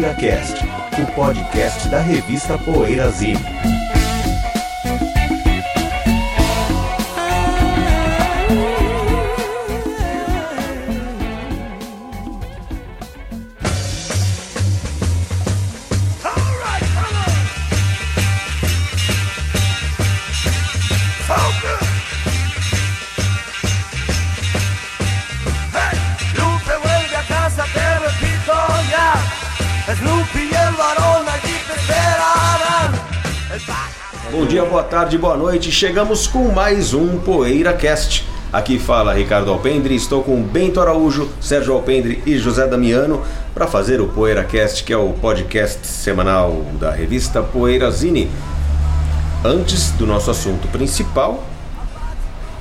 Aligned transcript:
PoeiraCast, 0.00 0.56
o 1.02 1.12
podcast 1.12 1.88
da 1.90 2.00
revista 2.00 2.56
Poeirazine. 2.56 3.38
Lupe 3.38 3.79
tarde, 34.90 35.16
boa 35.16 35.36
noite. 35.36 35.70
Chegamos 35.70 36.26
com 36.26 36.48
mais 36.48 36.92
um 36.92 37.16
PoeiraCast. 37.20 38.26
Aqui 38.52 38.76
fala 38.76 39.14
Ricardo 39.14 39.52
Alpendre, 39.52 39.94
estou 39.94 40.20
com 40.20 40.42
Bento 40.42 40.80
Araújo, 40.80 41.28
Sérgio 41.40 41.74
Alpendre 41.74 42.20
e 42.26 42.36
José 42.36 42.66
Damiano 42.66 43.22
para 43.54 43.68
fazer 43.68 44.00
o 44.00 44.08
PoeiraCast, 44.08 44.82
que 44.82 44.92
é 44.92 44.96
o 44.96 45.10
podcast 45.12 45.86
semanal 45.86 46.64
da 46.80 46.90
revista 46.90 47.40
Poeirazine. 47.40 48.28
Antes 49.44 49.92
do 49.92 50.08
nosso 50.08 50.28
assunto 50.28 50.66
principal, 50.66 51.44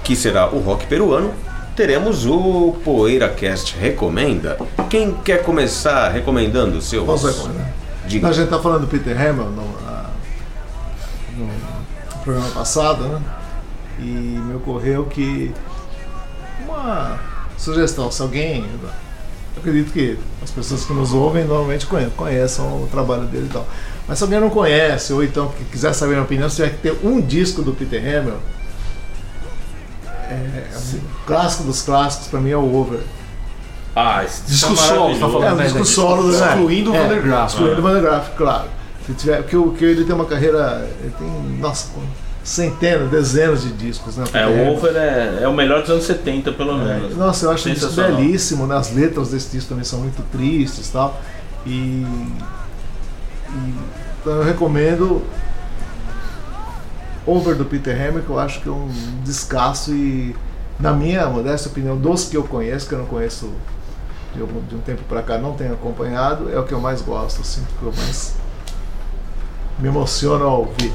que 0.03 0.15
será 0.15 0.49
o 0.49 0.59
rock 0.59 0.85
peruano, 0.85 1.33
teremos 1.75 2.27
o 2.27 2.75
PoeiraCast 2.85 3.75
Recomenda. 3.75 4.55
Quem 4.87 5.15
quer 5.25 5.41
começar 5.41 6.09
recomendando 6.09 6.79
seus? 6.79 7.07
Posso 7.07 7.25
recomendar? 7.25 7.73
Diga. 8.05 8.27
A 8.27 8.31
gente 8.31 8.49
tá 8.49 8.59
falando 8.59 8.81
do 8.81 8.87
Peter 8.87 9.19
Hamill 9.19 9.49
no, 9.49 9.63
ah, 9.87 10.05
no 12.19 12.23
programa 12.23 12.49
passado, 12.51 13.03
né? 13.03 13.21
E 13.99 14.03
me 14.03 14.55
ocorreu 14.55 15.05
que 15.05 15.53
uma 16.65 17.17
sugestão, 17.57 18.11
se 18.11 18.21
alguém. 18.21 18.65
Eu 19.55 19.61
acredito 19.61 19.91
que 19.91 20.17
as 20.43 20.51
pessoas 20.51 20.85
que 20.85 20.93
nos 20.93 21.13
ouvem 21.13 21.43
normalmente 21.43 21.85
conhe- 21.85 22.09
conheçam 22.15 22.65
o 22.83 22.87
trabalho 22.89 23.23
dele 23.23 23.47
e 23.49 23.53
tal. 23.53 23.67
Mas 24.07 24.17
se 24.17 24.23
alguém 24.23 24.39
não 24.39 24.49
conhece, 24.49 25.11
ou 25.11 25.23
então 25.23 25.49
que 25.49 25.65
quiser 25.65 25.93
saber 25.93 26.11
a 26.13 26.15
minha 26.15 26.23
opinião, 26.25 26.49
se 26.49 26.55
tiver 26.57 26.69
que 26.69 26.77
ter 26.77 26.97
um 27.03 27.19
disco 27.19 27.61
do 27.61 27.73
Peter 27.73 27.99
Hamill, 27.99 28.37
é, 30.29 30.63
um 30.95 30.99
clássico 31.25 31.63
dos 31.63 31.81
clássicos, 31.81 32.27
pra 32.27 32.39
mim 32.39 32.51
é 32.51 32.57
o 32.57 32.73
Over. 32.75 32.99
Ah, 33.95 34.23
esse 34.23 34.43
Disco 34.43 34.71
é 34.73 34.75
solo, 34.75 35.13
tá 35.19 35.27
falando, 35.27 35.43
É, 35.43 35.51
um 35.51 35.55
né, 35.57 35.63
disco 35.63 35.85
solo, 35.85 36.31
né? 36.31 36.47
Excluindo 36.47 36.91
o 36.91 36.95
É, 36.95 37.01
Van 37.01 37.07
der 37.09 37.21
Graaf. 37.21 37.51
Excluindo 37.53 37.79
o 37.79 37.81
Van 37.81 37.93
der 37.93 38.01
Graaf, 38.01 38.29
claro. 38.37 38.69
Se 39.09 39.15
tiver, 39.15 39.37
porque, 39.41 39.57
o- 39.57 39.63
porque 39.63 39.85
ele 39.85 40.05
tem 40.05 40.13
uma 40.13 40.25
carreira. 40.25 40.87
Ele 41.01 41.11
tem, 41.17 41.27
nossa, 41.59 41.89
centenas, 42.43 43.09
dezenas 43.09 43.63
de 43.63 43.71
discos, 43.73 44.15
né? 44.17 44.25
É, 44.33 44.45
o 44.45 44.73
Over 44.75 44.95
é, 44.95 45.39
é 45.43 45.47
o 45.47 45.53
melhor 45.53 45.81
dos 45.81 45.89
anos 45.89 46.03
70, 46.05 46.51
pelo 46.53 46.77
menos. 46.77 47.15
Nossa, 47.17 47.45
eu 47.45 47.51
acho 47.51 47.63
Sensacional. 47.63 48.15
belíssimo, 48.17 48.65
né? 48.67 48.75
As 48.77 48.93
letras 48.93 49.29
desse 49.31 49.49
disco 49.49 49.69
também 49.69 49.83
são 49.83 49.99
muito 49.99 50.21
tristes 50.31 50.89
e 50.89 50.91
tal. 50.91 51.19
E, 51.65 51.69
e 53.49 53.73
então 54.21 54.33
eu 54.33 54.43
recomendo 54.43 55.21
Over 57.25 57.55
do 57.55 57.65
Peter 57.65 57.95
Hammer, 57.95 58.23
que 58.23 58.29
eu 58.29 58.39
acho 58.39 58.61
que 58.61 58.69
é 58.69 58.71
um 58.71 58.89
descasso 59.23 59.91
e, 59.93 60.35
na 60.79 60.93
minha 60.93 61.25
modesta 61.27 61.69
opinião, 61.69 61.97
dos 61.97 62.25
que 62.25 62.37
eu 62.37 62.43
conheço, 62.43 62.87
que 62.87 62.93
eu 62.95 62.99
não 62.99 63.05
conheço 63.05 63.49
de, 64.33 64.41
um 64.75 64.79
tempo 64.81 65.01
pra 65.09 65.21
cá, 65.21 65.37
não 65.37 65.53
tenho 65.53 65.73
acompanhado, 65.73 66.49
é 66.51 66.59
o 66.59 66.63
que 66.63 66.73
eu 66.73 66.79
mais 66.79 67.01
gosto, 67.01 67.41
assim, 67.41 67.61
que 67.79 67.85
eu 67.85 67.93
mais 67.97 68.33
me 69.79 69.87
emociono 69.87 70.45
ao 70.45 70.59
ouvir. 70.61 70.91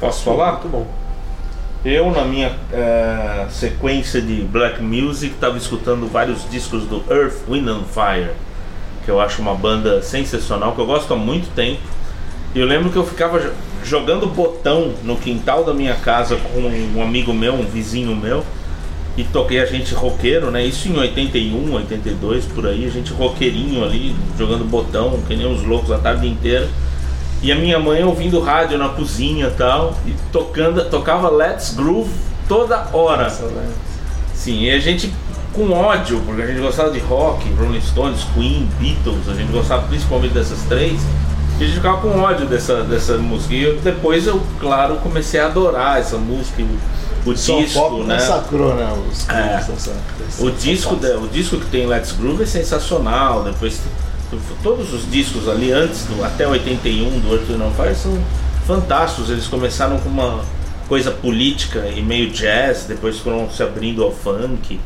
Posso 0.00 0.24
falar? 0.24 0.52
Muito 0.52 0.68
bom. 0.68 0.86
Eu, 1.84 2.10
na 2.12 2.24
minha 2.24 2.56
eh, 2.72 3.46
sequência 3.50 4.20
de 4.20 4.42
black 4.42 4.80
music, 4.80 5.34
estava 5.34 5.56
escutando 5.58 6.06
vários 6.10 6.48
discos 6.48 6.84
do 6.84 7.02
Earth, 7.12 7.42
Wind 7.48 7.66
and 7.68 7.82
Fire, 7.92 8.30
que 9.04 9.10
eu 9.10 9.20
acho 9.20 9.42
uma 9.42 9.54
banda 9.54 10.00
sensacional, 10.02 10.72
que 10.74 10.80
eu 10.80 10.86
gosto 10.86 11.12
há 11.12 11.16
muito 11.16 11.52
tempo. 11.54 11.80
E 12.54 12.60
eu 12.60 12.66
lembro 12.66 12.90
que 12.90 12.96
eu 12.96 13.04
ficava 13.04 13.40
jo- 13.40 13.50
jogando 13.84 14.26
botão 14.28 14.92
no 15.02 15.16
quintal 15.16 15.64
da 15.64 15.74
minha 15.74 15.94
casa 15.96 16.36
com 16.36 16.60
um 16.60 17.02
amigo 17.02 17.32
meu, 17.34 17.54
um 17.54 17.64
vizinho 17.66 18.14
meu, 18.14 18.44
e 19.16 19.24
toquei 19.24 19.60
a 19.60 19.66
gente 19.66 19.94
roqueiro, 19.94 20.50
né? 20.50 20.64
Isso 20.64 20.88
em 20.88 20.96
81, 20.98 21.74
82, 21.74 22.46
por 22.46 22.66
aí, 22.66 22.86
a 22.86 22.90
gente 22.90 23.12
roqueirinho 23.12 23.84
ali, 23.84 24.14
jogando 24.38 24.64
botão, 24.64 25.18
que 25.26 25.36
nem 25.36 25.46
uns 25.46 25.62
loucos 25.62 25.90
a 25.90 25.98
tarde 25.98 26.26
inteira. 26.26 26.68
E 27.42 27.50
a 27.50 27.56
minha 27.56 27.78
mãe 27.78 28.02
ouvindo 28.04 28.40
rádio 28.40 28.78
na 28.78 28.88
cozinha 28.88 29.48
e 29.48 29.50
tal, 29.50 29.98
e 30.06 30.14
tocando, 30.32 30.82
tocava 30.88 31.28
Let's 31.28 31.74
Groove 31.74 32.10
toda 32.48 32.88
hora. 32.92 33.28
Sim, 34.34 34.60
e 34.62 34.70
a 34.70 34.78
gente 34.78 35.12
com 35.52 35.70
ódio, 35.72 36.20
porque 36.24 36.40
a 36.40 36.46
gente 36.46 36.60
gostava 36.60 36.90
de 36.90 36.98
rock, 37.00 37.46
Rolling 37.58 37.80
Stones, 37.82 38.24
Queen, 38.34 38.66
Beatles, 38.80 39.28
a 39.28 39.34
gente 39.34 39.52
gostava 39.52 39.86
principalmente 39.86 40.32
dessas 40.32 40.62
três, 40.62 40.98
e 41.60 41.64
a 41.64 41.66
gente 41.66 41.76
ficava 41.76 41.98
com 41.98 42.18
ódio 42.20 42.46
dessa, 42.46 42.82
dessa 42.84 43.18
música. 43.18 43.52
E 43.54 43.62
eu- 43.62 43.78
depois 43.80 44.26
eu, 44.26 44.40
claro, 44.58 44.96
comecei 44.96 45.38
a 45.38 45.46
adorar 45.46 45.98
essa 45.98 46.16
música, 46.16 46.62
o 47.24 47.36
Só 47.36 47.60
disco, 47.60 47.78
pop 47.78 48.02
né? 48.04 48.14
massacrou, 48.14 48.74
né? 48.74 48.88
Os, 49.10 49.28
É. 49.28 49.64
O 50.40 50.50
disco, 50.50 50.94
o 50.94 51.28
disco 51.28 51.56
que 51.58 51.66
tem 51.66 51.86
Let's 51.86 52.12
Groove 52.12 52.42
é 52.42 52.46
sensacional. 52.46 53.44
Depois 53.44 53.80
todos 54.62 54.92
os 54.92 55.10
discos 55.10 55.48
ali 55.48 55.72
antes 55.72 56.04
do 56.06 56.24
até 56.24 56.46
81 56.46 57.20
do 57.20 57.30
Wind 57.30 57.60
and 57.60 57.70
Fire 57.72 57.94
são 57.94 58.18
fantásticos. 58.66 59.30
Eles 59.30 59.46
começaram 59.46 59.98
com 59.98 60.08
uma 60.08 60.40
coisa 60.88 61.10
política 61.10 61.86
e 61.94 62.02
meio 62.02 62.30
jazz, 62.30 62.84
depois 62.84 63.18
foram 63.18 63.48
se 63.50 63.62
abrindo 63.62 64.02
ao 64.02 64.10
funk. 64.10 64.80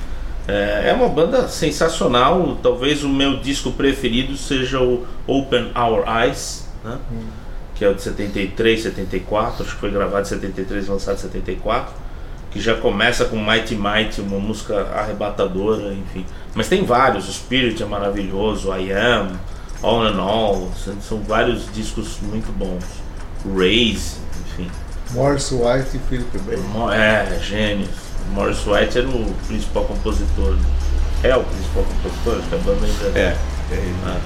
É, 0.46 0.91
é 0.91 0.92
uma 0.92 1.08
banda 1.08 1.48
sensacional. 1.48 2.58
Talvez 2.62 3.02
o 3.02 3.08
meu 3.08 3.38
disco 3.38 3.72
preferido 3.72 4.36
seja 4.36 4.80
o 4.80 5.06
Open 5.26 5.72
Our 5.75 6.04
Eyes, 6.06 6.69
né? 6.84 6.98
que 7.75 7.84
é 7.84 7.88
o 7.88 7.94
de 7.94 8.02
73, 8.02 8.82
74. 8.82 9.64
Acho 9.64 9.75
que 9.75 9.80
foi 9.80 9.91
gravado 9.91 10.22
em 10.22 10.28
73 10.28 10.86
e 10.86 10.91
lançado 10.91 11.14
em 11.14 11.20
74 11.20 12.06
que 12.56 12.62
já 12.62 12.75
começa 12.75 13.25
com 13.27 13.37
Mighty 13.37 13.75
Mighty, 13.77 14.21
uma 14.21 14.39
música 14.39 14.81
arrebatadora, 14.94 15.93
enfim. 15.93 16.25
Mas 16.55 16.69
tem 16.69 16.84
vários, 16.84 17.28
o 17.28 17.33
Spirit 17.33 17.83
é 17.83 17.87
maravilhoso, 17.87 18.72
I 18.75 18.93
Am, 18.93 19.33
All 19.83 20.06
in 20.09 20.19
All, 20.19 20.71
são, 20.83 20.94
são 21.00 21.21
vários 21.22 21.71
discos 21.72 22.19
muito 22.22 22.50
bons. 22.56 22.84
Raise, 23.56 24.17
enfim. 24.47 24.71
Morris 25.12 25.53
White 25.53 25.97
e 25.97 25.99
Philip. 26.09 26.39
Mo- 26.72 26.91
É, 26.91 27.39
gênios. 27.41 27.91
Morris 28.33 28.67
White 28.67 28.99
era 28.99 29.09
o 29.09 29.34
principal 29.47 29.84
compositor. 29.84 30.56
É 31.23 31.37
o 31.37 31.44
principal 31.44 31.84
compositor, 31.84 32.38
acho 32.38 32.49
que 32.49 32.55
a 32.55 32.59
banda 32.59 32.87
ainda 32.87 33.19
É, 33.19 33.37
Ah. 34.06 34.19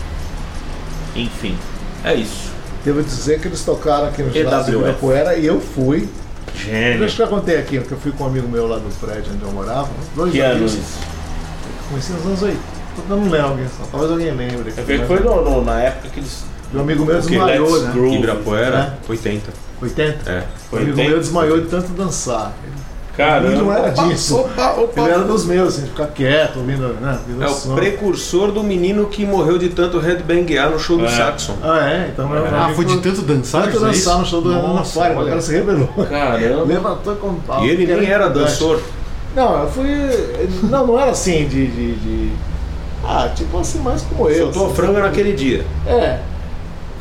Enfim, 1.17 1.57
é 2.05 2.15
isso. 2.15 2.51
Devo 2.85 3.03
dizer 3.03 3.41
que 3.41 3.49
eles 3.49 3.62
tocaram 3.65 4.07
aqui 4.09 4.23
no 4.23 4.31
ginásio 4.33 4.73
de. 4.73 4.79
Ibirapuera 4.79 5.35
e 5.37 5.45
eu 5.47 5.61
fui. 5.61 6.09
Eu 6.66 6.72
Gênio. 6.72 7.04
acho 7.04 7.16
que 7.16 7.22
eu 7.22 7.26
contei 7.28 7.59
aqui, 7.59 7.81
que 7.81 7.93
eu 7.93 7.98
fui 7.98 8.12
com 8.12 8.25
um 8.25 8.26
amigo 8.28 8.48
meu 8.48 8.66
lá 8.69 8.76
do 8.78 8.88
prédio 9.00 9.32
onde 9.34 9.43
eu 9.43 9.50
morava. 9.53 9.88
Dois 10.15 10.32
Que 10.32 10.41
anos? 10.41 10.76
Conheci 11.88 12.12
nos 12.12 12.26
anos 12.26 12.43
80. 12.43 12.60
Eu 13.09 13.16
não 13.16 13.22
lembro, 13.31 13.47
alguém 13.48 13.66
só. 13.69 13.84
talvez 13.91 14.10
alguém 14.12 14.31
lembre. 14.32 14.72
Que 14.72 14.99
foi 15.06 15.20
no- 15.20 15.43
no- 15.43 15.65
na 15.65 15.81
época 15.81 16.09
que 16.09 16.20
eles. 16.20 16.44
Meu 16.72 16.82
amigo 16.82 17.04
meu 17.04 17.16
desmaiou, 17.20 17.82
né? 17.82 17.91
Groove. 17.93 18.16
Ibirapuera, 18.16 18.99
80. 19.09 19.50
80? 19.82 20.31
É. 20.31 20.44
O 20.70 20.76
amigo 20.76 20.91
80. 20.93 21.09
meu 21.10 21.19
desmaiou 21.19 21.60
de 21.60 21.66
tanto 21.69 21.88
dançar. 21.93 22.53
Caramba. 23.25 23.48
Ele 23.53 23.56
não 23.62 23.72
era 23.72 23.91
disso. 23.91 24.36
Opa, 24.38 24.70
opa. 24.78 25.00
Ele 25.00 25.10
era 25.10 25.22
dos 25.25 25.44
meus, 25.44 25.69
assim, 25.76 25.87
ficar 25.87 26.06
quieto, 26.06 26.58
ouvindo, 26.58 26.88
né? 27.00 27.19
ouvindo 27.26 27.43
É 27.44 27.46
o 27.46 27.50
som. 27.50 27.75
precursor 27.75 28.52
do 28.52 28.62
menino 28.62 29.06
que 29.06 29.25
morreu 29.26 29.58
de 29.58 29.69
tanto 29.69 29.99
headbanguear 29.99 30.70
no 30.70 30.78
show 30.78 30.96
do 30.99 31.05
É. 31.05 31.08
Saxon. 31.08 31.55
Ah, 31.62 31.88
é? 31.90 32.11
Então 32.12 32.28
meu 32.28 32.44
Ah, 32.46 32.72
foi 32.75 32.84
de 32.84 32.99
tanto 32.99 33.22
dançar? 33.22 33.64
tanto 33.64 33.76
é 33.76 33.81
dançar 33.81 34.19
no 34.19 34.26
show 34.26 34.40
do 34.40 34.50
Fire, 34.84 35.14
o 35.17 35.25
cara 35.26 35.40
se 35.40 35.52
rebelou. 35.52 35.88
Caramba. 36.08 36.64
Levantou 36.64 37.17
com 37.17 37.34
pau. 37.34 37.64
E 37.64 37.70
ele 37.70 37.87
nem 37.87 38.08
era 38.08 38.28
dançor. 38.28 38.81
Não, 39.37 39.62
eu 39.62 39.69
fui. 39.70 39.87
Não, 40.64 40.87
não 40.87 40.99
era 40.99 41.11
assim 41.12 41.46
de. 41.46 41.66
de, 41.66 41.93
de- 41.94 42.32
Ah, 43.05 43.28
tipo 43.34 43.58
assim, 43.58 43.78
mais 43.81 44.02
como 44.02 44.28
eu. 44.28 44.44
Soltou 44.44 44.64
a 44.64 44.66
assim. 44.66 44.75
franga 44.76 45.00
naquele 45.02 45.32
dia. 45.34 45.64
É. 45.87 46.19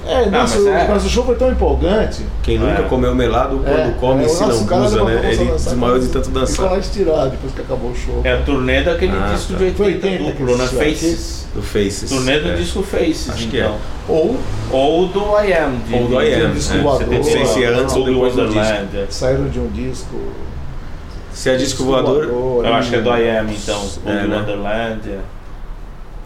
É, 0.08 0.26
Não, 0.26 0.32
nossa, 0.40 0.58
mas 0.60 0.68
é- 0.68 0.88
mas 0.88 1.06
o 1.06 1.10
show 1.10 1.26
foi 1.26 1.36
tão 1.36 1.52
empolgante. 1.52 2.26
Quem 2.42 2.56
É. 2.56 2.60
nunca 2.60 2.84
comeu 2.84 3.14
melado 3.14 3.58
quando 3.58 3.68
É, 3.78 3.94
come 4.00 4.24
é, 4.24 4.28
se 4.28 4.42
lambuza, 4.44 4.64
levantou 5.04 5.06
né? 5.06 5.32
Ele 5.34 5.46
desmaiou 5.52 6.00
de 6.00 6.08
tanto 6.08 6.26
Ficou 6.28 6.42
dançar. 6.42 6.72
lá 6.72 6.78
estirado 6.80 7.30
depois 7.32 7.54
que 7.54 7.62
acabou 7.62 7.92
o 7.92 7.96
show. 7.96 8.22
É 8.24 8.34
a 8.34 8.38
turnê 8.42 8.82
daquele 8.82 9.12
Ah, 9.16 9.32
disco 9.34 9.52
tá. 9.54 9.58
de 9.60 9.64
80, 9.66 9.78
Foi 9.78 9.94
80 9.94 10.24
duplo, 10.24 10.58
que 10.58 10.64
aqui? 10.64 10.76
Faces. 10.76 11.48
Do 11.54 11.62
Faces. 11.62 12.10
Turnê 12.10 12.40
do 12.40 12.50
É. 12.50 12.56
disco 12.56 12.82
Faces, 12.82 13.30
Acho 13.30 13.48
que 13.50 13.58
então. 13.58 13.74
é. 13.74 13.78
Ou 14.12 14.38
Ou 14.72 15.08
do 15.08 15.20
I 15.44 15.54
Am. 15.54 15.76
De, 15.88 15.96
Ou 15.96 16.08
do 16.08 16.22
I 16.22 16.34
Am, 16.36 16.48
de- 16.48 16.54
disco 16.56 16.78
é, 16.78 16.82
voador, 16.82 17.08
Não 17.14 17.24
sei 17.24 17.46
se 17.46 17.64
é 17.64 17.68
antes 17.68 17.96
ou 17.96 18.06
depois 18.06 18.34
do 18.36 18.42
Wonderland, 18.44 18.98
é. 18.98 19.06
saíram 19.10 19.48
de 19.50 19.60
um 19.60 19.68
disco. 19.68 20.16
Se 21.34 21.50
é 21.50 21.56
disco 21.58 21.84
voador. 21.84 22.24
Eu 22.24 22.74
acho 22.74 22.90
que 22.90 22.96
é 22.96 23.02
do 23.02 23.10
I 23.10 23.30
Am, 23.38 23.48
então. 23.52 23.80
Ou 24.06 24.12
É, 24.12 24.22
do 24.22 24.28
né? 24.28 24.38
Wonderland. 24.38 25.10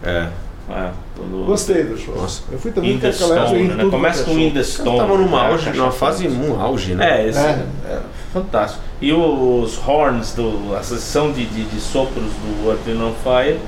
é. 0.04 0.26
É. 0.68 0.72
É, 0.72 0.90
todo- 1.16 1.44
Gostei 1.46 1.84
do 1.84 1.96
show. 1.98 2.14
Nossa. 2.16 2.42
Eu 2.50 2.58
fui 2.58 2.70
também 2.72 2.92
In 2.94 2.98
the 2.98 3.08
naquela 3.08 3.34
época, 3.34 3.46
Stone, 3.48 3.62
em 3.62 3.68
né? 3.68 3.76
tudo 3.78 3.90
Começa 3.90 4.20
é 4.20 4.24
com 4.24 4.30
show. 4.32 4.40
In 4.40 4.50
the 4.50 4.56
Eles 4.56 4.66
Stone. 4.68 4.90
estavam 4.90 5.18
numa, 5.18 5.42
né? 5.42 5.50
auge, 5.52 5.70
numa 5.70 5.92
fase 5.92 6.28
um 6.28 6.60
auge, 6.60 6.94
né? 6.94 7.20
É, 7.22 7.28
esse 7.28 7.38
É. 7.38 7.64
é. 7.86 8.00
fantástico. 8.32 8.82
E 9.00 9.12
os 9.12 9.78
horns, 9.86 10.32
do, 10.32 10.74
a 10.74 10.82
sessão 10.82 11.30
de, 11.32 11.44
de, 11.44 11.64
de 11.64 11.80
sopros 11.80 12.24
do 12.24 12.68
Earth, 12.70 12.80
Wind 12.86 13.00
and 13.00 13.12
Fire 13.22 13.58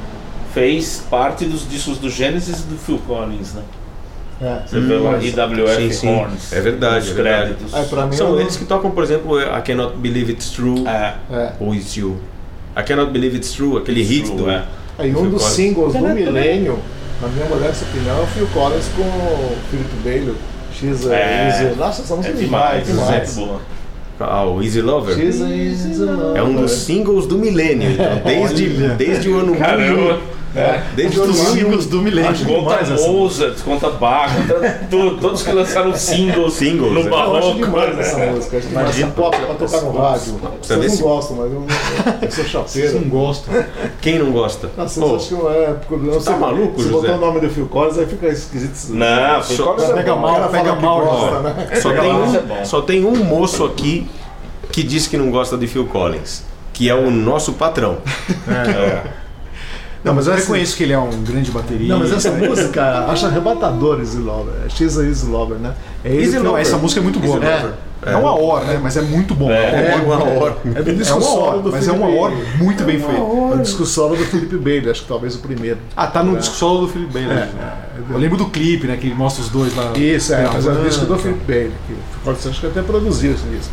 fez 0.54 1.04
parte 1.10 1.44
dos 1.44 1.69
discos 1.69 1.98
do 1.98 2.08
Genesis 2.08 2.60
e 2.60 2.62
do 2.62 2.76
Phil 2.78 2.98
Collins, 3.06 3.52
né? 3.54 3.62
É. 4.40 4.62
Você 4.66 4.81
vê 4.81 4.94
lá 4.96 5.10
Hum, 5.12 5.20
IWF 5.22 5.76
sim, 5.76 5.93
sim. 5.93 6.08
Horns. 6.14 6.52
É 6.52 6.60
verdade, 6.60 7.10
é 7.10 7.14
créditos. 7.14 7.72
Pra 7.88 8.06
mim, 8.06 8.12
São 8.16 8.28
eu- 8.31 8.40
eles 8.40 8.56
que 8.56 8.64
tocam, 8.66 8.90
por 8.90 9.02
exemplo, 9.02 9.40
I 9.40 9.62
Cannot 9.64 9.96
Believe 9.96 10.32
It's 10.32 10.50
True 10.50 10.87
É, 10.87 11.14
É. 11.31 11.52
ou 11.60 11.75
It's 11.75 11.94
You. 11.96 12.19
I 12.78 12.82
Cannot 12.82 13.10
Believe 13.12 13.37
It's 13.37 13.52
True, 13.52 13.78
aquele 13.78 14.00
It's 14.02 14.10
hit 14.10 14.25
True, 14.26 14.37
do. 14.37 14.50
é. 14.50 14.64
Aí 14.98 15.12
é, 15.12 15.16
um 15.16 15.31
dos 15.31 15.43
singles 15.43 15.93
do 15.93 16.08
milênio, 16.08 16.78
na 17.20 17.28
minha 17.28 17.46
modesta 17.46 17.84
opinião, 17.84 18.19
é 18.19 18.22
o 18.22 18.26
Phil 18.26 18.46
Collins 18.48 18.88
com 18.96 19.02
o 19.02 19.56
Felipe 19.70 19.96
Bailey. 20.02 20.34
She's 20.72 21.06
a 21.06 21.16
easy... 21.16 21.76
Nossa, 21.76 22.02
essa 22.02 22.16
música 22.16 22.34
é, 22.34 22.37
é 22.37 22.40
demais, 22.40 22.87
demais. 22.87 23.34
demais. 23.34 23.60
É 24.19 24.25
ah, 24.25 24.44
o 24.44 24.62
Easy 24.62 24.81
Lover. 24.81 25.19
Easy 25.19 25.98
Lover. 25.98 26.37
É 26.37 26.43
um 26.43 26.54
dos 26.54 26.72
singles 26.72 27.26
do 27.26 27.38
milênio, 27.38 27.90
então, 27.93 28.20
desde, 28.25 28.88
desde 28.96 29.28
o 29.28 29.38
ano 29.38 29.52
1. 29.52 30.36
É. 30.56 30.82
Desde 30.94 31.20
o 31.20 31.23
Os 31.25 31.38
ano 31.41 31.55
1000. 31.55 31.64
singles 31.64 31.87
do 31.87 32.00
milênio. 32.03 32.31
Conta 32.32 32.44
demais 32.61 32.91
essa. 32.91 33.08
Mozart, 33.08 33.58
conta 33.62 33.91
conta 33.91 34.81
tudo, 34.91 35.19
todos 35.20 35.43
que 35.43 35.53
lançaram 35.53 35.94
singles, 35.94 36.55
Singles, 36.55 36.93
no 36.93 37.00
é. 37.00 37.03
Eu 37.06 37.11
barroco. 37.11 37.37
acho 37.37 37.55
demais 37.55 37.94
né? 37.97 38.00
essa 38.03 38.19
música. 38.19 38.56
Acho 38.56 38.69
demais 38.69 38.88
essa 38.99 39.06
pop 39.08 39.37
pra 39.37 39.55
tocar 39.55 39.81
no 39.82 39.93
rádio. 39.99 40.41
Vocês 40.62 40.93
se- 40.93 41.03
não 41.03 41.08
gostam, 41.08 41.37
mas 41.37 41.53
eu, 41.53 41.67
eu 42.23 42.31
sou 42.31 42.44
Vocês 42.44 42.49
chapeiro. 42.49 43.00
não 43.00 43.08
gostam. 43.08 43.55
Quem 44.00 44.19
não 44.19 44.32
gosta? 44.32 44.70
Vocês 44.76 44.99
acham 45.05 45.38
que 45.41 45.47
é. 45.47 45.75
porque 45.87 45.94
eu 46.08 46.12
Não 46.14 46.20
sei, 46.20 46.35
maluco, 46.37 46.82
Se 46.82 46.88
José? 46.88 47.06
botar 47.08 47.19
o 47.19 47.20
nome 47.26 47.41
do 47.41 47.50
Phil 47.50 47.67
Collins, 47.67 47.99
aí 47.99 48.06
fica 48.06 48.26
esquisito. 48.29 48.94
Não, 48.94 49.43
Phil 49.43 49.64
Collins 49.64 49.91
é 49.91 49.93
pega 49.93 50.14
bom. 50.14 50.20
mal, 50.20 50.49
pega 50.49 50.75
mal, 50.76 51.00
gosta, 51.05 51.41
né? 51.41 51.69
Só 51.81 51.93
tem, 51.93 52.12
um, 52.12 52.37
é 52.61 52.64
só 52.64 52.81
tem 52.81 53.05
um 53.05 53.17
moço 53.25 53.64
aqui 53.64 54.08
que 54.73 54.82
diz 54.82 55.06
que 55.06 55.17
não 55.17 55.31
gosta 55.31 55.56
de 55.56 55.67
Phil 55.67 55.87
Collins, 55.87 56.43
que 56.73 56.88
é 56.88 56.94
o 56.94 57.11
nosso 57.11 57.53
patrão. 57.55 57.99
Não, 60.06 60.14
mas 60.14 60.26
eu 60.29 60.32
Esse- 60.35 60.43
reconheço 60.43 60.76
que 60.76 60.85
ele 60.85 60.93
é 60.93 60.99
um 60.99 61.11
grande 61.25 61.50
baterista. 61.50 61.93
Não, 61.93 61.99
mas 61.99 62.12
essa 62.12 62.31
música, 62.31 63.06
acho 63.11 63.26
arrebatador 63.26 63.99
Easy 63.99 64.19
Lover. 64.19 64.55
É 64.64 64.69
X 64.69 64.97
Easy 64.97 65.26
Lover, 65.26 65.58
né? 65.58 65.75
É 66.05 66.14
Easy 66.14 66.37
Não, 66.37 66.44
Lover. 66.44 66.61
essa 66.62 66.76
música 66.79 67.00
é 67.00 67.03
muito 67.03 67.19
boa. 67.19 67.37
Easy 67.37 67.44
né? 67.47 67.56
Lover. 67.56 67.75
É. 68.06 68.14
uma 68.14 68.38
hora, 68.41 68.64
né? 68.67 68.81
Mas 68.81 68.97
é 68.97 69.00
muito 69.03 69.35
bom. 69.35 69.50
É. 69.50 69.94
É 69.94 69.97
uma 69.97 70.23
hora. 70.23 70.56
É 70.76 70.82
do 70.82 70.91
É 70.91 70.94
disco 70.94 71.17
uma 71.17 71.23
solo 71.23 71.41
hora, 71.43 71.58
do 71.58 71.73
mas 71.73 71.88
é 71.88 71.91
Philip 71.91 72.05
uma 72.12 72.20
hora 72.23 72.35
muito 72.58 72.85
bem 72.85 72.99
feita. 73.00 73.14
É 73.14 73.20
o 73.20 73.58
disco 73.58 73.85
solo 73.85 74.14
do 74.14 74.25
Philip 74.25 74.56
Bailey, 74.58 74.91
acho 74.91 75.03
que 75.03 75.08
talvez 75.08 75.35
o 75.35 75.38
primeiro. 75.41 75.79
Ah, 75.97 76.06
tá 76.06 76.23
no 76.23 76.37
disco 76.37 76.55
solo 76.55 76.87
do 76.87 76.88
Philip 76.93 77.12
Bailey. 77.12 77.49
Eu 78.08 78.19
lembro 78.19 78.37
do 78.38 78.47
clipe, 78.47 78.87
né? 78.87 78.97
Que 78.97 79.08
ele 79.08 79.14
mostra 79.17 79.43
os 79.43 79.49
dois 79.49 79.75
lá. 79.75 79.93
Isso, 79.97 80.32
é, 80.35 80.49
mas 80.53 80.64
é 80.67 80.70
o 80.70 80.85
disco 80.85 81.05
do. 81.06 81.19
Philip 81.19 81.41
Bailey. 81.49 81.73
Que 81.88 82.29
o 82.29 82.31
acho 82.31 82.61
que 82.61 82.67
até 82.67 82.82
produziu 82.82 83.32
esse 83.32 83.43
disco. 83.44 83.73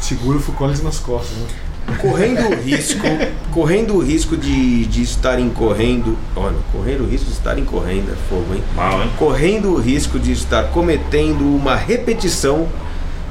Segura 0.00 0.38
o 0.38 0.42
Collins 0.52 0.82
nas 0.82 0.98
costas, 0.98 1.36
né? 1.36 1.46
Correndo 2.00 2.48
o 2.48 2.54
risco, 2.54 3.06
correndo 3.50 3.94
o 3.94 3.98
risco 3.98 4.36
de, 4.36 4.86
de 4.86 5.02
estarem 5.02 5.50
correndo. 5.50 6.16
Olha, 6.36 6.56
correndo 6.72 7.04
o 7.04 7.06
risco 7.06 7.26
de 7.26 7.32
estarem 7.32 7.64
correndo, 7.64 8.12
é 8.12 8.16
fogo, 8.28 8.54
hein? 8.54 8.62
Mal, 8.74 9.02
hein? 9.02 9.10
Correndo 9.18 9.72
o 9.72 9.76
risco 9.76 10.18
de 10.18 10.32
estar 10.32 10.64
cometendo 10.70 11.42
uma 11.42 11.74
repetição, 11.74 12.68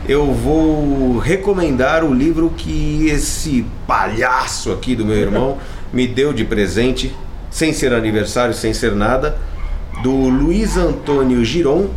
eu 0.07 0.33
vou 0.33 1.17
recomendar 1.17 2.03
o 2.03 2.13
livro 2.13 2.51
que 2.55 3.07
esse 3.07 3.65
palhaço 3.87 4.71
aqui 4.71 4.95
do 4.95 5.05
meu 5.05 5.17
irmão 5.17 5.57
me 5.93 6.07
deu 6.07 6.33
de 6.33 6.43
presente, 6.43 7.15
sem 7.49 7.73
ser 7.73 7.93
aniversário, 7.93 8.53
sem 8.53 8.73
ser 8.73 8.93
nada, 8.93 9.37
do 10.03 10.11
Luiz 10.11 10.77
Antônio 10.77 11.43
Giron, 11.43 11.89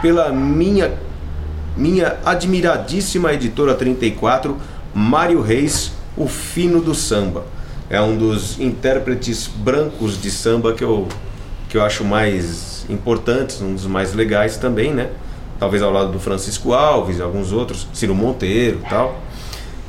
pela 0.00 0.30
minha 0.30 0.92
minha 1.76 2.16
admiradíssima 2.24 3.32
editora 3.32 3.74
34, 3.74 4.56
Mário 4.94 5.40
Reis, 5.40 5.92
o 6.16 6.28
fino 6.28 6.80
do 6.80 6.94
samba. 6.94 7.44
É 7.90 8.00
um 8.00 8.16
dos 8.16 8.58
intérpretes 8.58 9.46
brancos 9.46 10.20
de 10.20 10.30
samba 10.30 10.72
que 10.72 10.82
eu, 10.82 11.08
que 11.68 11.76
eu 11.76 11.82
acho 11.82 12.04
mais 12.04 12.86
importantes, 12.88 13.60
um 13.60 13.74
dos 13.74 13.86
mais 13.86 14.14
legais 14.14 14.56
também, 14.56 14.92
né? 14.92 15.10
Talvez 15.58 15.82
ao 15.82 15.90
lado 15.90 16.12
do 16.12 16.18
Francisco 16.18 16.72
Alves 16.72 17.18
e 17.18 17.22
alguns 17.22 17.52
outros, 17.52 17.86
Ciro 17.92 18.14
Monteiro 18.14 18.80
tal. 18.88 19.20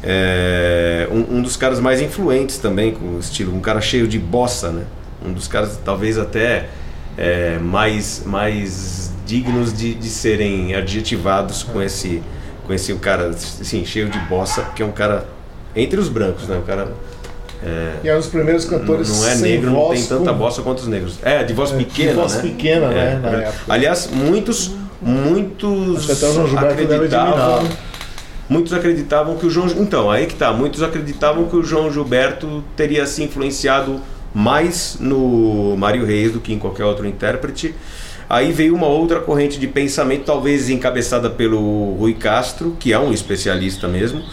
É, 0.04 1.08
um, 1.12 1.38
um 1.38 1.42
dos 1.42 1.56
caras 1.58 1.80
mais 1.80 2.02
influentes 2.02 2.58
também 2.58 2.92
com 2.92 3.16
o 3.16 3.20
estilo, 3.20 3.56
um 3.56 3.60
cara 3.60 3.82
cheio 3.82 4.08
de 4.08 4.20
bossa, 4.20 4.72
né? 4.72 4.84
Um 5.26 5.34
dos 5.34 5.48
caras 5.48 5.80
talvez 5.84 6.18
até 6.18 6.70
é, 7.18 7.58
mais, 7.58 8.24
mais 8.26 9.12
dignos 9.26 9.74
de, 9.74 9.94
de 9.94 10.10
serem 10.10 10.76
adjetivados 10.76 11.64
com 11.64 11.82
esse, 11.82 12.22
com 12.66 12.74
esse 12.74 12.94
cara 12.96 13.28
assim, 13.30 13.86
cheio 13.86 14.10
de 14.10 14.20
bossa, 14.20 14.64
que 14.76 14.82
é 14.82 14.86
um 14.86 14.92
cara 14.92 15.26
entre 15.76 16.00
os 16.00 16.10
brancos, 16.10 16.48
né? 16.48 16.58
Um 16.58 16.62
cara 16.64 16.88
E 18.04 18.08
é 18.10 18.14
um 18.14 18.18
dos 18.18 18.28
primeiros 18.28 18.66
cantores 18.66 19.10
não 19.10 19.28
é 19.28 19.36
negro, 19.36 19.72
não 19.72 19.90
tem 19.90 20.04
tanta 20.06 20.32
com- 20.32 20.38
bossa 20.38 20.62
quanto 20.62 20.80
os 20.80 20.88
negros. 20.88 21.18
É, 21.24 21.44
de 21.44 21.54
voz 21.54 21.72
É, 21.72 21.78
de 21.78 21.86
pequena, 21.86 22.14
voz 22.14 22.36
né? 22.36 22.42
pequena, 22.42 22.88
né, 22.90 23.14
É, 23.14 23.20
na 23.32 23.42
é. 23.44 23.54
Aliás, 23.68 24.10
muitos, 24.12 24.72
muitos 25.02 26.10
acreditavam, 26.10 27.56
admirar. 27.56 27.78
muitos 28.50 28.74
acreditavam 28.74 29.36
que 29.38 29.46
o 29.46 29.50
João, 29.50 29.68
então 29.80 30.12
aí 30.12 30.26
que 30.28 30.36
tá, 30.36 30.54
muitos 30.54 30.84
acreditavam 30.84 31.46
que 31.46 31.56
o 31.56 31.64
João 31.64 31.92
Gilberto 31.92 32.64
teria 32.76 33.06
se 33.06 33.24
influenciado 33.24 34.00
mais 34.34 34.98
no 35.00 35.76
Mário 35.78 36.06
Reis 36.06 36.32
do 36.34 36.40
que 36.40 36.54
em 36.54 36.60
qualquer 36.60 36.84
outro 36.86 37.06
intérprete. 37.08 37.74
Aí 38.30 38.52
veio 38.52 38.74
uma 38.74 38.88
outra 38.88 39.20
corrente 39.20 39.60
de 39.60 39.68
pensamento, 39.68 40.26
talvez 40.26 40.70
encabeçada 40.70 41.30
pelo 41.30 41.94
Rui 41.94 42.14
Castro, 42.14 42.76
que 42.80 42.92
é 42.92 43.00
um 43.00 43.14
especialista 43.14 43.88
mesmo, 43.88 44.24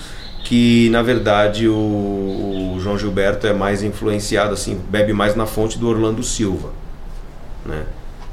que 0.44 0.89
na 0.91 1.03
verdade 1.03 1.69
o, 1.69 1.75
o 1.75 2.81
João 2.81 2.99
Gilberto 2.99 3.47
é 3.47 3.53
mais 3.53 3.83
influenciado, 3.83 4.55
assim, 4.55 4.81
bebe 4.91 5.12
mais 5.12 5.37
na 5.37 5.47
fonte 5.47 5.79
do 5.79 5.89
Orlando 5.89 6.23
Silva. 6.23 6.71
Né? 7.67 7.83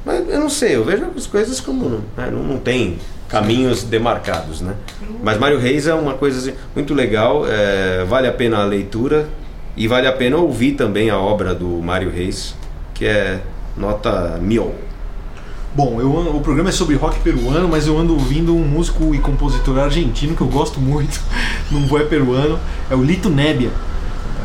Mas 0.04 0.28
eu 0.28 0.40
não 0.40 0.48
sei, 0.48 0.76
eu 0.76 0.84
vejo 0.84 1.06
as 1.16 1.26
coisas 1.26 1.60
como. 1.60 2.02
Né, 2.16 2.30
não, 2.32 2.42
não 2.42 2.58
tem 2.58 2.98
caminhos 3.28 3.84
demarcados, 3.84 4.60
né? 4.60 4.74
Mas 5.22 5.38
Mário 5.38 5.58
Reis 5.58 5.86
é 5.86 5.94
uma 5.94 6.14
coisa 6.14 6.38
assim, 6.38 6.58
muito 6.74 6.92
legal, 6.94 7.44
é, 7.46 8.04
vale 8.04 8.26
a 8.26 8.32
pena 8.32 8.58
a 8.58 8.64
leitura 8.64 9.28
e 9.76 9.86
vale 9.86 10.06
a 10.08 10.12
pena 10.12 10.36
ouvir 10.36 10.72
também 10.72 11.10
a 11.10 11.18
obra 11.18 11.54
do 11.54 11.66
Mário 11.66 12.10
Reis, 12.10 12.56
que 12.92 13.06
é 13.06 13.40
nota 13.76 14.38
mil. 14.40 14.74
Bom, 15.74 16.00
eu 16.00 16.18
ando- 16.18 16.36
o 16.36 16.40
programa 16.40 16.68
é 16.70 16.72
sobre 16.72 16.96
rock 16.96 17.20
peruano, 17.20 17.68
mas 17.68 17.86
eu 17.86 17.96
ando 17.96 18.12
ouvindo 18.14 18.54
um 18.54 18.64
músico 18.66 19.14
e 19.14 19.18
compositor 19.18 19.78
argentino 19.78 20.34
que 20.34 20.40
eu 20.40 20.48
gosto 20.48 20.80
muito, 20.80 21.20
não 21.70 21.96
é 21.98 22.02
peruano, 22.04 22.58
é 22.90 22.94
o 22.94 23.02
Lito 23.02 23.28
Nebbia. 23.30 23.70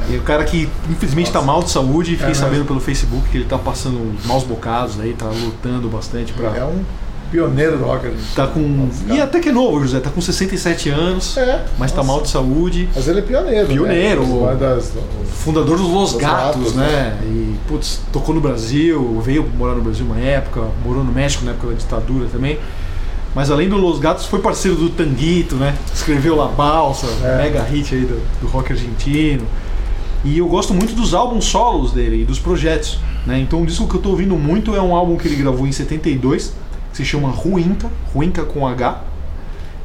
E 0.08 0.14
é 0.16 0.18
o 0.20 0.22
cara 0.22 0.44
que 0.44 0.70
infelizmente 0.88 1.28
está 1.28 1.42
mal 1.42 1.64
de 1.64 1.72
saúde, 1.72 2.12
fiquei 2.12 2.30
É, 2.30 2.34
sabendo 2.36 2.64
pelo 2.66 2.80
Facebook 2.80 3.28
que 3.30 3.38
ele 3.38 3.46
tá 3.46 3.58
passando 3.58 4.00
maus 4.28 4.44
bocados 4.44 5.00
aí, 5.00 5.14
tá 5.14 5.26
lutando 5.26 5.90
bastante 5.90 6.32
pra. 6.32 6.50
É 6.56 6.64
um 6.64 6.84
pioneiro 7.32 7.78
do 7.78 7.84
rock. 7.86 8.06
argentino. 8.08 8.28
Tá 8.36 8.48
com. 8.48 8.90
E 9.14 9.22
até 9.22 9.40
que 9.40 9.50
é 9.50 9.52
novo, 9.52 9.82
José, 9.82 10.00
tá 10.00 10.10
com 10.10 10.22
67 10.22 10.90
anos, 10.90 11.36
É, 11.38 11.66
mas 11.78 11.92
tá 11.92 11.98
nossa. 11.98 12.08
mal 12.12 12.22
de 12.22 12.30
saúde. 12.30 12.90
Mas 12.96 13.08
ele 13.08 13.20
é 13.20 13.22
pioneiro. 13.22 13.68
Pioneiro. 13.68 14.22
Né? 14.26 14.52
As 14.52 14.58
bandas- 14.60 14.94
Fundador 15.34 15.78
dos 15.78 15.88
Los 15.90 16.14
Gatos, 16.14 16.62
Gatos, 16.62 16.74
né? 16.76 17.18
E, 17.24 17.56
putz, 17.68 18.02
tocou 18.12 18.34
no 18.34 18.42
Brasil, 18.42 19.22
veio 19.24 19.46
morar 19.58 19.76
no 19.76 19.82
Brasil 19.82 20.06
uma 20.06 20.18
época, 20.20 20.62
morou 20.84 21.04
no 21.04 21.12
México 21.12 21.46
na 21.46 21.52
época 21.52 21.68
da 21.68 21.74
ditadura 21.74 22.28
também. 22.32 22.58
Mas 23.36 23.52
além 23.52 23.68
do 23.70 23.76
Los 23.78 24.00
Gatos, 24.00 24.26
foi 24.26 24.40
parceiro 24.40 24.78
do 24.78 24.90
Tanguito, 24.90 25.56
né? 25.56 25.76
Escreveu 25.94 26.36
La 26.36 26.48
Balsa, 26.48 27.06
É. 27.24 27.38
mega 27.38 27.62
hit 27.64 27.94
aí 27.94 28.02
do, 28.02 28.20
do 28.42 28.48
rock 28.48 28.72
argentino. 28.72 29.44
E 30.24 30.40
eu 30.40 30.48
gosto 30.48 30.74
muito 30.74 30.96
dos 30.96 31.14
álbuns 31.14 31.46
solos 31.46 31.92
dele 31.92 32.22
e 32.24 32.26
dos 32.26 32.40
projetos, 32.40 32.98
né? 33.28 33.38
Então 33.40 33.62
o 33.62 33.66
disco 33.66 33.88
que 33.88 33.96
eu 33.96 34.02
tô 34.02 34.10
ouvindo 34.10 34.36
muito 34.36 34.76
é 34.76 34.82
um 34.82 34.96
álbum 34.96 35.18
que 35.18 35.28
ele 35.28 35.36
gravou 35.36 35.68
em 35.68 35.72
72, 35.72 36.54
que 36.96 37.04
se 37.04 37.06
chama 37.06 37.28
Ruinca, 37.30 37.90
Ruinca 38.14 38.44
com 38.46 38.66
H. 38.66 39.02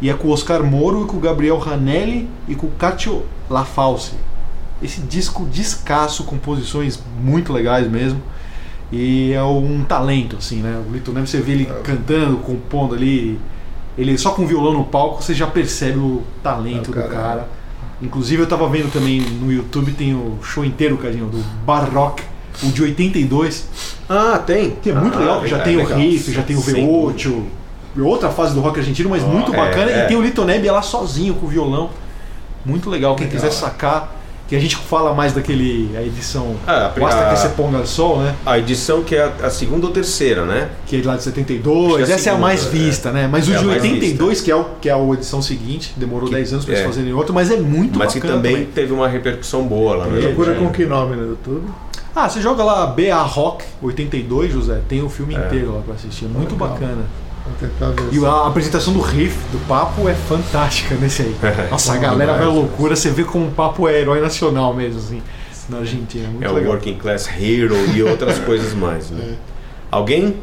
E 0.01 0.09
é 0.09 0.15
com 0.15 0.29
o 0.29 0.31
Oscar 0.31 0.63
Moro 0.63 1.03
e 1.05 1.07
com 1.07 1.17
o 1.17 1.21
Gabriel 1.21 1.59
Ranelli 1.59 2.29
e 2.49 2.55
com 2.55 2.69
o 2.69 2.71
Cátio 2.71 3.23
Lafalce. 3.51 4.13
Esse 4.81 5.01
disco 5.03 5.45
descasso, 5.45 6.25
composições 6.25 6.99
muito 7.21 7.53
legais 7.53 7.91
mesmo. 7.91 8.23
E 8.93 9.33
é 9.33 9.43
um 9.43 9.85
talento, 9.85 10.37
assim, 10.37 10.63
né? 10.63 10.83
O 10.89 10.93
Lito 10.93 11.13
Neves, 11.13 11.31
você 11.31 11.41
vê 11.41 11.53
ele 11.53 11.67
cantando, 11.85 12.39
compondo 12.39 12.95
ali. 12.95 13.39
Ele 13.99 14.17
só 14.17 14.31
com 14.31 14.47
violão 14.47 14.73
no 14.73 14.85
palco, 14.85 15.23
você 15.23 15.35
já 15.35 15.47
percebe 15.47 15.99
o 15.99 16.23
talento 16.43 16.77
É, 16.77 16.81
o 16.81 16.85
do 16.85 16.93
cara- 16.93 17.09
cara. 17.09 17.49
Inclusive 18.01 18.43
eu 18.43 18.47
tava 18.49 18.67
vendo 18.69 18.91
também 18.91 19.21
no 19.21 19.53
YouTube, 19.53 19.93
tem 19.93 20.15
o 20.15 20.39
show 20.43 20.65
inteiro, 20.65 20.97
Cadinho, 20.97 21.27
do 21.27 21.39
Barrock, 21.67 22.23
o 22.63 22.67
de 22.73 22.83
82. 22.83 23.67
Ah, 24.09 24.39
tem. 24.45 24.71
Que 24.83 24.91
é 24.91 24.95
muito 24.95 25.17
Ah, 25.17 25.21
legal, 25.21 25.41
que 25.43 25.49
já 25.49 25.59
é 25.59 25.61
tem 25.61 25.77
legal. 25.77 25.93
o 25.99 26.01
riff, 26.01 26.33
já 26.33 26.43
tem 26.43 26.57
o 26.57 26.61
Sem 26.61 26.87
V8, 26.87 27.43
outra 28.01 28.29
fase 28.31 28.55
do 28.55 28.61
rock 28.61 28.79
argentino, 28.79 29.09
mas 29.11 29.23
muito 29.23 29.53
é, 29.55 29.57
bacana. 29.57 29.91
é. 29.91 30.05
E 30.05 30.09
tem 30.09 30.17
o 30.17 30.23
Lito 30.23 30.45
Nebbia 30.45 30.73
lá 30.73 30.83
sozinho 30.83 31.35
com 31.35 31.47
o 31.47 31.49
violão. 31.49 31.91
Muito 32.65 32.91
legal. 32.91 33.15
Quem 33.17 33.27
Legal, 33.27 33.41
quiser 33.41 33.49
é. 33.55 33.57
sacar, 33.59 34.17
Que 34.51 34.57
a 34.57 34.61
gente 34.61 34.75
fala 34.75 35.15
mais 35.15 35.33
daquele. 35.33 35.97
a 35.97 36.03
edição. 36.03 36.57
Ah, 36.67 36.87
a- 36.87 36.99
Basta 37.01 37.21
a- 37.21 37.31
que 37.33 37.39
você 37.39 37.49
ponga 37.51 37.79
o 37.79 37.87
sol, 37.87 38.19
né? 38.19 38.35
A 38.45 38.59
edição 38.59 39.01
que 39.05 39.15
é 39.15 39.23
a, 39.23 39.47
a 39.47 39.51
segunda 39.51 39.87
ou 39.87 39.93
terceira, 39.93 40.45
né? 40.45 40.71
Que 40.87 40.97
é 40.97 41.01
de 41.01 41.07
lá 41.07 41.15
de 41.17 41.23
72. 41.23 41.95
Acho 41.95 42.05
que 42.07 42.11
é 42.11 42.15
a 42.15 42.17
Essa 42.17 42.31
é 42.31 42.33
a 42.33 42.37
mais 42.37 42.61
segunda, 42.63 42.85
vista, 42.85 43.13
né? 43.13 43.29
Mas 43.31 43.47
o 43.47 43.53
É 43.55 43.59
de 43.59 43.65
mais 43.65 43.81
82, 43.81 44.41
que 44.41 44.51
é, 44.51 44.57
o, 44.57 44.65
que 44.81 44.89
é 44.89 44.93
a 44.93 44.99
edição 45.15 45.41
seguinte, 45.41 45.93
demorou 45.97 46.29
Que- 46.29 46.35
10 46.35 46.53
anos 46.53 46.65
pra 46.65 46.75
eles 46.75 46.85
é. 46.85 46.89
fazerem 46.89 47.13
outro, 47.13 47.33
mas 47.33 47.49
é 47.49 47.59
muito 47.59 47.97
Mas 47.97 48.13
que 48.13 48.19
bacana 48.19 48.35
também, 48.39 48.53
também. 48.55 48.69
teve 48.75 48.93
uma 48.93 49.07
repercussão 49.07 49.63
boa 49.63 49.95
lá 49.99 50.07
no 50.07 50.19
É, 50.19 50.21
Procura 50.23 50.51
é. 50.51 50.55
com 50.57 50.69
que 50.71 50.85
nome 50.85 51.15
no 51.15 51.29
YouTube? 51.29 51.67
Ah, 52.15 52.29
você 52.29 52.41
joga 52.41 52.65
lá 52.65 52.87
BA 52.87 53.15
Rock 53.23 53.65
82, 53.83 54.53
José, 54.53 54.81
tem 54.89 55.03
o 55.03 55.09
filme 55.09 55.35
É. 55.35 55.39
inteiro 55.47 55.75
lá 55.75 55.81
pra 55.83 55.95
assistir. 55.95 56.25
É 56.25 56.29
muito 56.29 56.53
Legal. 56.53 56.69
bacana. 56.69 57.05
Vou 57.47 57.69
tentar 57.69 57.91
ver. 58.03 58.13
E 58.13 58.25
a 58.27 58.47
apresentação 58.47 58.93
do 58.93 59.01
riff, 59.01 59.37
do 59.53 59.59
papo, 59.67 60.09
é 60.09 60.15
fantástica 60.15 60.95
nesse 60.97 61.23
aí. 61.23 61.37
Nossa, 61.71 61.95
a 61.95 61.97
galera 61.97 62.35
vai 62.37 62.47
loucura, 62.47 62.95
você 62.97 63.11
vê 63.11 63.25
como 63.25 63.47
o 63.47 63.51
papo 63.51 63.89
é 63.89 64.01
herói 64.01 64.21
nacional 64.21 64.75
mesmo, 64.75 64.99
assim, 64.99 65.23
na 65.69 65.79
Argentina. 65.79 66.29
Muito 66.29 66.45
É 66.45 66.49
o 66.51 66.53
legal. 66.55 66.73
Working 66.73 66.97
Class 66.99 67.29
Hero 67.29 67.77
e 67.95 68.03
outras 68.03 68.39
coisas 68.45 68.75
mais, 68.75 69.11
né? 69.11 69.37
Alguém 69.91 70.37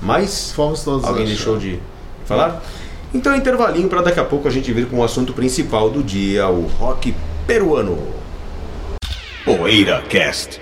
mais? 0.00 0.52
Fomos 0.52 0.82
todos 0.82 1.04
Alguém 1.04 1.26
deixou 1.26 1.58
de 1.58 1.78
falar? 2.24 2.62
Então, 3.12 3.34
intervalinho 3.36 3.88
para 3.88 4.00
daqui 4.02 4.20
a 4.20 4.24
pouco 4.24 4.46
a 4.46 4.50
gente 4.50 4.72
vir 4.72 4.86
com 4.86 4.98
o 5.00 5.04
assunto 5.04 5.32
principal 5.32 5.90
do 5.90 6.02
dia, 6.02 6.48
o 6.48 6.66
rock 6.78 7.14
peruano. 7.46 7.98
Poeira 9.44 10.02
Cast. 10.08 10.60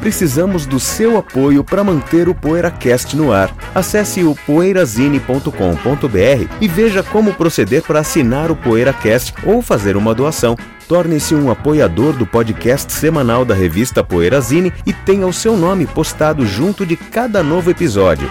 Precisamos 0.00 0.66
do 0.66 0.80
seu 0.80 1.18
apoio 1.18 1.62
para 1.62 1.84
manter 1.84 2.28
o 2.28 2.34
PoeiraCast 2.34 3.16
no 3.16 3.32
ar. 3.32 3.54
Acesse 3.74 4.24
o 4.24 4.34
poeirazine.com.br 4.34 6.54
e 6.60 6.66
veja 6.66 7.02
como 7.02 7.34
proceder 7.34 7.82
para 7.82 8.00
assinar 8.00 8.50
o 8.50 8.56
PoeiraCast 8.56 9.34
ou 9.44 9.60
fazer 9.60 9.96
uma 9.96 10.14
doação. 10.14 10.56
Torne-se 10.88 11.34
um 11.34 11.50
apoiador 11.50 12.14
do 12.14 12.26
podcast 12.26 12.92
semanal 12.92 13.44
da 13.44 13.54
revista 13.54 14.02
Poeirazine 14.02 14.72
e 14.86 14.92
tenha 14.92 15.26
o 15.26 15.32
seu 15.32 15.56
nome 15.56 15.86
postado 15.86 16.46
junto 16.46 16.84
de 16.84 16.96
cada 16.96 17.42
novo 17.42 17.70
episódio. 17.70 18.28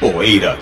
Poeira 0.00 0.58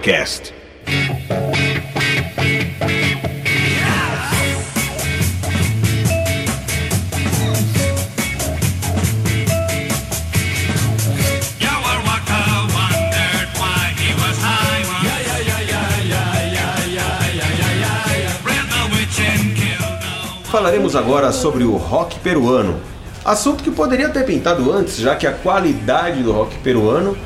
Falaremos 20.66 20.96
agora 20.96 21.30
sobre 21.30 21.62
o 21.62 21.76
rock 21.76 22.18
peruano. 22.18 22.80
Assunto 23.24 23.62
que 23.62 23.70
poderia 23.70 24.08
ter 24.08 24.24
pintado 24.24 24.72
antes, 24.72 24.96
já 24.96 25.14
que 25.14 25.24
a 25.24 25.30
qualidade 25.30 26.24
do 26.24 26.32
rock 26.32 26.58
peruano 26.58 27.16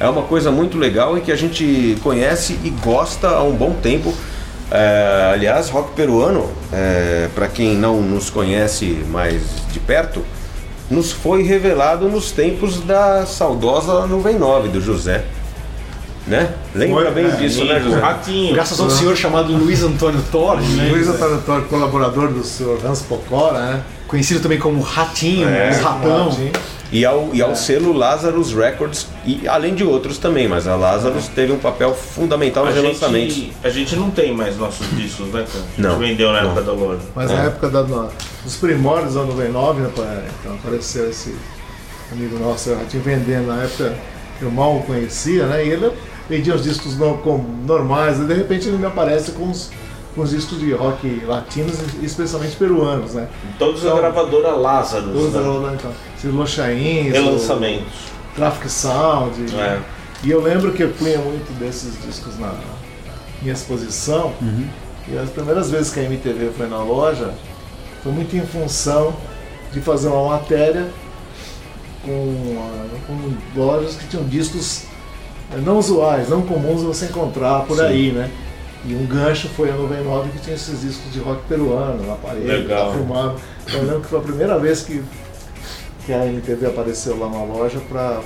é 0.00 0.08
uma 0.08 0.22
coisa 0.22 0.50
muito 0.50 0.78
legal 0.78 1.18
e 1.18 1.20
que 1.20 1.30
a 1.30 1.36
gente 1.36 1.98
conhece 2.02 2.58
e 2.64 2.70
gosta 2.70 3.28
há 3.28 3.42
um 3.42 3.54
bom 3.54 3.74
tempo. 3.74 4.14
É, 4.70 5.32
aliás, 5.34 5.68
rock 5.68 5.92
peruano, 5.94 6.48
para 7.34 7.46
quem 7.48 7.76
não 7.76 8.00
nos 8.00 8.30
conhece 8.30 9.04
mais 9.10 9.42
de 9.70 9.80
perto, 9.80 10.24
nos 10.90 11.12
foi 11.12 11.42
revelado 11.42 12.08
nos 12.08 12.32
tempos 12.32 12.80
da 12.80 13.26
saudosa 13.26 14.06
Nuvem 14.06 14.38
9 14.38 14.68
do 14.68 14.80
José. 14.80 15.26
Né? 16.28 16.54
Lembra 16.74 17.04
Foi, 17.06 17.10
bem 17.12 17.26
é, 17.26 17.30
disso, 17.30 17.64
né, 17.64 17.80
José? 17.80 17.96
o 17.96 18.00
ratinho. 18.00 18.54
Graças 18.54 18.78
a 18.78 18.82
um 18.84 18.90
senhor 18.90 19.16
chamado 19.16 19.52
Luiz 19.52 19.82
Antônio 19.82 20.22
Torres, 20.30 20.68
né? 20.76 20.90
Luiz 20.90 21.08
Antônio 21.08 21.40
Torres, 21.42 21.66
colaborador 21.68 22.28
do 22.28 22.44
senhor 22.44 22.78
Hans 22.84 23.00
Pocora, 23.02 23.58
né? 23.58 23.82
conhecido 24.06 24.40
também 24.40 24.58
como 24.58 24.80
Ratinho, 24.80 25.48
É. 25.48 25.70
Ratão. 25.70 26.36
E 26.90 27.04
ao, 27.04 27.28
e 27.34 27.42
ao 27.42 27.54
selo 27.54 27.92
Lazarus 27.92 28.54
Records, 28.54 29.06
e 29.26 29.46
além 29.46 29.74
de 29.74 29.84
outros 29.84 30.16
também, 30.16 30.48
mas 30.48 30.66
a 30.66 30.74
Lazarus 30.74 31.28
teve 31.28 31.52
um 31.52 31.58
papel 31.58 31.94
fundamental 31.94 32.64
nos 32.64 32.74
relançamentos. 32.74 33.48
a 33.62 33.68
gente 33.68 33.94
não 33.94 34.10
tem 34.10 34.34
mais 34.34 34.56
nossos 34.56 34.86
discos, 34.96 35.26
né, 35.26 35.44
cara? 35.46 35.64
A 35.64 35.66
gente 35.68 35.80
Não, 35.82 35.98
vendeu 35.98 36.32
na 36.32 36.40
não. 36.42 36.50
época 36.52 36.62
da 36.62 36.72
loja. 36.72 37.00
Mas 37.14 37.30
É. 37.30 37.34
na 37.34 37.42
época 37.42 37.68
da, 37.68 37.82
dos 37.82 38.56
primórdios 38.56 39.14
da 39.14 39.22
99, 39.24 39.82
né, 39.82 39.90
pai? 39.94 40.24
então 40.40 40.54
apareceu 40.54 41.10
esse 41.10 41.34
amigo 42.10 42.38
nosso, 42.38 42.70
o 42.70 42.78
Ratinho, 42.78 43.02
vendendo. 43.02 43.48
Na 43.48 43.62
época 43.64 43.94
eu 44.40 44.50
mal 44.50 44.76
o 44.78 44.82
conhecia, 44.84 45.44
né? 45.46 45.66
E 45.66 45.68
ele 45.68 45.90
vendia 46.28 46.54
os 46.54 46.62
discos 46.62 46.96
no- 46.96 47.18
com- 47.18 47.44
normais, 47.66 48.18
e 48.20 48.24
de 48.24 48.34
repente 48.34 48.68
ele 48.68 48.76
me 48.78 48.86
aparece 48.86 49.32
com 49.32 49.50
os, 49.50 49.70
com 50.14 50.22
os 50.22 50.30
discos 50.30 50.58
de 50.58 50.72
rock 50.72 51.22
latinos, 51.26 51.76
e 52.00 52.04
especialmente 52.04 52.56
peruanos, 52.56 53.14
né? 53.14 53.28
Todos 53.58 53.82
a 53.84 53.88
Então, 53.88 53.98
gravadora 53.98 54.50
Lazarus. 54.50 55.12
Todos 55.12 55.32
né? 55.32 55.68
da 55.68 55.74
então, 55.74 55.92
Ciro 56.18 56.46
Chains, 56.46 57.12
Relançamentos. 57.12 57.92
Traffic 58.34 58.70
Sound. 58.70 59.40
e- 59.40 59.54
É. 59.56 59.80
E 60.24 60.30
eu 60.30 60.40
lembro 60.42 60.72
que 60.72 60.82
eu 60.82 60.90
punha 60.90 61.18
muito 61.18 61.52
desses 61.60 61.94
discos 62.04 62.36
na 62.38 62.52
minha 63.40 63.54
exposição. 63.54 64.32
E 65.06 65.16
as 65.16 65.30
primeiras 65.30 65.70
vezes 65.70 65.92
que 65.92 66.00
a 66.00 66.02
MTV 66.02 66.50
foi 66.56 66.68
na 66.68 66.82
loja 66.82 67.32
foi 68.02 68.10
muito 68.12 68.36
em 68.36 68.44
função 68.44 69.14
de 69.72 69.80
fazer 69.80 70.08
uma 70.08 70.30
matéria 70.30 70.88
com, 72.04 72.56
com 73.06 73.60
lojas 73.60 73.94
que 73.96 74.06
tinham 74.08 74.24
discos 74.24 74.82
não 75.56 75.78
usuais, 75.78 76.28
não 76.28 76.42
comuns 76.42 76.82
você 76.82 77.06
encontrar 77.06 77.60
por 77.64 77.76
Sim. 77.78 77.82
aí, 77.84 78.12
né? 78.12 78.30
E 78.84 78.94
um 78.94 79.06
gancho 79.06 79.48
foi 79.48 79.70
a 79.70 79.74
99 79.74 80.30
que 80.30 80.38
tinha 80.38 80.54
esses 80.54 80.80
discos 80.82 81.12
de 81.12 81.18
rock 81.18 81.42
peruano 81.48 82.06
na 82.06 82.14
parede, 82.14 82.46
Legal. 82.46 82.86
tá 82.88 82.92
filmado. 82.94 83.34
Então, 83.66 83.80
eu 83.80 83.86
lembro 83.86 84.00
que 84.02 84.06
foi 84.08 84.18
a 84.18 84.22
primeira 84.22 84.58
vez 84.58 84.82
que, 84.82 85.02
que 86.06 86.12
a 86.12 86.24
MTV 86.26 86.66
apareceu 86.66 87.18
lá 87.18 87.28
na 87.28 87.42
loja 87.42 87.80
para 87.88 88.20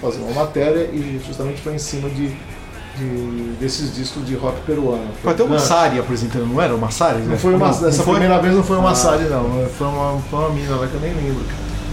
fazer 0.00 0.18
uma 0.18 0.32
matéria 0.34 0.82
e 0.92 1.20
justamente 1.26 1.60
foi 1.62 1.74
em 1.74 1.78
cima 1.78 2.08
de, 2.10 2.28
de- 2.28 3.56
desses 3.58 3.94
discos 3.94 4.26
de 4.26 4.34
rock 4.34 4.60
peruano. 4.66 5.08
Foi 5.22 5.32
até 5.32 5.42
o. 5.42 5.48
Massari 5.48 5.98
apresentando, 5.98 6.46
não 6.46 6.60
era 6.60 6.74
o 6.74 6.78
Massari? 6.78 7.20
Não 7.22 7.38
foi 7.38 7.54
uma, 7.54 7.66
Não, 7.68 7.74
essa 7.88 7.96
não 7.96 8.04
foi? 8.04 8.14
primeira 8.16 8.38
vez 8.42 8.54
não 8.54 8.62
foi 8.62 8.76
uma 8.76 8.88
Ah. 8.88 8.90
massagem 8.90 9.28
não, 9.30 9.66
foi 9.70 9.86
uma, 9.86 10.20
foi 10.30 10.38
uma 10.38 10.50
mina 10.50 10.76
lá 10.76 10.86
que 10.86 10.94
eu 10.94 11.00
nem 11.00 11.14
lembro. 11.14 11.42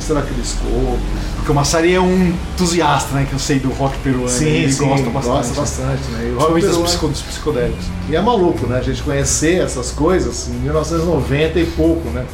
Será 0.01 0.21
que 0.21 0.33
eles 0.33 0.47
escopo? 0.47 0.99
Porque 1.43 1.51
o 1.51 1.55
Massari 1.55 1.93
é 1.93 1.99
um 1.99 2.29
entusiasta, 2.29 3.13
né? 3.13 3.25
Que 3.27 3.33
eu 3.33 3.39
sei 3.39 3.59
do 3.59 3.69
rock 3.73 3.97
peruano. 3.97 4.29
ele 4.41 4.73
gosta 4.73 5.09
bastante. 5.09 5.23
Gosta 5.35 5.53
bastante, 5.61 6.03
né? 6.11 6.27
E 6.29 6.31
o 6.31 6.39
rock 6.39 6.53
Principalmente 6.53 6.61
dos, 6.61 6.69
peruano- 6.71 6.85
psico- 6.85 7.07
dos 7.09 7.21
psicodélicos. 7.21 7.85
E 8.09 8.15
é 8.15 8.21
maluco, 8.21 8.65
né? 8.65 8.77
A 8.77 8.81
gente 8.81 9.03
conhecer 9.03 9.61
essas 9.61 9.91
coisas 9.91 10.47
em 10.47 10.53
1990 10.53 11.59
e 11.59 11.65
pouco, 11.65 12.09
né? 12.11 12.25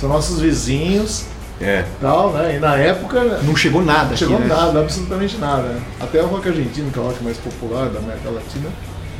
São 0.00 0.08
nossos 0.08 0.40
vizinhos 0.40 1.22
É. 1.60 1.84
e 1.86 2.00
tal, 2.00 2.32
né? 2.32 2.56
E 2.56 2.58
na 2.58 2.74
época 2.74 3.22
Não 3.44 3.54
chegou 3.54 3.80
nada 3.84 4.10
não 4.10 4.16
chegou 4.16 4.38
aqui, 4.38 4.48
né? 4.48 4.54
nada, 4.56 4.80
absolutamente 4.80 5.36
nada. 5.36 5.62
Né? 5.62 5.80
Até 6.00 6.20
o 6.20 6.26
rock 6.26 6.48
argentino, 6.48 6.90
que 6.90 6.98
é 6.98 7.02
o 7.02 7.04
rock 7.06 7.22
mais 7.22 7.36
popular 7.36 7.88
da 7.90 8.00
América 8.00 8.28
Latina, 8.28 8.68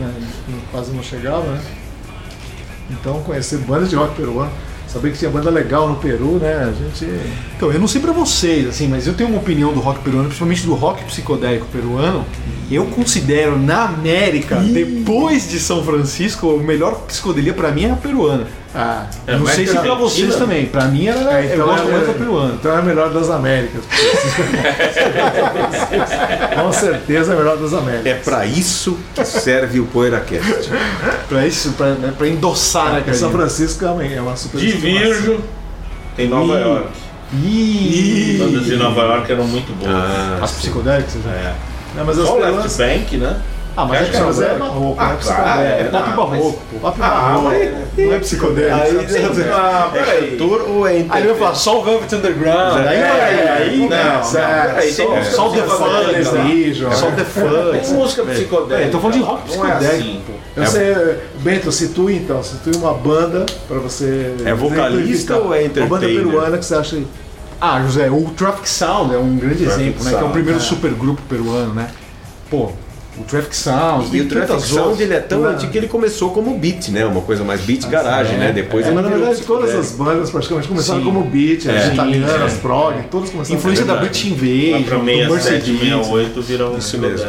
né? 0.01 0.13
quase 0.73 0.91
não 0.91 1.03
chegava, 1.03 1.47
né? 1.47 1.61
Então 2.91 3.21
conhecer 3.23 3.59
bandas 3.59 3.89
de 3.89 3.95
rock 3.95 4.17
peruano, 4.17 4.51
saber 4.89 5.13
que 5.13 5.19
tinha 5.19 5.31
banda 5.31 5.51
legal 5.51 5.89
no 5.89 5.97
Peru, 5.97 6.39
né? 6.39 6.69
A 6.69 6.73
gente. 6.73 7.07
Então, 7.57 7.71
eu 7.71 7.79
não 7.79 7.87
sei 7.87 8.01
pra 8.01 8.13
vocês, 8.13 8.67
assim, 8.67 8.89
mas 8.89 9.07
eu 9.07 9.15
tenho 9.15 9.29
uma 9.29 9.39
opinião 9.39 9.73
do 9.73 9.81
rock 9.81 10.01
peruano, 10.01 10.27
principalmente 10.27 10.65
do 10.65 10.75
rock 10.75 11.05
psicodélico 11.05 11.67
peruano. 11.67 12.25
Eu 12.71 12.85
considero 12.87 13.59
na 13.59 13.85
América, 13.85 14.57
depois 14.57 15.49
de 15.49 15.59
São 15.59 15.83
Francisco, 15.85 16.49
o 16.49 16.63
melhor 16.63 16.95
psicodelia 17.07 17.55
pra 17.55 17.71
mim 17.71 17.85
é 17.85 17.91
a 17.91 17.97
peruana. 17.97 18.47
Ah, 18.75 19.07
É, 19.27 19.35
não 19.37 19.47
sei 19.47 19.67
se 19.67 19.77
é 19.77 19.81
pra 19.81 19.95
vocês 19.95 20.25
Argentina? 20.25 20.47
também. 20.47 20.67
Pra 20.67 20.85
mim 20.85 21.07
era, 21.07 21.41
É, 21.41 21.55
eu 21.57 21.65
gosto 21.67 21.89
é- 21.89 22.01
da 22.07 22.13
peruana. 22.13 22.55
Então 22.55 22.71
é 22.73 22.77
a 22.79 22.83
melhor 22.83 23.11
das 23.11 23.31
Américas. 23.31 23.83
Com 26.55 26.73
certeza 26.73 27.33
é 27.33 27.35
a 27.35 27.39
melhor 27.39 27.57
das 27.57 27.73
Américas. 27.73 28.07
É 28.07 28.15
pra 28.15 28.45
isso 28.47 28.99
que 29.15 29.25
serve 29.25 29.81
o 29.81 29.87
PoeiraCast. 29.87 30.71
Pra 31.29 31.47
isso, 31.47 31.73
pra, 31.73 31.93
né, 31.93 32.13
pra 32.17 32.29
endossar, 32.29 32.93
né, 32.93 33.01
Porque 33.01 33.15
São 33.15 33.31
cara? 33.31 33.43
Francisco 33.45 33.81
também 33.81 34.15
é 34.15 34.21
uma 34.21 34.37
super 34.37 34.59
Divirjo. 34.61 35.41
Tem 36.17 36.29
Nova 36.29 36.55
Ih. 36.59 36.61
York. 36.63 36.89
Ih, 37.35 38.37
Bandas 38.39 38.65
de 38.65 38.77
Nova 38.77 39.01
York 39.03 39.33
eram 39.33 39.45
muito 39.45 39.73
boas. 39.79 39.95
Ah, 39.95 40.39
As 40.43 40.53
psicodélicas, 40.53 41.15
né? 41.25 41.33
É. 41.55 41.55
Não, 41.97 42.05
mas 42.05 42.19
as 42.19 42.27
Só 42.27 42.37
o 42.37 42.41
Left 42.41 42.77
Bank, 42.79 43.17
né? 43.17 43.37
Ah, 43.81 43.85
mas 43.85 44.01
é 44.01 44.03
é 44.03 44.07
psicodélico. 44.09 44.59
barroco, 44.59 44.97
Ah, 44.99 45.05
não 45.05 45.13
é 45.13 45.17
claro, 45.17 45.19
psicodélico. 45.19 45.97
É 45.97 46.01
pop 46.01 46.11
barroco. 46.17 46.63
pô. 46.73 46.79
Pop 46.81 46.99
Ah, 47.01 47.09
barroco. 47.09 47.55
Não 47.97 48.13
é 48.13 48.19
psicodélico. 48.19 48.75
Aí, 48.75 49.51
ah, 49.53 49.91
peraí. 49.93 50.37
Tour 50.37 50.65
ou 50.69 50.89
é 50.89 51.07
Aí 51.09 51.27
vai 51.29 51.35
falar 51.37 51.55
só 51.55 51.81
o 51.81 51.85
Velvet 51.85 52.13
Underground. 52.13 52.87
Aí, 52.89 52.97
É, 52.97 53.11
aí, 53.11 53.49
aí, 53.49 53.79
não, 53.79 53.89
não. 53.89 55.23
Só 55.23 55.49
o 55.49 55.53
The 55.53 55.63
Funk. 55.63 56.39
Religion. 56.39 56.91
Só 56.91 57.09
o 57.09 57.13
The 57.13 57.25
Funk. 57.25 57.79
Tem 57.81 57.95
música 57.95 58.25
psicodélica. 58.25 58.89
É, 58.89 58.91
tô 58.91 58.99
falando 58.99 59.15
de 59.17 59.23
rock 59.23 59.43
é 59.43 59.47
psicodélico, 59.47 59.87
assim. 59.87 60.23
pô. 60.27 60.33
Eu 60.61 60.67
sei, 60.67 60.95
Bento, 61.39 61.71
situe 61.71 62.17
então, 62.17 62.43
situe 62.43 62.77
uma 62.79 62.95
banda 62.95 63.47
pra 63.69 63.79
você. 63.79 64.35
É 64.45 64.53
vocalista 64.55 65.37
ou 65.37 65.55
é 65.55 65.71
Uma 65.77 65.87
banda 65.87 66.07
peruana 66.07 66.59
que 66.59 66.65
você 66.65 66.75
acha. 66.75 66.99
Ah, 67.61 67.81
José, 67.83 68.11
o 68.11 68.23
Traffic 68.37 68.69
Sound 68.69 69.15
é 69.15 69.19
um 69.19 69.37
grande 69.37 69.63
exemplo, 69.63 70.03
né? 70.03 70.11
Que 70.11 70.17
é 70.17 70.25
o 70.25 70.31
primeiro 70.31 70.59
é. 70.59 70.63
supergrupo 70.63 71.23
peruano, 71.29 71.75
né? 71.75 71.89
Pô, 72.51 72.73
O 73.21 73.25
Traffic 73.25 73.57
Sounds, 73.57 74.13
E 74.13 74.21
o 74.21 74.29
Traffic 74.29 74.61
Sound 74.63 75.03
ele 75.03 75.15
é 75.15 75.21
tão 75.21 75.45
Ah. 75.45 75.49
antigo 75.49 75.73
que 75.73 75.79
ele 75.79 75.89
começou 75.89 76.31
como 76.31 76.57
beat, 76.57 76.89
né? 76.91 77.05
Uma 77.05 77.21
coisa 77.21 77.43
mais 77.45 77.61
beat 77.63 77.87
garagem, 77.89 78.37
é, 78.37 78.39
né? 78.39 78.53
Depois 78.53 78.87
É, 78.87 78.91
mas 78.93 79.03
na 79.05 79.11
verdade 79.11 79.41
todas 79.43 79.71
as 79.71 79.87
psicodélico. 79.87 80.05
bandas 80.05 80.31
praticamente 80.31 80.69
começaram 80.69 81.01
Sim. 81.01 81.05
como 81.07 81.23
beat, 81.25 81.67
as 81.69 81.91
É. 81.91 81.93
italianas, 81.95 82.53
Sim, 82.53 82.59
prog, 82.61 82.95
todas 83.11 83.31
começaram 83.31 83.59
Influência 83.59 83.85
da. 83.85 83.97
British 83.97 84.25
Lá 84.25 84.31
Invasion, 84.31 84.83
do 84.83 85.35
67, 85.35 85.71
Mercedes. 85.73 85.79
68 85.79 86.43
virou 86.43 86.75
um 86.75 86.79
Isso 86.79 86.99
mesmo. 86.99 87.27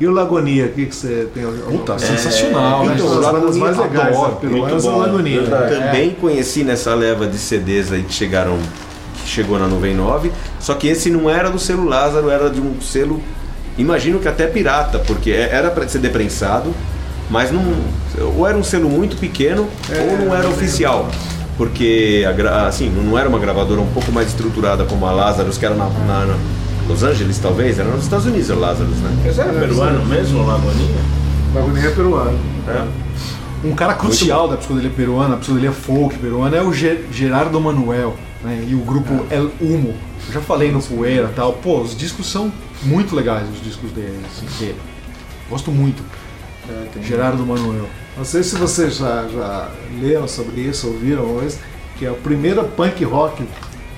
E 0.00 0.06
o 0.06 0.10
Lagonia, 0.10 0.66
o 0.66 0.68
que, 0.70 0.86
que 0.86 0.96
você 0.96 1.28
tem? 1.32 1.44
Puta, 1.44 1.96
sensacional, 1.98 2.84
né? 2.84 2.94
Então, 2.96 3.06
o 3.06 3.10
as 3.10 3.16
bandas 3.18 3.32
Lagonia 3.56 3.60
mais 3.60 3.78
legais 3.78 4.08
adoro, 4.16 4.32
né, 4.32 4.38
peruanas 4.40 4.72
muito 4.72 4.86
é 4.86 4.90
o. 4.90 4.98
Lagonia. 4.98 5.40
Verdade. 5.42 5.74
Também 5.76 6.10
conheci 6.10 6.64
nessa 6.64 6.94
leva 6.94 7.26
de 7.26 7.38
CDs 7.38 7.92
aí 7.92 8.02
que 8.02 8.12
chegaram, 8.12 8.58
que 9.24 9.28
chegou 9.30 9.58
na 9.60 9.68
99, 9.68 10.32
só 10.58 10.74
que 10.74 10.88
esse 10.88 11.08
não 11.10 11.30
era 11.30 11.50
do 11.50 11.58
selo 11.58 11.84
Lázaro, 11.84 12.28
era 12.30 12.50
de 12.50 12.60
um 12.60 12.80
selo, 12.80 13.20
imagino 13.78 14.18
que 14.18 14.28
até 14.28 14.46
pirata, 14.46 14.98
porque 15.00 15.30
é- 15.30 15.50
era 15.52 15.70
para 15.70 15.86
ser 15.88 15.98
deprensado, 15.98 16.72
mas 17.30 17.50
não, 17.50 17.62
ou 18.36 18.46
era 18.46 18.56
um 18.56 18.62
selo 18.64 18.88
muito 18.88 19.16
pequeno 19.16 19.68
ou 20.10 20.18
não 20.26 20.34
era 20.36 20.48
oficial. 20.48 21.08
Porque 21.56 22.24
a 22.28 22.32
gra- 22.32 22.66
assim, 22.66 22.88
não 22.90 23.16
era 23.18 23.28
uma 23.28 23.38
gravadora 23.38 23.80
um 23.80 23.86
pouco 23.92 24.10
mais 24.10 24.28
estruturada 24.28 24.84
como 24.84 25.06
a 25.06 25.12
Lazarus, 25.12 25.58
que 25.58 25.66
era 25.66 25.74
na, 25.74 25.84
na- 25.88 26.26
na 26.26 26.34
Los 26.88 27.02
Angeles 27.02 27.38
talvez, 27.38 27.78
era 27.78 27.88
nos 27.90 28.02
Estados 28.04 28.26
Unidos 28.26 28.50
a 28.50 28.54
Lazarus, 28.54 28.96
né? 28.98 29.10
Mas 29.24 29.38
era 29.38 29.52
peruano 29.52 30.04
mesmo, 30.06 30.44
Lagoninha? 30.46 31.00
Lagonia 31.54 31.86
é 31.86 31.90
peruano. 31.90 32.38
Um 33.64 33.74
cara 33.74 33.94
crucial 33.94 34.48
da 34.48 34.56
psicodelia 34.56 34.90
peruana, 34.90 35.34
a 35.34 35.36
psicodelia 35.38 35.70
folk 35.70 36.16
peruana, 36.18 36.56
é 36.56 36.62
o 36.62 36.72
Ge- 36.72 37.04
Gerardo 37.12 37.60
Manuel, 37.60 38.16
né? 38.42 38.64
E 38.68 38.74
o 38.74 38.78
grupo 38.80 39.26
El 39.30 39.50
Humo. 39.60 39.94
Eu 40.26 40.32
já 40.32 40.40
falei 40.40 40.70
no 40.70 40.82
Poeira 40.82 41.28
e 41.30 41.34
tal. 41.34 41.52
Pô, 41.54 41.80
os 41.80 41.96
discos 41.96 42.30
são 42.30 42.52
muito 42.82 43.14
legais, 43.14 43.48
os 43.48 43.62
discos 43.62 43.90
dele, 43.92 44.20
assim. 44.26 44.74
Gosto 45.48 45.70
muito. 45.70 46.02
Gerardo 47.02 47.44
Manuel. 47.44 47.88
Não 48.16 48.24
sei 48.24 48.42
se 48.42 48.56
vocês 48.56 48.96
já, 48.96 49.26
já 49.28 49.70
leram 50.00 50.28
sobre 50.28 50.60
isso, 50.60 50.86
ouviram, 50.88 51.38
mas 51.40 51.58
que 51.98 52.06
a 52.06 52.12
primeira 52.12 52.62
punk 52.62 53.04
rock 53.04 53.44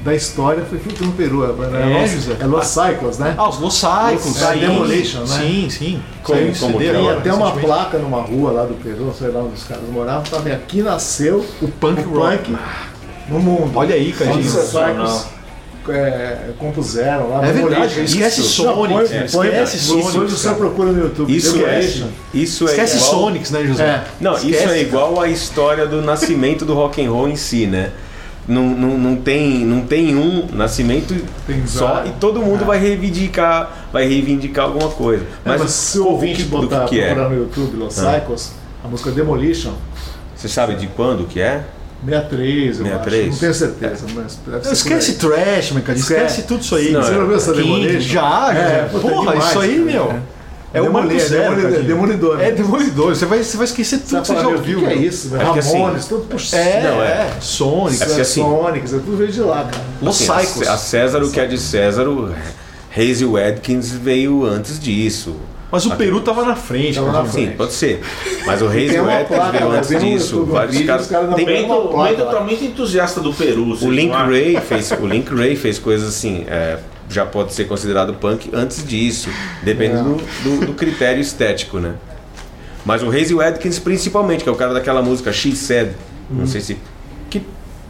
da 0.05 0.15
história 0.15 0.65
foi 0.65 0.79
feita 0.79 1.05
no 1.05 1.13
Peru. 1.13 1.45
É, 1.45 1.49
É, 1.49 2.03
Los, 2.03 2.41
é 2.41 2.47
Los 2.47 2.67
Cycles, 2.67 3.19
né? 3.19 3.35
Ah, 3.39 3.49
os 3.49 3.59
Los 3.59 3.75
Cycles. 3.75 4.43
É, 4.43 4.53
sim. 4.53 4.61
Demolition, 4.61 5.21
né? 5.21 5.27
Sim, 5.27 5.71
sim. 5.71 6.03
Saiu 6.27 6.49
em 6.49 6.55
como 6.55 6.73
CD 6.73 6.87
é? 6.87 6.93
Tem 6.93 7.11
até 7.11 7.33
uma 7.33 7.53
placa 7.53 7.99
numa 7.99 8.21
rua 8.21 8.53
lá 8.53 8.65
do 8.65 8.75
Peru, 8.75 9.13
sei 9.19 9.29
lá 9.29 9.41
onde 9.41 9.55
os 9.55 9.65
caras 9.65 9.89
moravam, 9.89 10.23
também 10.25 10.53
aqui 10.53 10.83
nasceu 10.83 11.45
O 11.63 11.69
punk 11.69 12.03
o 12.07 12.19
rock. 12.19 12.51
punk 12.51 12.59
no 13.29 13.39
mundo. 13.39 13.73
Olha 13.75 13.95
aí, 13.95 14.13
Cadinho. 14.13 14.39
os 14.41 14.47
Sensacional. 14.47 15.07
Cycles 15.07 15.35
é, 15.89 16.51
compuseram 16.59 17.29
lá. 17.31 17.47
É 17.47 17.53
verdade, 17.53 18.05
esquece 18.05 18.41
Isso. 18.41 18.63
Sonics, 18.63 18.89
Não, 18.91 18.97
põe- 19.09 19.17
é, 19.17 19.29
põe- 19.31 19.47
esquece 19.49 19.77
isso, 19.77 19.87
Sonics, 19.89 20.15
Hoje 20.17 20.33
você 20.37 20.45
cara. 20.47 20.57
procura 20.59 20.93
no 20.93 20.99
YouTube. 21.05 21.37
Isso 21.37 21.65
é, 21.65 21.81
isso 22.33 22.65
é 22.67 22.71
Esquece 22.71 22.97
igual- 22.97 23.11
Sonics, 23.11 23.51
né, 23.51 23.65
José? 23.65 23.85
É. 23.85 24.05
Não, 24.21 24.33
isso 24.35 24.49
Esquece, 24.49 24.73
é 24.75 24.81
igual 24.81 25.21
a 25.21 25.29
história 25.29 25.87
do 25.87 26.01
nascimento 26.01 26.65
do 26.65 26.73
rock 26.75 27.05
and 27.05 27.11
roll 27.11 27.29
em 27.29 27.37
si, 27.37 27.67
né? 27.67 27.91
Não, 28.47 28.63
não, 28.63 28.99
não, 28.99 29.17
tem, 29.17 29.65
não 29.65 29.81
tem 29.83 30.15
um 30.17 30.47
nascimento 30.53 31.15
Tem 31.47 31.67
só 31.67 32.05
e 32.07 32.11
todo 32.21 32.41
mundo 32.43 32.65
vai 32.67 32.79
reivindicar, 32.79 33.87
vai 33.91 34.07
reivindicar 34.07 34.67
alguma 34.67 34.91
coisa. 34.91 35.25
Mas, 35.45 35.61
Mas, 35.63 35.71
se 35.71 35.99
o 35.99 36.07
ouvinte 36.09 36.43
botar, 36.45 36.85
que 36.85 37.01
é? 37.01 37.07
procurar 37.07 37.29
no 37.31 37.37
YouTube 37.39 37.77
Los 37.77 37.99
Ah. 37.99 38.15
Cycles, 38.21 38.53
a 38.85 38.89
música 38.89 39.11
Demolition, 39.11 39.73
Você 40.37 40.49
sabe 40.49 40.75
de 40.77 40.87
quando 40.89 41.25
que 41.27 41.41
é? 41.41 41.65
63, 42.05 42.79
eu 42.81 42.85
63? 42.85 43.21
acho. 43.23 43.31
Não 43.33 43.39
tenho 43.39 43.55
certeza, 43.55 44.05
mas 44.15 44.39
deve 44.47 44.65
ser 44.65 44.73
Esquece 44.73 45.15
trash, 45.15 45.73
meu 45.73 45.83
cara. 45.83 45.99
Esquece 45.99 46.23
Esquece. 46.25 46.43
tudo 46.43 46.61
isso 46.63 46.75
aí. 46.77 46.93
Não, 46.93 47.03
Você 47.03 47.11
é. 47.11 47.15
já 47.15 47.25
viu 47.25 47.37
essa 47.37 47.53
King, 47.53 47.63
Demolition? 47.87 48.01
Já, 48.01 48.53
É, 48.55 48.83
puta, 48.91 49.09
Porra, 49.09 49.33
demais, 49.33 49.51
isso 49.51 49.61
aí, 49.61 49.69
cara. 49.79 49.85
meu. 49.85 50.15
É 50.75 50.83
o 50.83 50.93
Marco 50.93 51.13
é 51.13 51.19
Zero. 51.21 51.43
demoli- 51.55 51.63
Cadinho. 51.63 51.85
demolidor. 51.85 52.41
É 52.41 52.51
demolidor. 52.51 53.15
Você 53.15 53.27
vai, 53.27 53.45
você 53.45 53.57
vai 53.57 53.65
esquecer 53.65 53.99
tudo 53.99 54.21
que 54.21 54.27
Você 54.27 54.35
você 54.35 54.41
já 54.41 54.49
ouviu. 54.49 54.79
O 54.81 54.83
que, 54.83 54.87
é 54.89 54.95
isso? 54.97 55.29
meu? 55.29 55.41
É 55.41 55.59
assim- 55.59 55.73
Ramones, 55.79 56.05
tudo 56.07 56.25
por 56.25 56.41
É, 56.53 56.83
Não, 56.83 57.03
é. 57.03 57.07
é. 57.07 57.31
Sonic. 57.41 58.03
É 58.03 58.07
porque 58.07 58.21
assim- 58.21 58.43
Sonics, 58.43 58.93
é 58.93 58.97
tudo 58.99 59.17
veio 59.17 59.31
de 59.31 59.41
lá, 59.41 59.65
cara. 59.71 59.85
Los 60.03 60.21
Assim, 60.21 60.33
a- 60.33 60.39
Cycles. 60.45 60.69
A 60.69 60.77
César, 60.77 61.23
o 61.23 61.31
que 61.31 61.39
é 61.39 61.47
de 61.47 61.59
César, 61.59 62.09
o 62.09 62.35
Hazel 62.97 63.37
Adkins 63.37 63.93
veio 63.93 64.45
antes 64.45 64.81
disso. 64.81 65.37
Mas 65.75 65.87
o 65.87 65.97
Peru 65.97 66.21
tava 66.21 66.45
na 66.45 66.55
frente. 66.55 66.95
Tava 66.95 67.11
na 67.13 67.25
frente. 67.25 67.51
Sim, 67.51 67.57
pode 67.57 67.73
ser. 67.73 68.01
Mas 68.47 68.63
o 68.63 68.69
Adkins 68.69 69.37
placa, 69.37 69.59
veio 69.59 69.69
né? 69.71 69.79
antes 69.79 70.01
disso. 70.01 70.45
Vários 70.45 70.73
vídeo, 70.77 70.87
caras. 70.87 71.03
os 71.05 71.11
caras 71.11 71.29
não 71.29 71.37
Tem- 71.37 71.47
uma 71.65 71.89
placa 71.89 72.25
lá. 72.25 72.31
tá 72.33 72.65
entusiasta 72.65 73.21
do 73.21 73.33
Peru. 73.35 73.77
O 73.83 73.91
Link? 73.91 74.13
Ray 74.13 74.57
fez, 74.61 74.91
o 74.93 75.07
Link 75.07 75.35
Ray 75.35 75.57
fez 75.57 75.79
coisas 75.79 76.09
assim, 76.09 76.45
é, 76.49 76.79
já 77.09 77.27
pode 77.27 77.53
ser 77.53 77.65
considerado 77.65 78.15
punk 78.15 78.51
antes 78.53 78.87
disso, 78.87 79.29
dependendo 79.63 80.15
do, 80.45 80.61
do- 80.61 80.67
do 80.67 80.73
critério 80.75 81.21
estético, 81.21 81.79
né? 81.79 81.95
Mas 82.85 83.03
o 83.03 83.09
Hazel 83.11 83.41
Adkins 83.41 83.79
principalmente, 83.79 84.45
que 84.45 84.49
é 84.49 84.53
o 84.53 84.57
cara 84.57 84.73
daquela 84.73 85.03
música 85.03 85.33
She 85.33 85.57
Said, 85.57 85.91
não 86.31 86.47
sei 86.47 86.61
se 86.61 86.77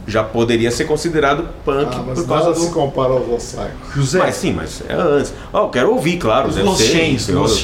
já 0.07 0.23
poderia 0.23 0.69
ser 0.71 0.85
considerado 0.85 1.47
punk 1.65 1.87
Ah, 1.91 2.03
mas 2.05 2.19
por 2.19 2.27
causa 2.27 2.49
nada 2.49 2.59
se 2.59 2.67
do 2.67 2.71
compara 2.73 3.13
aos 3.13 3.27
Los. 3.27 3.55
José, 3.95 4.19
mas 4.19 4.35
sim, 4.35 4.53
mas 4.53 4.81
é 4.87 4.93
antes. 4.93 5.33
Ó, 5.51 5.63
eu 5.65 5.69
quero 5.69 5.91
ouvir, 5.91 6.17
claro, 6.17 6.49
os 6.49 6.57
Los. 6.57 6.79
Chains, 6.79 7.27
eu- 7.29 7.39
Los 7.41 7.57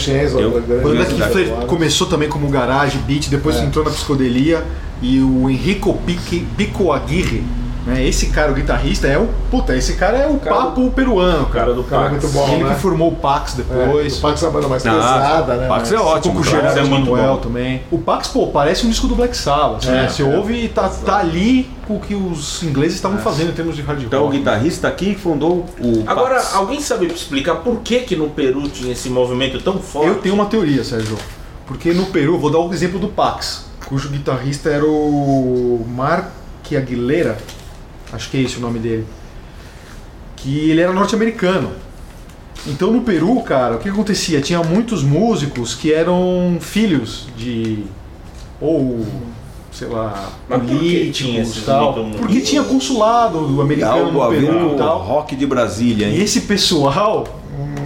Chains. 0.00 0.34
Outra 0.34 0.60
grande 0.60 0.82
Banda 0.82 1.04
que 1.04 1.12
Curiosidade. 1.12 1.32
fle- 1.32 1.50
agora. 1.52 1.66
começou 1.66 2.06
também 2.06 2.28
como 2.28 2.48
garage, 2.48 2.98
beat, 2.98 3.28
depois 3.28 3.56
É. 3.56 3.64
entrou 3.64 3.84
na 3.84 3.90
psicodelia. 3.90 4.64
E 5.02 5.20
o 5.20 5.50
Enrico 5.50 5.92
Pique- 6.06 6.46
Pico 6.56 6.90
Aguirre, 6.90 7.44
né? 7.86 8.04
Esse 8.06 8.26
cara, 8.26 8.50
o 8.50 8.54
guitarrista, 8.54 9.06
é 9.06 9.16
o. 9.16 9.28
Puta, 9.50 9.74
esse 9.76 9.94
cara 9.94 10.18
é 10.18 10.26
o 10.26 10.38
cara 10.38 10.56
papo 10.56 10.90
peruano, 10.90 11.44
O 11.44 11.46
cara 11.46 11.66
cara. 11.66 11.74
do 11.74 11.84
Cara, 11.84 12.02
Pax. 12.10 12.12
muito 12.22 12.28
bom, 12.34 12.48
Ele 12.52 12.64
né? 12.64 12.74
que 12.74 12.80
formou 12.80 13.08
o 13.12 13.14
Pax 13.14 13.54
É, 13.54 13.56
depois. 13.62 14.18
o 14.18 14.20
Pax 14.20 14.42
é 14.42 14.46
uma 14.46 14.52
banda 14.52 14.68
mais 14.68 14.84
Ah, 14.86 14.90
pesada, 14.92 15.54
né? 15.56 15.68
Pax 15.68 15.80
mas- 15.82 15.92
é 15.92 15.98
ótimo, 16.04 16.34
com 16.34 16.40
o. 16.40 16.44
Gerardo 16.44 16.78
é 16.78 16.82
muito 16.82 17.10
Manuel 17.10 17.34
bom. 17.34 17.40
também. 17.40 17.82
O 17.90 17.98
Pax, 17.98 18.28
pô, 18.28 18.48
parece 18.48 18.84
um 18.86 18.90
disco 18.90 19.06
do 19.06 19.14
Black 19.14 19.36
Sabbath. 19.36 19.84
É, 19.86 19.90
né? 19.92 20.08
Você 20.08 20.22
é. 20.22 20.36
ouve 20.36 20.64
e 20.64 20.68
tá, 20.68 20.88
tá 20.88 21.18
ali 21.18 21.70
com 21.86 21.96
o 21.96 22.00
que 22.00 22.14
os 22.14 22.62
ingleses 22.64 22.96
estavam 22.96 23.18
fazendo 23.18 23.50
em 23.50 23.54
termos 23.54 23.76
de 23.76 23.82
hard 23.82 23.98
rock. 23.98 24.06
Então 24.08 24.26
o 24.26 24.30
guitarrista 24.30 24.88
aqui 24.88 25.14
fundou 25.14 25.64
o 25.80 26.02
Agora, 26.06 26.34
Pax. 26.36 26.54
alguém 26.54 26.80
sabe 26.80 27.06
explicar 27.06 27.56
por 27.56 27.76
que 27.80 28.00
que 28.00 28.16
no 28.16 28.28
Peru 28.30 28.68
tinha 28.68 28.92
esse 28.92 29.08
movimento 29.08 29.60
tão 29.62 29.78
forte? 29.78 30.08
Eu 30.08 30.14
tenho 30.16 30.34
uma 30.34 30.46
teoria, 30.46 30.82
Sérgio. 30.82 31.16
Porque 31.66 31.92
no 31.92 32.06
Peru, 32.06 32.38
vou 32.38 32.50
dar 32.50 32.58
o 32.58 32.72
exemplo 32.72 32.98
do 32.98 33.08
Pax, 33.08 33.66
cujo 33.86 34.08
guitarrista 34.08 34.68
era 34.70 34.84
o 34.84 35.84
Mark 35.96 36.26
Aguilera, 36.76 37.36
acho 38.12 38.30
que 38.30 38.36
é 38.36 38.40
esse 38.42 38.56
o 38.58 38.60
nome 38.60 38.78
dele, 38.78 39.06
que 40.36 40.70
ele 40.70 40.80
era 40.80 40.92
norte-americano. 40.92 41.70
Então 42.66 42.92
no 42.92 43.02
Peru, 43.02 43.40
cara, 43.42 43.76
o 43.76 43.78
que 43.78 43.88
acontecia? 43.88 44.40
Tinha 44.40 44.62
muitos 44.62 45.02
músicos 45.02 45.74
que 45.74 45.92
eram 45.92 46.58
filhos 46.60 47.26
de 47.36 47.84
ou 48.60 49.06
sei 49.70 49.88
lá, 49.88 50.30
Mas 50.48 50.62
políticos 50.62 51.16
tinha 51.18 51.42
e 51.42 51.60
tal. 51.66 51.92
Porque 52.18 52.40
tinha 52.40 52.62
consulado 52.64 53.46
do 53.46 53.60
americano 53.60 54.10
no 54.10 54.28
Peru 54.30 54.70
e 54.70 54.74
o 54.74 54.76
tal. 54.76 54.98
rock 55.00 55.36
de 55.36 55.46
Brasília, 55.46 56.06
E 56.08 56.16
hein? 56.16 56.22
esse 56.22 56.42
pessoal 56.42 57.24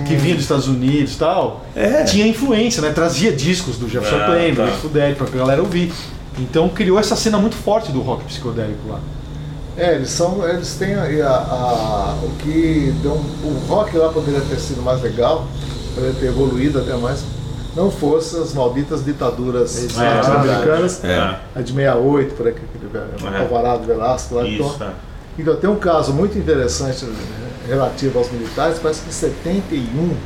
que 0.07 0.15
vinha 0.15 0.35
dos 0.35 0.45
Estados 0.45 0.69
Unidos 0.69 1.15
e 1.15 1.19
tal, 1.19 1.65
É. 1.75 2.05
tinha 2.05 2.27
influência, 2.27 2.81
né? 2.81 2.91
Trazia 2.91 3.33
discos 3.33 3.77
do 3.77 3.89
Jefferson 3.89 4.17
Ah, 4.17 4.27
do 4.27 4.89
tá. 4.89 5.25
Pra 5.25 5.39
galera 5.39 5.61
ouvir. 5.63 5.93
Então 6.39 6.69
criou 6.69 6.99
essa 6.99 7.17
cena 7.17 7.39
muito 7.39 7.57
forte 7.57 7.91
do 7.93 8.01
rock 8.01 8.25
psicodélico 8.25 8.89
lá. 8.89 9.01
É, 9.77 9.95
eles 9.95 10.11
são. 10.11 10.47
Eles 10.49 10.75
têm 10.75 10.95
a, 10.95 11.03
a- 11.05 11.31
a- 11.31 12.19
o 12.23 12.31
que 12.43 12.93
deu 13.03 13.13
um- 13.13 13.17
o 13.49 13.63
rock 13.69 13.97
lá 13.97 14.09
poderia 14.11 14.41
ter 14.41 14.59
sido 14.59 14.83
mais 14.83 15.01
legal, 15.03 15.47
poderia 15.95 16.15
ter 16.19 16.27
evoluído 16.27 16.81
até 16.81 16.95
mais, 16.97 17.23
não 17.77 17.91
fosse 17.91 18.37
as 18.37 18.53
malditas 18.53 19.05
ditaduras 19.05 19.77
É, 19.97 20.15
norte-americanas, 20.15 21.05
É. 21.05 21.39
a 21.55 21.61
de 21.63 21.73
68, 21.73 22.35
por 22.35 22.49
aqui, 22.49 22.61
aquele 22.75 23.37
É. 23.37 23.41
Alvarado 23.41 23.85
Velasco 23.85 24.35
lá. 24.35 24.47
Isso, 24.47 24.73
Então, 24.77 24.87
é. 24.89 24.91
então 25.39 25.57
tem 25.57 25.71
um 25.71 25.77
caso 25.77 26.13
muito 26.13 26.37
interessante 26.37 27.05
né, 27.05 27.15
relativo 27.69 28.19
aos 28.19 28.31
militares, 28.31 28.79
parece 28.81 29.03
que 29.03 29.09
em 29.09 29.13
71 29.13 30.17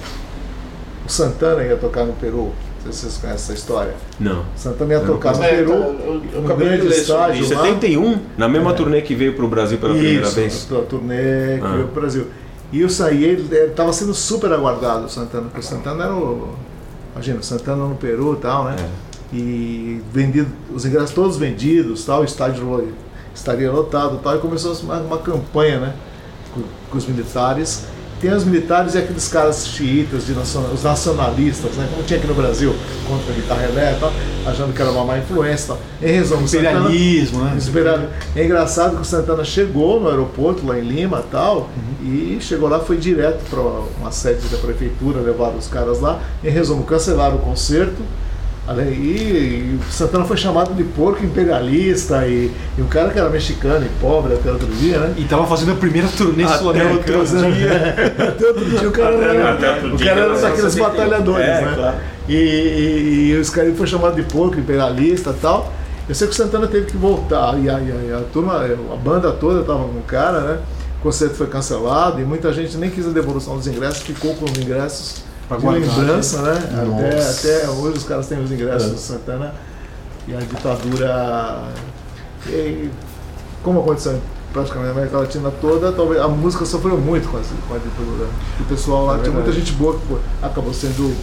o 1.07 1.09
Santana 1.09 1.63
ia 1.63 1.77
tocar 1.77 2.05
no 2.05 2.15
Peru. 2.15 2.51
Não 2.85 2.93
sei 2.93 2.93
se 2.93 3.01
vocês 3.01 3.17
conhecem 3.19 3.45
essa 3.45 3.53
história. 3.55 3.95
Não. 4.21 4.41
O 4.41 4.45
Santana 4.57 4.93
ia 4.95 5.01
tocar 5.01 5.35
no 5.37 5.43
É, 5.43 5.49
Peru, 5.57 5.73
eu- 5.73 6.23
eu 6.33 6.41
num 6.41 6.45
acabei 6.45 6.69
de 6.69 6.77
grande 6.77 6.83
sobre 6.83 6.97
estádio 7.01 7.43
isso. 7.45 7.55
lá. 7.55 7.63
71, 7.63 8.21
na 8.37 8.49
mesma 8.49 8.71
É. 8.71 8.75
turnê 8.75 9.01
que 9.03 9.15
veio 9.15 9.33
pro 9.35 9.49
Brasil 9.49 9.79
pela 9.79 9.95
primeira 9.95 10.27
Isso, 10.27 10.35
vez. 10.35 10.67
da 10.71 10.81
turnê 10.83 11.59
que 11.59 11.65
Ah. 11.65 11.69
veio 11.73 11.87
pro 11.89 12.01
Brasil. 12.03 12.27
E 12.73 12.85
o 12.85 12.91
Saí, 12.91 13.25
ele 13.25 13.57
estava 13.67 13.93
sendo 13.93 14.13
super 14.13 14.53
aguardado, 14.53 15.07
o 15.07 15.09
Santana, 15.09 15.45
porque 15.45 15.61
o 15.61 15.63
Santana 15.63 16.05
era 16.05 16.15
o. 16.15 16.55
Imagina, 17.15 17.39
o 17.39 17.43
Santana 17.43 17.85
no 17.87 17.95
Peru 17.95 18.35
e 18.35 18.43
tal, 18.43 18.65
né? 18.65 18.77
É. 18.79 19.37
E 19.37 20.01
vendido, 20.13 20.49
os 20.75 20.85
ingressos 20.85 21.13
todos 21.13 21.37
vendidos, 21.37 22.05
tal, 22.05 22.21
o 22.21 22.25
estádio 22.25 22.89
estaria 23.35 23.71
lotado 23.71 24.19
tal, 24.23 24.37
e 24.37 24.39
começou 24.41 24.73
uma, 24.83 24.99
uma 25.01 25.19
campanha, 25.19 25.79
né? 25.81 25.95
Com, 26.53 26.63
com 26.91 26.99
os 26.99 27.07
militares. 27.07 27.85
Tem 28.21 28.33
os 28.33 28.45
militares 28.45 28.95
e 28.95 28.99
aqueles 28.99 29.29
caras 29.29 29.67
xiitas, 29.67 30.25
de 30.27 30.33
naciona- 30.33 30.69
os 30.69 30.83
nacionalistas, 30.83 31.73
né? 31.73 31.87
Como 31.91 32.03
tinha 32.05 32.19
aqui 32.19 32.27
no 32.27 32.35
Brasil, 32.35 32.75
contra 33.07 33.33
a 33.33 33.35
guitarra 33.35 33.65
elétrica. 33.65 34.11
achando 34.47 34.75
que 34.75 34.81
era 34.83 34.91
uma 34.91 35.05
má 35.05 35.19
influência. 35.19 35.65
e 35.65 35.69
tal. 35.69 35.79
Em 36.03 36.13
resumo, 36.13 36.45
o 36.45 36.49
Santana- 36.49 36.71
Imperialismo, 36.81 37.45
né? 37.45 37.55
Esperado. 37.57 38.09
É 38.37 38.45
engraçado 38.45 38.97
que 38.97 39.03
o 39.03 39.05
Santana 39.05 39.43
chegou 39.45 40.01
no 40.01 40.09
aeroporto 40.09 40.67
lá 40.67 40.79
em 40.79 40.83
Lima 40.83 41.23
e 41.27 41.31
tal, 41.31 41.69
e 42.03 42.39
chegou 42.41 42.69
lá, 42.69 42.79
foi 42.81 42.97
direto 42.99 43.43
para 43.49 43.61
uma 44.01 44.11
sede 44.13 44.47
da 44.49 44.59
prefeitura, 44.59 45.21
levaram 45.21 45.57
os 45.57 45.67
caras 45.67 46.01
lá. 46.01 46.21
Em 46.43 46.51
resumo, 46.51 46.85
cancelaram 46.85 47.37
o 47.37 47.39
concerto. 47.41 48.03
Além- 48.67 48.89
E, 48.95 49.75
e 49.75 49.79
o 49.81 49.93
Santana 49.93 50.25
foi 50.25 50.37
chamado 50.37 50.75
de 50.75 50.83
porco 50.85 51.25
imperialista 51.25 52.27
e, 52.27 52.51
e 52.79 52.83
um 52.83 52.87
cara 52.87 53.11
que 53.11 53.19
era 53.19 53.29
mexicano 53.29 53.85
e 53.85 53.89
pobre 54.01 54.35
até 54.35 54.51
outro 54.51 54.67
dia, 54.69 54.99
né? 54.99 55.15
E 55.17 55.25
tava 55.25 55.47
fazendo 55.47 55.73
a 55.73 55.75
primeira 55.77 56.09
turnê 56.09 56.47
sul-americana. 56.49 57.23
Até 58.29 58.47
outro 58.47 58.65
dia 58.65 58.89
o 58.89 58.93
cara 58.93 59.17
Até- 59.17 59.25
era, 59.37 59.53
até 59.55 59.71
outro 59.75 59.95
o 59.95 59.97
dia, 59.97 60.07
cara 60.09 60.21
era 60.21 60.35
né? 60.35 60.41
daqueles 60.41 60.73
71. 60.73 60.85
batalhadores, 60.91 61.47
É, 61.47 61.61
né? 61.63 61.73
claro. 61.77 61.97
E, 62.29 62.35
e, 62.35 63.31
e 63.33 63.37
os 63.39 63.51
caras 63.51 63.77
foi 63.77 63.87
chamado 63.87 64.15
de 64.17 64.23
porco, 64.23 64.59
imperialista 64.59 65.31
e 65.31 65.41
tal. 65.41 65.73
Eu 66.09 66.15
sei 66.15 66.27
que 66.29 66.35
o 66.35 66.37
Santana 66.37 66.67
teve 66.67 66.87
que 66.87 66.97
voltar 66.97 67.59
e 67.59 67.69
a, 67.69 67.79
e 67.81 67.91
a- 67.91 67.95
e 68.09 68.13
a 68.13 68.21
turma, 68.33 68.63
a 68.93 68.97
banda 68.97 69.31
toda 69.33 69.63
tava 69.63 69.85
com 69.85 69.99
o 69.99 70.03
cara, 70.07 70.41
né? 70.41 70.59
O 71.01 71.03
concerto 71.03 71.35
foi 71.35 71.47
cancelado 71.47 72.21
e 72.21 72.25
muita 72.25 72.51
gente 72.53 72.77
nem 72.79 72.89
quis 72.91 73.07
a 73.07 73.11
devolução 73.11 73.57
dos 73.57 73.67
ingressos, 73.67 73.99
ficou 74.03 74.35
com 74.37 74.47
os 74.47 74.57
ingressos 74.59 75.24
Pra 75.49 75.59
de 75.59 75.67
lembrança, 75.67 76.43
né? 76.43 76.55
Até, 76.97 77.31
até 77.31 77.71
hoje 77.71 77.99
os 77.99 78.05
caras 78.05 78.27
têm 78.27 78.43
os 78.43 78.51
ingressos 78.51 78.91
do 78.91 78.99
Santana 78.99 79.55
e 80.27 80.35
a 80.35 80.41
ditadura. 80.41 81.65
e 82.47 82.91
como 83.63 83.81
aconteceu 83.81 84.21
praticamente 84.53 84.87
na 84.87 84.93
América 84.93 85.19
Latina 85.19 85.51
toda, 85.61 85.91
talvez 85.93 86.21
a 86.21 86.29
música 86.29 86.65
sofreu 86.65 86.97
muito 86.97 87.29
com, 87.29 87.39
essa, 87.39 87.55
com 87.69 87.75
a 87.75 87.79
ditadura. 87.79 88.29
O 88.61 88.65
pessoal 88.65 89.07
lá 89.07 89.19
tinha 89.19 89.33
muita 89.33 89.53
gente 89.53 89.73
boa 89.73 89.99
que 89.99 90.17
acabou 90.43 90.73
sendo 90.73 91.15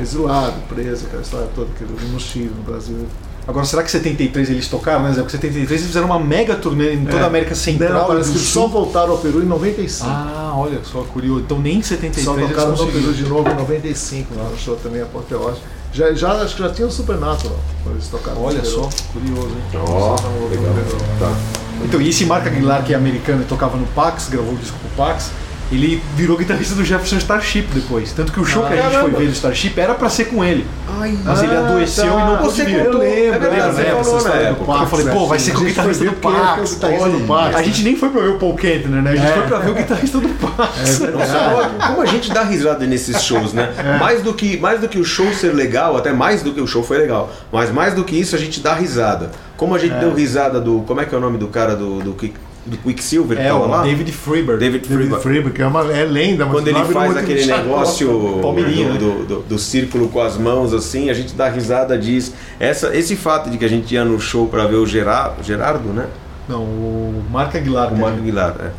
exilado, 0.00 0.54
preso, 0.68 1.06
aquela 1.06 1.22
história 1.22 1.48
toda 1.54 1.68
que 1.76 1.84
no 1.84 2.18
Chile, 2.18 2.52
no 2.56 2.62
Brasil. 2.62 3.06
Agora, 3.46 3.64
será 3.66 3.82
que 3.82 3.90
73 3.90 4.50
eles 4.50 4.68
tocaram, 4.68 5.02
né, 5.02 5.12
Zé? 5.12 5.20
Porque 5.20 5.32
73 5.32 5.70
eles 5.70 5.86
fizeram 5.86 6.06
uma 6.06 6.18
mega 6.18 6.54
turnê 6.54 6.94
em 6.94 7.04
toda 7.04 7.24
a 7.24 7.26
América 7.26 7.54
Central 7.56 7.92
Não, 7.92 8.06
parece 8.06 8.32
que 8.32 8.38
só 8.38 8.68
voltaram 8.68 9.10
ao 9.12 9.18
Peru 9.18 9.42
em 9.42 9.46
95. 9.46 10.08
Ah, 10.08 10.54
olha 10.56 10.80
só, 10.84 11.02
curioso. 11.02 11.40
Então 11.40 11.58
nem 11.58 11.78
em 11.78 11.82
73 11.82 12.24
só 12.24 12.34
eles 12.38 12.48
tocaram 12.50 12.76
no 12.76 12.86
Peru 12.92 13.12
de 13.12 13.24
novo 13.24 13.48
em 13.50 13.54
95, 13.54 14.34
no 14.34 14.56
show 14.58 14.76
também 14.76 15.02
apoteótico. 15.02 15.66
Já, 15.92 16.12
já, 16.14 16.32
acho 16.34 16.56
que 16.56 16.62
já 16.62 16.70
tinha 16.70 16.86
o 16.86 16.90
Supernatural 16.90 17.58
quando 17.82 17.96
eles 17.96 18.08
tocaram. 18.08 18.42
Olha 18.42 18.64
só, 18.64 18.88
curioso, 19.12 19.48
hein? 19.48 19.80
Ó, 19.86 20.16
no- 20.22 20.48
legal. 20.48 20.74
Tá. 21.18 21.36
Então, 21.84 22.00
e 22.00 22.08
esse 22.08 22.24
Mark 22.24 22.46
Aguilar, 22.46 22.84
que 22.84 22.94
é 22.94 22.96
americano 22.96 23.42
e 23.42 23.44
tocava 23.44 23.76
no 23.76 23.86
Pax, 23.88 24.28
gravou 24.30 24.54
o 24.54 24.56
disco 24.56 24.78
pro 24.78 25.04
Pax, 25.04 25.30
ele 25.74 26.02
virou 26.16 26.36
guitarrista 26.36 26.74
do 26.74 26.84
Jefferson 26.84 27.16
Starship 27.18 27.66
depois. 27.74 28.12
Tanto 28.12 28.32
que 28.32 28.40
o 28.40 28.44
show 28.44 28.62
que 28.64 28.72
a 28.72 28.76
gente 28.76 28.84
foi 28.84 28.92
Caramba. 28.92 29.18
ver 29.18 29.26
do 29.26 29.32
Starship 29.32 29.72
era 29.80 29.94
pra 29.94 30.08
ser 30.08 30.26
com 30.26 30.44
ele. 30.44 30.66
Ai, 31.00 31.16
Mas 31.24 31.42
ele 31.42 31.54
Ah, 31.54 31.60
adoeceu 31.60 32.04
tá. 32.04 32.10
e 32.20 32.24
não 32.24 32.36
pôde 32.38 32.52
Você 32.54 32.64
vir. 32.64 32.84
contou, 32.84 32.92
Eu 32.92 32.98
lembro, 32.98 33.34
é 33.34 33.38
verdade, 33.38 33.76
lembro, 33.76 33.96
você 33.98 34.04
falou 34.04 34.18
essa 34.18 34.52
do. 34.52 34.64
Pax, 34.66 34.80
Eu 34.80 34.86
falei, 34.86 35.06
pô, 35.06 35.26
vai 35.26 35.38
ser 35.38 35.52
com 35.52 35.60
o 35.60 35.64
guitarrista 35.64 36.04
foi 36.04 36.14
do 36.14 36.18
é 36.18 37.26
Pax. 37.26 37.54
A 37.54 37.62
gente 37.62 37.82
nem 37.82 37.96
foi 37.96 38.08
pra 38.10 38.20
ver 38.20 38.28
o 38.30 38.38
Paul 38.38 38.54
Kentner, 38.56 39.02
né? 39.02 39.10
A 39.10 39.16
gente 39.16 39.26
É. 39.26 39.32
foi 39.32 39.42
pra 39.46 39.58
ver 39.58 39.70
o 39.70 39.74
guitarrista 39.74 40.18
do 40.18 40.28
Pax. 40.28 41.00
Nossa, 41.00 41.70
como 41.86 42.00
a 42.02 42.06
gente 42.06 42.30
dá 42.32 42.42
risada 42.42 42.86
nesses 42.86 43.22
shows, 43.22 43.52
né? 43.52 43.70
Mais, 43.98 44.22
do 44.22 44.32
que, 44.34 44.58
mais 44.58 44.80
do 44.80 44.88
que 44.88 44.98
o 44.98 45.04
show 45.04 45.32
ser 45.32 45.54
legal, 45.54 45.96
até 45.96 46.12
mais 46.12 46.42
do 46.42 46.52
que 46.52 46.60
o 46.60 46.66
show 46.66 46.82
foi 46.82 46.98
legal, 46.98 47.30
mas 47.50 47.70
mais 47.72 47.94
do 47.94 48.04
que 48.04 48.14
isso 48.18 48.34
a 48.34 48.38
gente 48.38 48.60
dá 48.60 48.74
risada. 48.74 49.30
Como 49.56 49.74
a 49.74 49.78
gente 49.78 49.94
deu 49.94 50.12
risada 50.12 50.60
do. 50.60 50.80
Como 50.86 51.00
é 51.00 51.04
que 51.04 51.14
é 51.14 51.18
o 51.18 51.20
nome 51.20 51.38
do 51.38 51.46
cara 51.48 51.74
do, 51.76 52.00
do, 52.00 52.16
do 52.64 52.76
Quicksilver 52.76 53.36
que 53.36 53.42
É, 53.42 53.48
tava 53.48 53.64
o 53.64 53.68
lá? 53.68 53.82
David 53.82 54.12
Freeberg. 54.12 54.60
David. 54.60 54.86
Freeman, 55.20 55.50
que 55.50 55.60
é 55.62 55.66
uma 55.66 55.80
é 55.92 56.04
lenda, 56.04 56.44
mas 56.44 56.54
Quando 56.54 56.68
ele 56.68 56.84
faz 56.84 57.16
aquele 57.16 57.44
negócio 57.46 58.06
do, 58.06 58.52
né? 58.52 58.98
do, 58.98 59.24
do- 59.26 59.40
do 59.42 59.58
círculo 59.58 60.08
com 60.08 60.20
as 60.20 60.36
mãos 60.36 60.72
assim, 60.72 61.10
a 61.10 61.14
gente 61.14 61.34
dá 61.34 61.48
risada 61.48 61.98
disso. 61.98 62.32
Essa, 62.60 62.96
esse 62.96 63.16
fato 63.16 63.50
de 63.50 63.58
que 63.58 63.64
a 63.64 63.68
gente 63.68 63.92
ia 63.92 64.04
no 64.04 64.20
show 64.20 64.46
pra 64.46 64.64
ver 64.66 64.76
o 64.76 64.86
Gerardo, 64.86 65.42
Gerardo 65.42 65.88
né? 65.88 66.06
Não, 66.48 66.62
o 66.62 67.24
Mark 67.30 67.54
Aguilar. 67.54 67.88
O 67.92 67.94
né? 67.96 68.00
Marco 68.00 68.18
Aguilar, 68.18 68.54
é. 68.60 68.70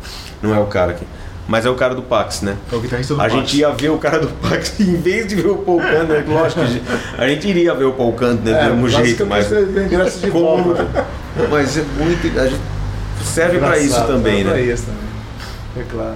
não 0.42 0.54
é 0.54 0.58
o 0.58 0.66
cara 0.66 0.92
aqui. 0.92 1.04
Mas 1.46 1.66
é 1.66 1.68
o 1.70 1.74
cara 1.74 1.94
do 1.94 2.00
Pax, 2.00 2.40
né? 2.40 2.56
É 2.72 2.74
o 2.76 2.80
guitarrista 2.80 3.12
do 3.14 3.20
A 3.20 3.24
Pax. 3.24 3.34
gente 3.34 3.58
ia 3.58 3.70
ver 3.70 3.90
o 3.90 3.98
cara 3.98 4.18
do 4.18 4.28
Pax 4.28 4.80
em 4.80 4.96
vez 4.96 5.26
de 5.26 5.34
ver 5.34 5.48
o 5.48 5.56
Paul 5.56 5.78
Kantner, 5.78 6.24
lógico 6.26 6.60
que 6.62 6.66
a 6.66 6.70
gente- 6.70 6.84
a 7.18 7.28
iria 7.50 7.74
ver 7.74 7.84
o 7.84 7.92
Paul 7.92 8.14
Kantner 8.14 8.54
É, 8.56 8.68
do 8.68 8.76
mesmo 8.76 8.88
jeito, 8.88 9.26
mas, 9.26 9.44
basicamente 9.48 9.78
é 9.78 9.84
ingresso 9.94 10.18
de 10.20 10.30
como- 10.30 10.74
mas 11.50 11.76
é 11.76 11.82
muito. 11.98 12.40
a 12.40 12.46
gente 12.46 12.60
serve 13.24 13.58
pra 13.58 13.78
isso 13.78 14.00
também, 14.06 14.44
Pra 14.44 14.54
né? 14.54 14.60
isso 14.62 14.84
também. 14.84 15.04
É 15.76 15.82
claro. 15.90 16.14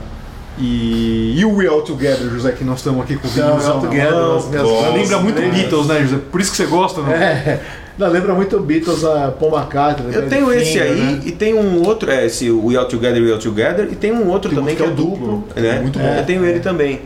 E, 0.61 1.35
e 1.39 1.45
o 1.45 1.55
We 1.55 1.67
All 1.69 1.83
Together, 1.83 2.29
José, 2.31 2.51
que 2.53 2.65
nós 2.65 2.79
estamos 2.79 3.03
aqui 3.03 3.17
com 3.17 3.29
o 3.29 3.31
Não, 3.31 3.47
vinilzão 3.47 3.81
Together, 3.81 4.13
mão. 4.13 4.49
minhas 4.49 4.69
Lembra 4.69 4.91
bandas, 4.93 5.23
muito 5.23 5.41
lembra. 5.41 5.57
Beatles, 5.57 5.87
né, 5.87 6.01
José? 6.03 6.17
Por 6.33 6.41
isso 6.41 6.51
que 6.51 6.57
você 6.57 6.67
gosta, 6.67 7.01
não? 7.01 7.13
É. 7.13 7.61
Não, 7.97 8.09
lembra 8.09 8.33
muito 8.33 8.59
Beatles, 8.61 9.05
a 9.05 9.33
Paul 9.33 9.57
McCartney. 9.57 10.15
Eu 10.15 10.23
né, 10.23 10.29
tenho 10.29 10.53
esse 10.53 10.73
Finger, 10.73 10.83
aí 10.85 11.01
né? 11.01 11.21
e 11.25 11.33
tem 11.33 11.55
um 11.55 11.85
outro, 11.85 12.11
é 12.11 12.27
esse 12.27 12.49
We 12.51 12.77
All 12.77 12.87
Together, 12.87 13.21
We 13.21 13.33
All 13.33 13.39
Together, 13.39 13.89
e 13.91 13.97
tem 13.97 14.13
um 14.13 14.29
outro 14.29 14.51
Tem 14.51 14.59
também 14.59 14.77
que 14.77 14.83
é 14.83 14.85
que 14.85 14.91
é 14.91 14.93
o 14.93 14.97
duplo, 14.97 15.27
duplo, 15.39 15.63
né? 15.63 15.81
muito 15.81 15.99
bom. 15.99 16.05
Eu 16.07 16.25
tenho 16.25 16.45
ele 16.45 16.61
também. 16.61 17.01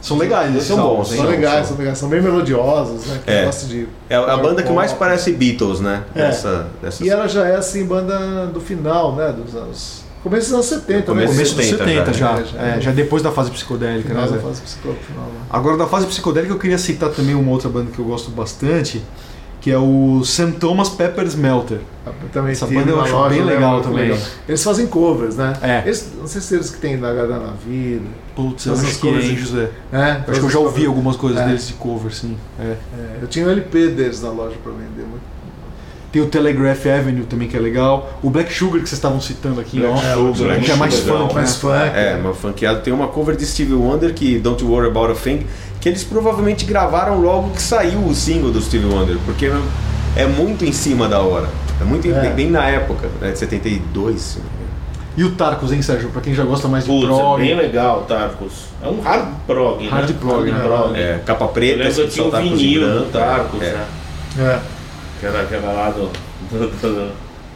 São 0.00 0.16
legais, 0.16 0.54
esses 0.54 0.68
São 0.68 0.80
álbuns, 0.80 1.08
bons, 1.08 1.10
hein? 1.10 1.16
São 1.16 1.24
São, 1.26 1.30
legais, 1.34 1.54
são. 1.54 1.66
são 1.66 1.76
legais, 1.78 1.98
são 1.98 2.08
bem 2.08 2.22
melodiosos, 2.22 3.06
né? 3.06 3.20
Que 3.24 3.30
É. 3.30 3.48
de. 3.48 3.88
É 4.08 4.16
a 4.16 4.36
banda 4.36 4.62
que 4.62 4.72
mais 4.72 4.92
parece 4.92 5.32
Beatles, 5.32 5.80
né? 5.80 6.04
É. 6.14 6.28
Dessa, 6.28 6.68
dessas... 6.80 7.00
E 7.00 7.10
ela 7.10 7.26
já 7.28 7.46
é 7.46 7.56
assim, 7.56 7.84
banda 7.84 8.46
do 8.46 8.60
final, 8.60 9.14
né? 9.16 9.32
Dos 9.32 9.54
anos. 9.56 10.02
Começo 10.22 10.46
dos 10.46 10.54
anos 10.54 10.66
70, 10.66 11.02
Começo 11.06 11.26
né? 11.28 11.32
Começo 11.32 11.54
dos 11.54 11.64
70 11.64 11.84
70 11.84 12.12
já. 12.12 12.36
já, 12.36 12.42
já. 12.42 12.62
É, 12.62 12.80
já 12.80 12.90
depois 12.90 13.22
da 13.22 13.30
fase 13.30 13.50
psicodélica, 13.50 14.08
né, 14.08 14.14
Final 14.14 14.28
Zé? 14.28 14.36
da 14.36 14.42
fase 14.42 14.60
psicóloga 14.62 15.00
final. 15.02 15.24
né? 15.24 15.40
Agora, 15.48 15.76
da 15.76 15.86
fase 15.86 16.06
psicodélica, 16.06 16.52
eu 16.52 16.58
queria 16.58 16.78
citar 16.78 17.10
também 17.10 17.34
uma 17.34 17.50
outra 17.52 17.68
banda 17.68 17.90
que 17.92 17.98
eu 17.98 18.04
gosto 18.04 18.30
bastante, 18.30 19.02
que 19.60 19.70
é 19.70 19.78
o 19.78 20.22
St. 20.24 20.52
Thomas 20.52 20.88
Pepper's 20.88 21.34
Melter. 21.34 21.78
Também 22.32 22.52
Essa 22.52 22.66
banda 22.66 22.90
eu 22.90 23.00
acho 23.00 23.12
loja, 23.12 23.28
bem 23.34 23.44
né, 23.44 23.52
legal 23.52 23.72
muito 23.74 23.88
também. 23.88 24.18
Eles 24.48 24.62
fazem 24.64 24.86
covers, 24.86 25.36
né? 25.36 25.52
É. 25.60 25.82
Eles, 25.84 26.12
não 26.18 26.26
sei 26.26 26.40
se 26.40 26.54
eles 26.54 26.70
que 26.70 26.78
tem 26.80 26.98
da 26.98 27.12
Gada 27.12 27.38
na 27.38 27.52
vida. 27.66 28.06
Putz, 28.34 28.64
eu 28.66 28.72
Essas 28.72 28.86
acho 28.86 28.98
que 29.00 29.08
é, 29.08 29.10
covers 29.10 29.30
hein, 29.30 29.36
José? 29.36 29.68
É, 29.92 30.02
acho 30.28 30.40
que 30.40 30.46
eu 30.46 30.50
já 30.50 30.58
ouvi 30.58 30.86
algumas 30.86 31.16
coisas 31.16 31.40
É. 31.40 31.46
deles 31.46 31.66
de 31.68 31.74
cover, 31.74 32.12
sim. 32.14 32.36
É. 32.58 32.64
É, 32.64 32.76
eu 33.20 33.26
tinha 33.28 33.46
o 33.46 33.50
LP 33.50 33.88
deles 33.88 34.22
na 34.22 34.30
loja 34.30 34.56
pra 34.62 34.72
vender. 34.72 35.02
muito- 35.06 35.38
Tem 36.10 36.22
o 36.22 36.26
Telegraph 36.26 36.86
Avenue 36.86 37.24
também, 37.26 37.46
que 37.48 37.56
é 37.56 37.60
legal. 37.60 38.18
O 38.22 38.30
Black 38.30 38.50
Sugar 38.50 38.80
que 38.80 38.88
vocês 38.88 38.92
estavam 38.94 39.20
citando 39.20 39.60
aqui, 39.60 39.78
Black 39.80 39.92
ó. 40.16 40.32
Sugar, 40.34 40.58
que 40.60 40.70
é 40.70 40.76
mais 40.76 41.04
legal. 41.04 41.22
funk, 41.24 41.34
Mais 41.34 41.50
né? 41.50 41.58
funk. 41.60 41.96
É, 41.98 42.16
meu 42.16 42.34
funkeado 42.34 42.80
tem 42.80 42.92
uma 42.94 43.08
cover 43.08 43.36
de 43.36 43.44
Stevie 43.44 43.74
Wonder 43.74 44.14
que 44.14 44.38
Don't 44.38 44.62
You 44.64 44.70
Worry 44.70 44.88
About 44.88 45.12
a 45.12 45.14
Thing, 45.14 45.46
que 45.80 45.88
eles 45.88 46.02
provavelmente 46.04 46.64
gravaram 46.64 47.20
logo 47.20 47.50
que 47.50 47.62
saiu 47.62 48.00
o 48.00 48.14
single 48.14 48.50
do 48.50 48.60
Stevie 48.60 48.86
Wonder, 48.86 49.16
porque 49.24 49.50
é 50.16 50.26
muito 50.26 50.64
em 50.64 50.72
cima 50.72 51.08
da 51.08 51.20
hora. 51.20 51.48
É 51.80 51.84
muito 51.84 52.08
É. 52.10 52.30
bem 52.30 52.50
na 52.50 52.64
época, 52.68 53.08
né, 53.20 53.30
de 53.30 53.38
72. 53.38 54.20
se 54.20 54.38
não 54.38 54.44
me 54.46 54.50
engano. 54.50 54.68
E 55.16 55.24
o 55.24 55.30
Tarcos, 55.36 55.72
hein, 55.72 55.80
Sérgio? 55.82 56.10
Pra 56.10 56.20
quem 56.20 56.34
já 56.34 56.44
gosta 56.44 56.66
mais 56.68 56.84
de 56.84 56.90
Putz, 56.90 57.04
é 57.04 57.06
prog. 57.08 57.40
bem 57.40 57.54
legal, 57.56 58.02
Tarcos. 58.08 58.52
É 58.82 58.88
um 58.88 59.00
hard 59.00 59.28
prog, 59.46 59.82
né? 59.84 59.90
Hard 59.90 60.12
prog, 60.14 60.50
né? 60.50 60.60
prog. 60.60 60.96
É, 60.98 61.20
capa 61.24 61.44
Eu 61.44 61.48
preta, 61.48 61.82
eu 62.00 62.08
tinha 62.08 62.24
o 62.26 62.30
só 62.30 62.36
tacos 62.36 62.50
em 62.52 62.56
vinil 62.56 62.80
do 62.82 62.88
branco. 62.94 63.10
Tarcos, 63.12 63.62
É. 63.62 63.72
né? 63.72 63.86
É. 64.38 64.58
Que 65.20 65.26
era, 65.26 65.44
que 65.44 65.54
era 65.54 65.72
lá 65.72 65.90
do, 65.90 66.10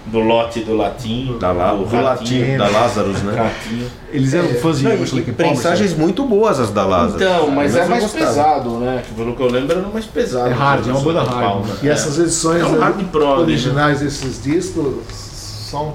do, 0.07 0.11
do, 0.11 0.19
do 0.19 0.19
lote 0.21 0.61
do 0.61 0.77
Latim. 0.77 1.37
Da, 1.39 1.53
lá, 1.53 1.75
do 1.75 1.85
Ratinho. 1.85 2.03
latim, 2.03 2.57
da 2.57 2.69
Lazarus, 2.69 3.23
né? 3.23 3.35
Ratinho. 3.37 3.87
Eles 4.13 4.35
eram 4.35 4.49
fãs 4.55 4.79
de 4.79 4.85
Não, 4.85 5.35
prensagens 5.35 5.95
muito 5.97 6.25
boas 6.25 6.61
as 6.61 6.71
da 6.71 6.85
Lazarus. 6.85 7.23
Então, 7.23 7.51
mas 7.51 7.77
é 7.77 7.87
mais 7.87 8.03
gostava. 8.03 8.25
pesado, 8.27 8.71
né? 8.79 9.03
Pelo 9.17 9.35
que 9.35 9.43
eu 9.43 9.51
lembro 9.51 9.79
era 9.79 9.89
mais 9.89 10.05
pesado. 10.07 10.49
É 10.51 10.53
hard, 10.53 10.89
é 10.89 10.91
uma 10.93 11.01
banda 11.01 11.23
hard, 11.23 11.41
Paulo, 11.41 11.67
né? 11.67 11.75
E 11.83 11.89
essas 11.89 12.19
edições 12.19 12.61
É 12.63 12.67
um 12.67 12.73
né, 12.73 12.79
hard 12.79 13.05
prog, 13.07 13.41
originais 13.41 14.01
desses 14.01 14.43
discos 14.43 14.95
são 15.09 15.95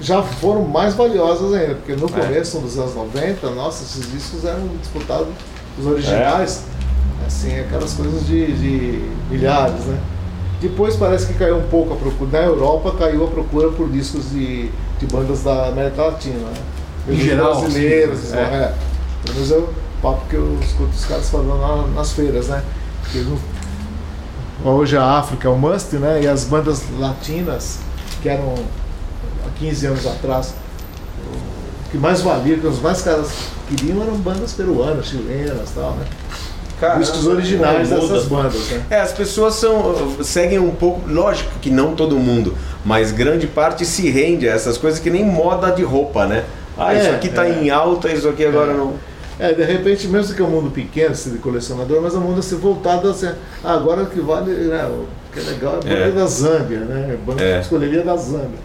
já 0.00 0.20
foram 0.20 0.62
mais 0.64 0.94
valiosas 0.94 1.52
ainda, 1.54 1.74
porque 1.76 1.92
É. 1.92 1.96
no 1.96 2.08
começo 2.08 2.58
dos 2.58 2.76
anos 2.76 2.92
90, 2.94 3.50
nossa, 3.50 3.84
esses 3.84 4.10
discos 4.10 4.44
eram 4.44 4.66
disputados 4.80 5.28
os 5.78 5.86
originais, 5.86 6.64
É. 7.22 7.26
assim, 7.26 7.60
aquelas 7.60 7.92
coisas 7.94 8.26
de, 8.26 8.52
de 8.52 9.04
milhares, 9.30 9.84
né? 9.84 9.96
Depois 10.62 10.96
parece 10.96 11.26
que 11.26 11.34
caiu 11.34 11.58
um 11.58 11.68
pouco 11.68 11.92
a 11.94 11.96
procura. 11.96 12.30
Na 12.40 12.46
Europa 12.46 12.94
caiu 12.96 13.24
a 13.24 13.26
procura 13.28 13.68
por 13.70 13.88
discos 13.90 14.30
de, 14.30 14.70
de 14.98 15.06
bandas 15.06 15.42
da 15.42 15.66
América 15.66 16.02
Latina, 16.04 16.38
né? 16.38 16.54
Em 17.08 17.16
geral, 17.16 17.60
brasileiras, 17.60 18.18
sim, 18.20 18.36
é. 18.36 18.40
é. 18.40 18.42
é. 18.44 18.74
Pelo 19.24 19.34
menos 19.34 19.50
é 19.52 19.56
o 19.56 19.68
papo 20.00 20.22
que 20.30 20.36
eu 20.36 20.56
escuto 20.62 20.90
os 20.90 21.04
caras 21.04 21.28
falando 21.28 21.58
na- 21.60 21.86
nas 21.96 22.12
feiras, 22.12 22.46
né? 22.48 22.62
Não- 24.64 24.72
Hoje 24.76 24.96
a 24.96 25.18
África 25.18 25.48
é 25.48 25.50
o 25.50 25.56
must, 25.56 25.96
né? 25.96 26.20
E 26.22 26.28
as 26.28 26.44
bandas 26.44 26.82
latinas, 26.96 27.80
que 28.22 28.28
eram 28.28 28.54
há 29.44 29.50
15 29.58 29.86
anos 29.86 30.06
atrás, 30.06 30.54
o 31.86 31.90
que 31.90 31.98
mais 31.98 32.20
valia, 32.22 32.56
que 32.56 32.66
os 32.68 32.78
mais 32.80 33.02
caras 33.02 33.32
queriam 33.68 34.00
eram 34.00 34.14
bandas 34.14 34.52
peruanas, 34.52 35.06
chilenas 35.06 35.70
e 35.70 35.74
tal, 35.74 35.90
né? 35.92 36.04
Cara, 36.82 36.98
Discos 36.98 37.28
originais 37.28 37.90
muda. 37.90 38.00
dessas 38.00 38.24
bandas, 38.26 38.68
né? 38.70 38.82
É, 38.90 39.00
as 39.00 39.12
pessoas 39.12 39.54
são 39.54 40.16
seguem 40.20 40.58
um 40.58 40.72
pouco, 40.72 41.08
lógico 41.08 41.48
que 41.60 41.70
não 41.70 41.94
todo 41.94 42.16
mundo, 42.16 42.56
mas 42.84 43.12
grande 43.12 43.46
parte 43.46 43.86
se 43.86 44.10
rende 44.10 44.48
a 44.48 44.52
essas 44.52 44.76
coisas 44.76 44.98
que 44.98 45.08
nem 45.08 45.24
moda 45.24 45.70
de 45.70 45.84
roupa, 45.84 46.26
né? 46.26 46.42
Ah, 46.76 46.92
É, 46.92 46.98
isso 47.00 47.10
aqui 47.10 47.28
tá 47.28 47.46
é. 47.46 47.52
em 47.52 47.70
alta, 47.70 48.10
isso 48.10 48.28
aqui 48.28 48.44
agora 48.44 48.74
não. 48.74 48.94
É, 49.38 49.52
de 49.52 49.62
repente, 49.62 50.08
mesmo 50.08 50.34
que 50.34 50.42
é 50.42 50.44
um 50.44 50.48
mundo 50.50 50.72
pequeno, 50.72 51.12
assim, 51.12 51.30
de 51.30 51.38
colecionador, 51.38 52.02
mas 52.02 52.14
é 52.16 52.18
um 52.18 52.22
mundo 52.22 52.40
assim, 52.40 52.56
voltado 52.56 53.08
assim, 53.08 53.28
ah, 53.62 53.74
agora 53.74 54.02
o 54.02 54.06
que 54.06 54.20
vale, 54.20 54.50
né, 54.50 54.84
o- 54.86 55.06
que 55.32 55.38
é 55.38 55.42
legal, 55.44 55.74
é 55.74 55.88
banda 55.88 55.94
É. 55.94 56.10
da 56.10 56.26
Zâmbia, 56.26 56.78
né? 56.80 57.10
É 57.12 57.16
banda 57.16 57.44
É. 57.44 57.60
escolheria 57.60 58.02
da 58.02 58.16
Zâmbia. 58.16 58.58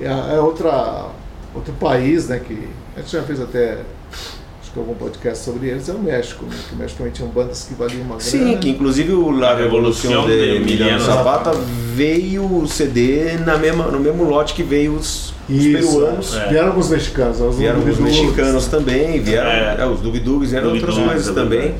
É, 0.00 0.06
é 0.36 0.40
outra, 0.40 1.08
outro 1.54 1.74
país, 1.74 2.26
né? 2.28 2.40
Que 2.42 2.68
a 2.96 3.00
gente 3.00 3.12
já 3.12 3.22
fez 3.22 3.38
até 3.38 3.78
que 4.74 4.80
algum 4.80 4.94
podcast 4.94 5.44
sobre 5.44 5.68
eles, 5.68 5.88
é 5.88 5.92
o 5.92 5.98
México, 5.98 6.44
né? 6.44 6.56
Que 6.68 6.74
o 6.74 6.78
México 6.78 6.98
também 6.98 7.12
tinha 7.12 7.28
bandas 7.28 7.64
que 7.64 7.74
valiam 7.74 8.02
uma 8.02 8.20
Sim, 8.20 8.40
grana. 8.40 8.58
que 8.58 8.70
inclusive 8.70 9.12
o 9.12 9.30
La 9.30 9.54
Revolução 9.54 10.26
de 10.26 10.34
de 10.36 10.56
Emiliano 10.56 11.02
Zapata 11.04 11.52
veio 11.94 12.42
o 12.44 12.66
CD 12.66 13.36
na 13.46 13.56
mesma, 13.56 13.84
no 13.86 14.00
mesmo 14.00 14.24
lote 14.24 14.52
que 14.52 14.62
veio 14.62 14.92
os, 14.94 15.32
os 15.48 15.64
peruanos. 15.64 16.34
é. 16.36 16.48
Vieram 16.48 16.68
alguns 16.68 16.90
mexicanos, 16.90 17.40
os 17.40 17.56
Vieram 17.56 17.78
os 17.78 17.98
mexicanos 17.98 18.66
também, 18.66 19.20
vieram 19.22 19.48
É. 19.50 19.76
é, 19.80 19.86
os 19.86 20.00
Duvidugues, 20.00 20.50
vieram 20.50 20.68
outras 20.72 20.86
Duvidugues, 20.94 21.12
coisas 21.24 21.36
é 21.36 21.40
também. 21.40 21.74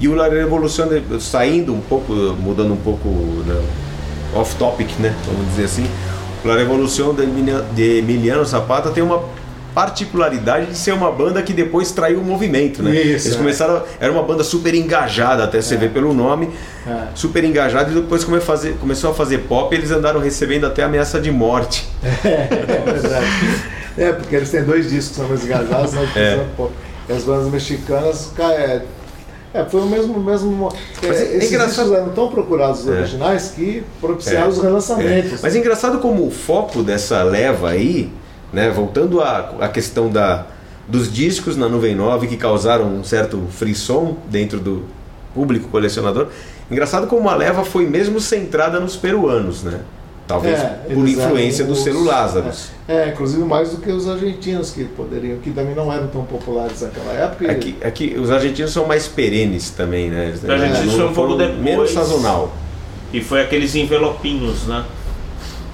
E 0.00 0.08
o 0.08 0.14
La 0.14 0.28
Revolução, 0.28 0.88
de- 0.88 1.20
saindo 1.22 1.72
um 1.74 1.80
pouco, 1.80 2.12
mudando 2.12 2.72
um 2.72 2.76
pouco 2.76 3.08
né, 3.46 3.60
off-topic, 4.34 4.88
né? 4.98 5.14
Vamos 5.26 5.46
dizer 5.50 5.64
assim. 5.64 5.86
O 6.44 6.48
La 6.48 6.56
Revolução 6.56 7.14
de 7.74 7.98
Emiliano 7.98 8.44
Zapata 8.44 8.90
tem 8.90 9.02
uma 9.02 9.22
particularidade 9.74 10.66
de 10.66 10.76
ser 10.76 10.92
uma 10.92 11.10
banda 11.10 11.42
que 11.42 11.52
depois 11.52 11.90
traiu 11.92 12.20
o 12.20 12.24
movimento, 12.24 12.82
né? 12.82 12.90
Isso, 12.94 13.26
Eles 13.28 13.34
é. 13.34 13.38
começaram, 13.38 13.82
era 14.00 14.12
uma 14.12 14.22
banda 14.22 14.42
super 14.44 14.74
engajada, 14.74 15.44
até 15.44 15.60
você 15.60 15.76
vê 15.76 15.88
pelo 15.88 16.12
nome, 16.12 16.50
É. 16.86 17.08
super 17.14 17.42
engajada 17.44 17.90
e 17.90 17.94
depois 17.94 18.24
come- 18.24 18.40
fazer- 18.40 18.76
começou 18.80 19.10
a 19.10 19.14
fazer 19.14 19.38
pop 19.38 19.74
e 19.74 19.78
eles 19.78 19.90
andaram 19.90 20.20
recebendo 20.20 20.66
até 20.66 20.82
ameaça 20.82 21.20
de 21.20 21.30
morte. 21.30 21.88
É 22.24 22.92
verdade. 22.92 23.26
É, 23.98 24.12
porque 24.12 24.36
eles 24.36 24.50
têm 24.50 24.62
dois 24.62 24.88
discos 24.90 25.16
são 25.16 25.28
mais 25.28 25.44
engajados, 25.44 25.92
né? 25.92 26.08
É. 26.16 26.44
Pô, 26.56 26.70
E 27.08 27.12
as 27.12 27.24
bandas 27.24 27.48
mexicanas, 27.50 28.32
cara, 28.36 28.54
é, 28.54 28.82
é, 29.52 29.64
foi 29.64 29.80
o 29.80 29.86
mesmo. 29.86 30.18
mesmo 30.20 30.68
é, 31.02 31.06
Mas 31.08 31.20
é 31.20 31.36
esses 31.36 31.50
engraçado- 31.50 31.84
discos 31.86 31.92
eram 31.92 32.08
tão 32.10 32.28
procurados 32.28 32.80
os 32.82 32.88
É. 32.88 32.92
originais 32.92 33.52
que 33.54 33.82
propiciaram 34.00 34.46
É. 34.46 34.48
os 34.50 34.62
relançamentos. 34.62 35.40
Mas 35.42 35.54
é 35.56 35.58
engraçado 35.58 35.98
como 35.98 36.24
o 36.26 36.30
foco 36.30 36.82
dessa 36.84 37.22
leva 37.24 37.70
aí, 37.70 38.12
né, 38.52 38.70
voltando 38.70 39.20
à, 39.20 39.54
à 39.60 39.68
questão 39.68 40.08
da, 40.10 40.46
dos 40.88 41.12
discos 41.12 41.56
na 41.56 41.68
Nuvem 41.68 41.94
9 41.94 42.26
que 42.26 42.36
causaram 42.36 42.86
um 42.86 43.04
certo 43.04 43.42
frisson 43.50 44.16
dentro 44.28 44.58
do 44.58 44.84
público 45.34 45.68
colecionador, 45.68 46.26
engraçado 46.70 47.06
como 47.06 47.28
a 47.28 47.34
leva 47.36 47.64
foi 47.64 47.86
mesmo 47.86 48.20
centrada 48.20 48.80
nos 48.80 48.96
peruanos, 48.96 49.62
né? 49.62 49.80
Talvez 50.26 50.60
É, 50.60 50.94
por 50.94 51.08
influência 51.08 51.62
eram 51.64 51.72
do 51.72 51.78
os- 51.78 51.82
selo 51.84 52.04
Lázaros. 52.04 52.68
É, 52.86 53.08
inclusive 53.08 53.42
mais 53.42 53.70
do 53.70 53.78
que 53.78 53.90
os 53.90 54.08
argentinos 54.08 54.70
que 54.70 54.84
poderiam, 54.84 55.38
que 55.38 55.50
também 55.50 55.74
não 55.74 55.92
eram 55.92 56.06
tão 56.06 56.22
populares 56.24 56.82
naquela 56.82 57.12
época. 57.12 57.44
e- 57.46 57.50
É 57.50 57.54
que, 57.54 57.76
é 57.80 57.90
que 57.90 58.16
os 58.18 58.30
argentinos 58.30 58.72
são 58.72 58.86
mais 58.86 59.08
perenes 59.08 59.70
também, 59.70 60.08
né? 60.08 60.32
Os 60.34 60.48
argentinos 60.48 60.84
não 60.86 60.92
foi 60.92 61.04
um 61.04 61.12
pouco 61.12 61.14
foram 61.32 61.36
depois. 61.36 61.58
menos 61.60 61.90
sazonal. 61.90 62.52
E 63.12 63.20
foi 63.20 63.40
aqueles 63.42 63.74
envelopinhos, 63.74 64.68
né? 64.68 64.84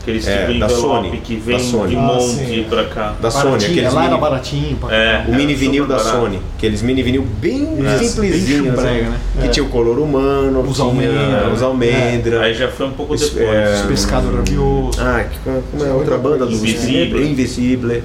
Aqueles 0.06 0.28
É, 0.28 0.46
tipo 0.46 0.60
da 0.60 0.68
Sony, 0.68 1.16
que 1.18 1.34
da 1.34 1.44
vem 1.44 1.58
Sony. 1.58 1.88
de 1.88 1.96
Ah, 1.96 2.00
monte 2.00 2.22
sim. 2.36 2.66
pra 2.70 2.84
cá. 2.84 3.14
Da 3.20 3.28
Sony, 3.28 3.56
aqueles 3.56 3.92
lá 3.92 4.02
era 4.02 4.10
mini, 4.10 4.20
baratinho. 4.20 4.76
pra 4.76 4.94
É. 4.96 5.24
o 5.26 5.34
mini 5.34 5.52
vinil 5.56 5.84
da 5.84 5.96
barato. 5.96 6.16
Sony, 6.16 6.40
aqueles 6.56 6.80
mini 6.82 7.02
vinil 7.02 7.22
bem 7.40 7.76
Isso, 8.00 8.12
simplesinhos, 8.12 8.78
assim, 8.78 8.84
né? 9.02 9.18
que 9.40 9.46
É. 9.46 9.48
tinha 9.48 9.66
o 9.66 9.68
color 9.68 9.98
humano, 9.98 10.60
Os 10.60 10.76
tinha 10.76 10.86
almendra, 10.86 11.50
os 11.52 11.60
né? 11.60 11.66
almendra. 11.66 12.40
Aí 12.42 12.54
já 12.54 12.68
foi 12.68 12.86
um 12.86 12.92
pouco 12.92 13.16
depois. 13.16 13.48
é, 13.48 13.74
Os 13.74 13.80
pescados 13.88 14.32
rabiosos. 14.32 15.00
Ah, 15.00 15.24
que, 15.24 15.38
como 15.72 15.84
é 15.84 15.92
outra 15.92 16.16
banda 16.18 16.46
do 16.46 16.52
Invisível. 16.52 17.26
Invisível. 17.26 18.02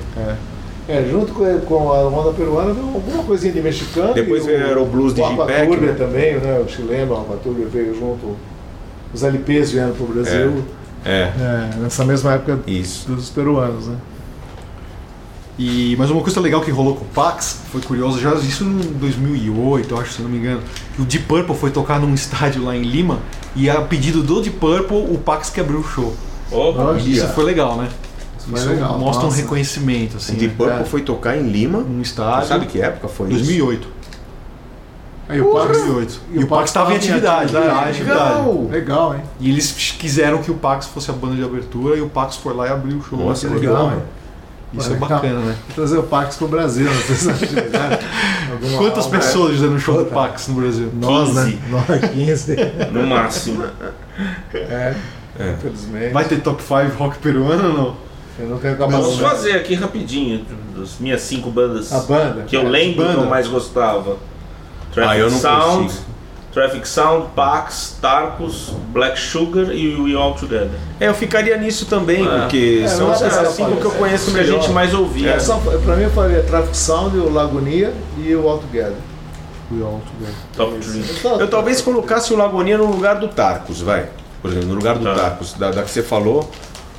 É, 0.89 1.05
junto 1.07 1.33
com, 1.33 1.59
com 1.59 1.93
a 1.93 1.99
onda 2.07 2.31
peruana 2.33 2.73
veio 2.73 2.87
alguma 2.95 3.23
coisinha 3.23 3.53
de 3.53 3.61
mexicano. 3.61 4.15
Depois 4.15 4.43
veio 4.43 4.81
o 4.81 4.85
blues 4.87 5.13
de 5.13 5.21
o 5.21 5.25
Alpatúrbia 5.25 5.91
né? 5.91 5.95
também, 5.95 6.33
né? 6.39 6.59
O 6.65 6.67
chileno, 6.67 7.13
o 7.13 7.17
Alpatúrbia 7.17 7.67
veio 7.71 7.93
junto. 7.93 8.35
Os 9.13 9.23
LPs 9.23 9.71
vieram 9.71 9.91
pro 9.93 10.05
Brasil. 10.07 10.33
É, 10.33 10.80
É, 11.05 11.69
nessa 11.79 12.05
mesma 12.05 12.33
época 12.33 12.59
isso. 12.67 13.09
dos 13.11 13.29
peruanos, 13.29 13.87
né? 13.87 13.97
E, 15.59 15.95
mas 15.97 16.09
uma 16.09 16.21
coisa 16.21 16.39
legal 16.39 16.61
que 16.61 16.71
rolou 16.71 16.95
com 16.95 17.03
o 17.05 17.07
Pax, 17.09 17.59
foi 17.71 17.81
curioso, 17.81 18.19
já 18.19 18.33
isso 18.35 18.63
em 18.63 18.79
2008, 18.93 19.93
eu 19.93 19.99
acho, 19.99 20.13
se 20.13 20.21
não 20.21 20.29
me 20.29 20.37
engano, 20.37 20.61
que 20.95 21.01
o 21.01 21.05
Deep 21.05 21.25
Purple 21.25 21.55
foi 21.55 21.69
tocar 21.69 21.99
num 21.99 22.13
estádio 22.15 22.63
lá 22.63 22.75
em 22.75 22.81
Lima 22.81 23.19
e 23.55 23.69
a 23.69 23.81
pedido 23.81 24.23
do 24.23 24.41
Deep 24.41 24.57
Purple, 24.57 24.97
o 24.97 25.17
Pax 25.17 25.49
que 25.49 25.59
abriu 25.59 25.79
o 25.79 25.83
show. 25.83 26.15
Opa. 26.51 26.97
E 26.99 27.13
isso 27.13 27.27
foi 27.29 27.43
legal, 27.43 27.77
né? 27.77 27.89
Foi 28.39 28.59
isso 28.59 28.69
legal, 28.69 28.97
mostra 28.97 29.25
um 29.25 29.29
nossa. 29.29 29.41
reconhecimento, 29.41 30.15
O 30.15 30.17
assim, 30.17 30.33
Deep 30.35 30.55
né? 30.61 30.69
Purple 30.69 30.89
foi 30.89 31.01
tocar 31.01 31.37
em 31.37 31.43
Lima. 31.47 31.79
num 31.79 31.97
Você 31.97 32.09
estádio. 32.09 32.47
sabe 32.47 32.65
que 32.65 32.81
época 32.81 33.07
foi 33.07 33.27
isso? 33.27 33.37
2008. 33.37 33.87
Aí 35.31 35.41
o 35.41 35.51
Pax, 35.53 35.67
2008. 35.77 36.21
E 36.33 36.39
E, 36.39 36.43
o 36.43 36.47
Pax 36.47 36.69
estava 36.69 36.93
em 36.93 36.95
atividade, 36.97 37.53
né? 37.53 37.59
Em 37.65 37.89
atividade. 37.89 38.29
Legal! 38.39 38.67
legal, 38.69 39.15
hein? 39.15 39.21
E 39.39 39.49
eles 39.49 39.71
quiseram 39.97 40.41
que 40.43 40.51
o 40.51 40.55
Pax 40.55 40.87
fosse 40.87 41.09
a 41.09 41.13
banda 41.13 41.35
de 41.35 41.43
abertura 41.43 41.95
e 41.95 42.01
o 42.01 42.09
Pax 42.09 42.35
foi 42.37 42.53
lá 42.53 42.67
e 42.67 42.71
abriu 42.71 42.97
o 42.97 43.03
show. 43.03 43.17
Nossa, 43.19 43.47
Isso 43.47 43.59
que 43.59 43.65
é 43.65 43.69
legal, 43.69 43.91
hein? 43.91 43.99
Isso 44.73 44.89
é 44.89 44.93
Legal. 44.93 45.09
bacana, 45.09 45.39
né? 45.41 45.55
Trazer 45.75 45.97
o 45.97 46.03
Pax 46.03 46.37
pro 46.37 46.47
Brasil, 46.47 46.85
não 46.85 47.01
sei 47.01 47.15
se 47.15 47.29
é 47.29 47.33
atividade. 47.33 48.05
Alguma 48.51 48.77
Quantas 48.77 49.05
aula. 49.05 49.17
pessoas 49.17 49.57
já 49.57 49.67
no 49.67 49.77
show 49.77 49.97
do. 49.97 50.05
Pax 50.05 50.47
no 50.47 50.55
Brasil? 50.61 50.89
Nós, 50.93 51.33
né? 51.35 51.43
15. 51.43 51.59
Nós, 51.69 52.09
15. 52.11 52.55
no 52.93 53.05
máximo. 53.07 53.65
É, 54.53 54.95
É. 55.39 55.51
infelizmente. 55.57 56.13
Vai 56.13 56.23
ter 56.25 56.39
top 56.41 56.61
5 56.63 56.97
rock 56.97 57.17
peruano 57.17 57.67
ou 57.67 57.73
não? 57.73 57.95
Eu 58.39 58.47
não 58.47 58.57
tenho 58.59 58.73
acabado 58.73 59.01
Vamos 59.01 59.19
fazer 59.19 59.51
aqui 59.53 59.75
rapidinho 59.75 60.45
das 60.75 60.97
minhas 60.99 61.21
cinco 61.21 61.51
bandas 61.51 61.91
A 61.91 61.99
banda? 61.99 62.43
que 62.47 62.55
eu 62.55 62.61
É, 62.61 62.69
lembro 62.69 63.05
que 63.05 63.13
eu 63.15 63.25
mais 63.25 63.47
gostava. 63.47 64.15
Traffic 64.93 65.13
Ah, 65.13 65.17
eu 65.17 65.29
não 65.31 65.37
Sound, 65.39 65.83
consigo. 65.85 66.05
Traffic 66.53 66.87
Sound, 66.87 67.27
Pax, 67.35 67.97
Tarcos, 68.01 68.73
Black 68.91 69.17
Sugar 69.19 69.71
e 69.71 69.95
We 69.95 70.13
All 70.15 70.33
Together. 70.33 70.69
É, 70.99 71.07
eu 71.07 71.13
ficaria 71.13 71.55
nisso 71.57 71.85
também, 71.85 72.27
É. 72.27 72.39
porque 72.41 72.81
É, 72.83 72.87
são 72.89 73.07
não 73.07 73.13
as 73.13 73.21
dá 73.21 73.29
pra 73.29 73.41
as 73.41 73.47
cinco 73.55 73.77
que 73.77 73.85
eu 73.85 73.91
é. 73.91 73.95
conheço 73.95 74.31
que 74.31 74.39
a 74.39 74.43
melhor. 74.43 74.61
gente 74.61 74.71
mais 74.71 74.93
ouvia. 74.93 75.31
É, 75.31 75.39
só, 75.39 75.57
pra 75.85 75.95
mim 75.95 76.03
eu 76.03 76.09
faria 76.11 76.43
Traffic 76.43 76.75
Sound, 76.75 77.17
o 77.17 77.31
Lagonia 77.31 77.93
e 78.17 78.35
o 78.35 78.47
All 78.49 78.57
Together. 78.59 78.95
We 79.73 79.81
all 79.81 80.01
together. 80.05 80.35
Top 80.57 80.77
3. 80.77 81.39
Eu 81.39 81.47
talvez 81.49 81.79
colocasse 81.79 82.33
o 82.33 82.35
Lagonia 82.37 82.77
no 82.77 82.87
lugar 82.91 83.15
do 83.15 83.29
Tarcos, 83.29 83.79
vai. 83.79 84.09
Por 84.41 84.51
exemplo, 84.51 84.67
no 84.67 84.75
lugar 84.75 84.97
do 84.97 85.05
Tá. 85.05 85.15
Tarcos, 85.15 85.53
da, 85.53 85.71
da 85.71 85.83
que 85.83 85.89
você 85.89 86.03
falou. 86.03 86.51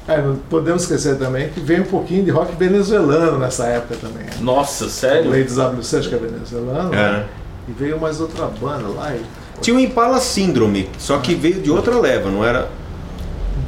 É, 0.08 0.16
não 0.22 0.36
podemos 0.36 0.82
esquecer 0.84 1.18
também 1.18 1.50
que 1.50 1.60
veio 1.60 1.82
um 1.82 1.86
pouquinho 1.86 2.24
de 2.24 2.30
rock 2.30 2.56
venezuelano 2.56 3.38
nessa 3.38 3.66
época 3.66 3.96
também. 4.00 4.24
né? 4.24 4.30
Nossa, 4.40 4.86
O 4.86 4.88
sério? 4.88 5.30
Ladies 5.30 5.58
WC, 5.58 5.96
acho 5.98 6.08
que 6.08 6.14
é 6.14 6.18
venezuelano. 6.18 6.94
É. 6.94 6.96
né? 7.12 7.24
E 7.68 7.72
veio 7.72 8.00
mais 8.00 8.20
outra 8.20 8.46
banda 8.46 8.88
lá. 8.88 9.14
E... 9.14 9.22
Tinha 9.60 9.76
o 9.76 9.80
Impala 9.80 10.18
Síndrome, 10.18 10.88
só 10.98 11.18
que 11.18 11.34
veio 11.34 11.60
de 11.60 11.70
outra 11.70 11.98
leva, 11.98 12.30
não 12.30 12.44
era. 12.44 12.68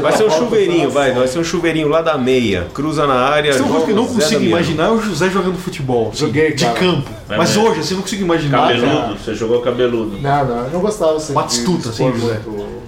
Vai 0.00 0.12
ser 0.12 0.24
um 0.24 0.30
chuveirinho, 0.30 0.90
vai, 0.90 1.12
vai 1.12 1.26
ser 1.26 1.40
um 1.40 1.44
chuveirinho 1.44 1.88
lá 1.88 2.00
da 2.00 2.16
meia. 2.16 2.68
Cruza 2.72 3.06
na 3.08 3.14
área. 3.14 3.50
Isso 3.50 3.58
é 3.58 3.62
uma 3.62 3.70
coisa 3.70 3.86
que 3.86 3.92
eu 3.92 3.96
não 3.96 4.06
consigo 4.06 4.42
imaginar 4.42 4.86
é 4.86 4.90
o 4.90 5.00
José 5.00 5.28
jogando 5.30 5.58
futebol. 5.58 6.12
Joguei, 6.14 6.52
de 6.52 6.64
cara. 6.64 6.78
campo. 6.78 7.10
Mas 7.28 7.50
mesmo. 7.50 7.68
hoje, 7.68 7.80
assim, 7.80 7.90
eu 7.90 7.96
não 7.96 8.02
consigo 8.02 8.22
imaginar. 8.22 8.68
Cabeludo, 8.68 9.18
você 9.18 9.34
jogou 9.34 9.60
cabeludo. 9.62 10.18
Não, 10.20 10.44
não, 10.44 10.56
eu 10.64 10.70
não 10.70 10.80
gostava 10.80 11.16
assim, 11.16 11.32
Batistuta, 11.32 11.88
assim, 11.88 12.12
José. 12.12 12.34
muito 12.44 12.79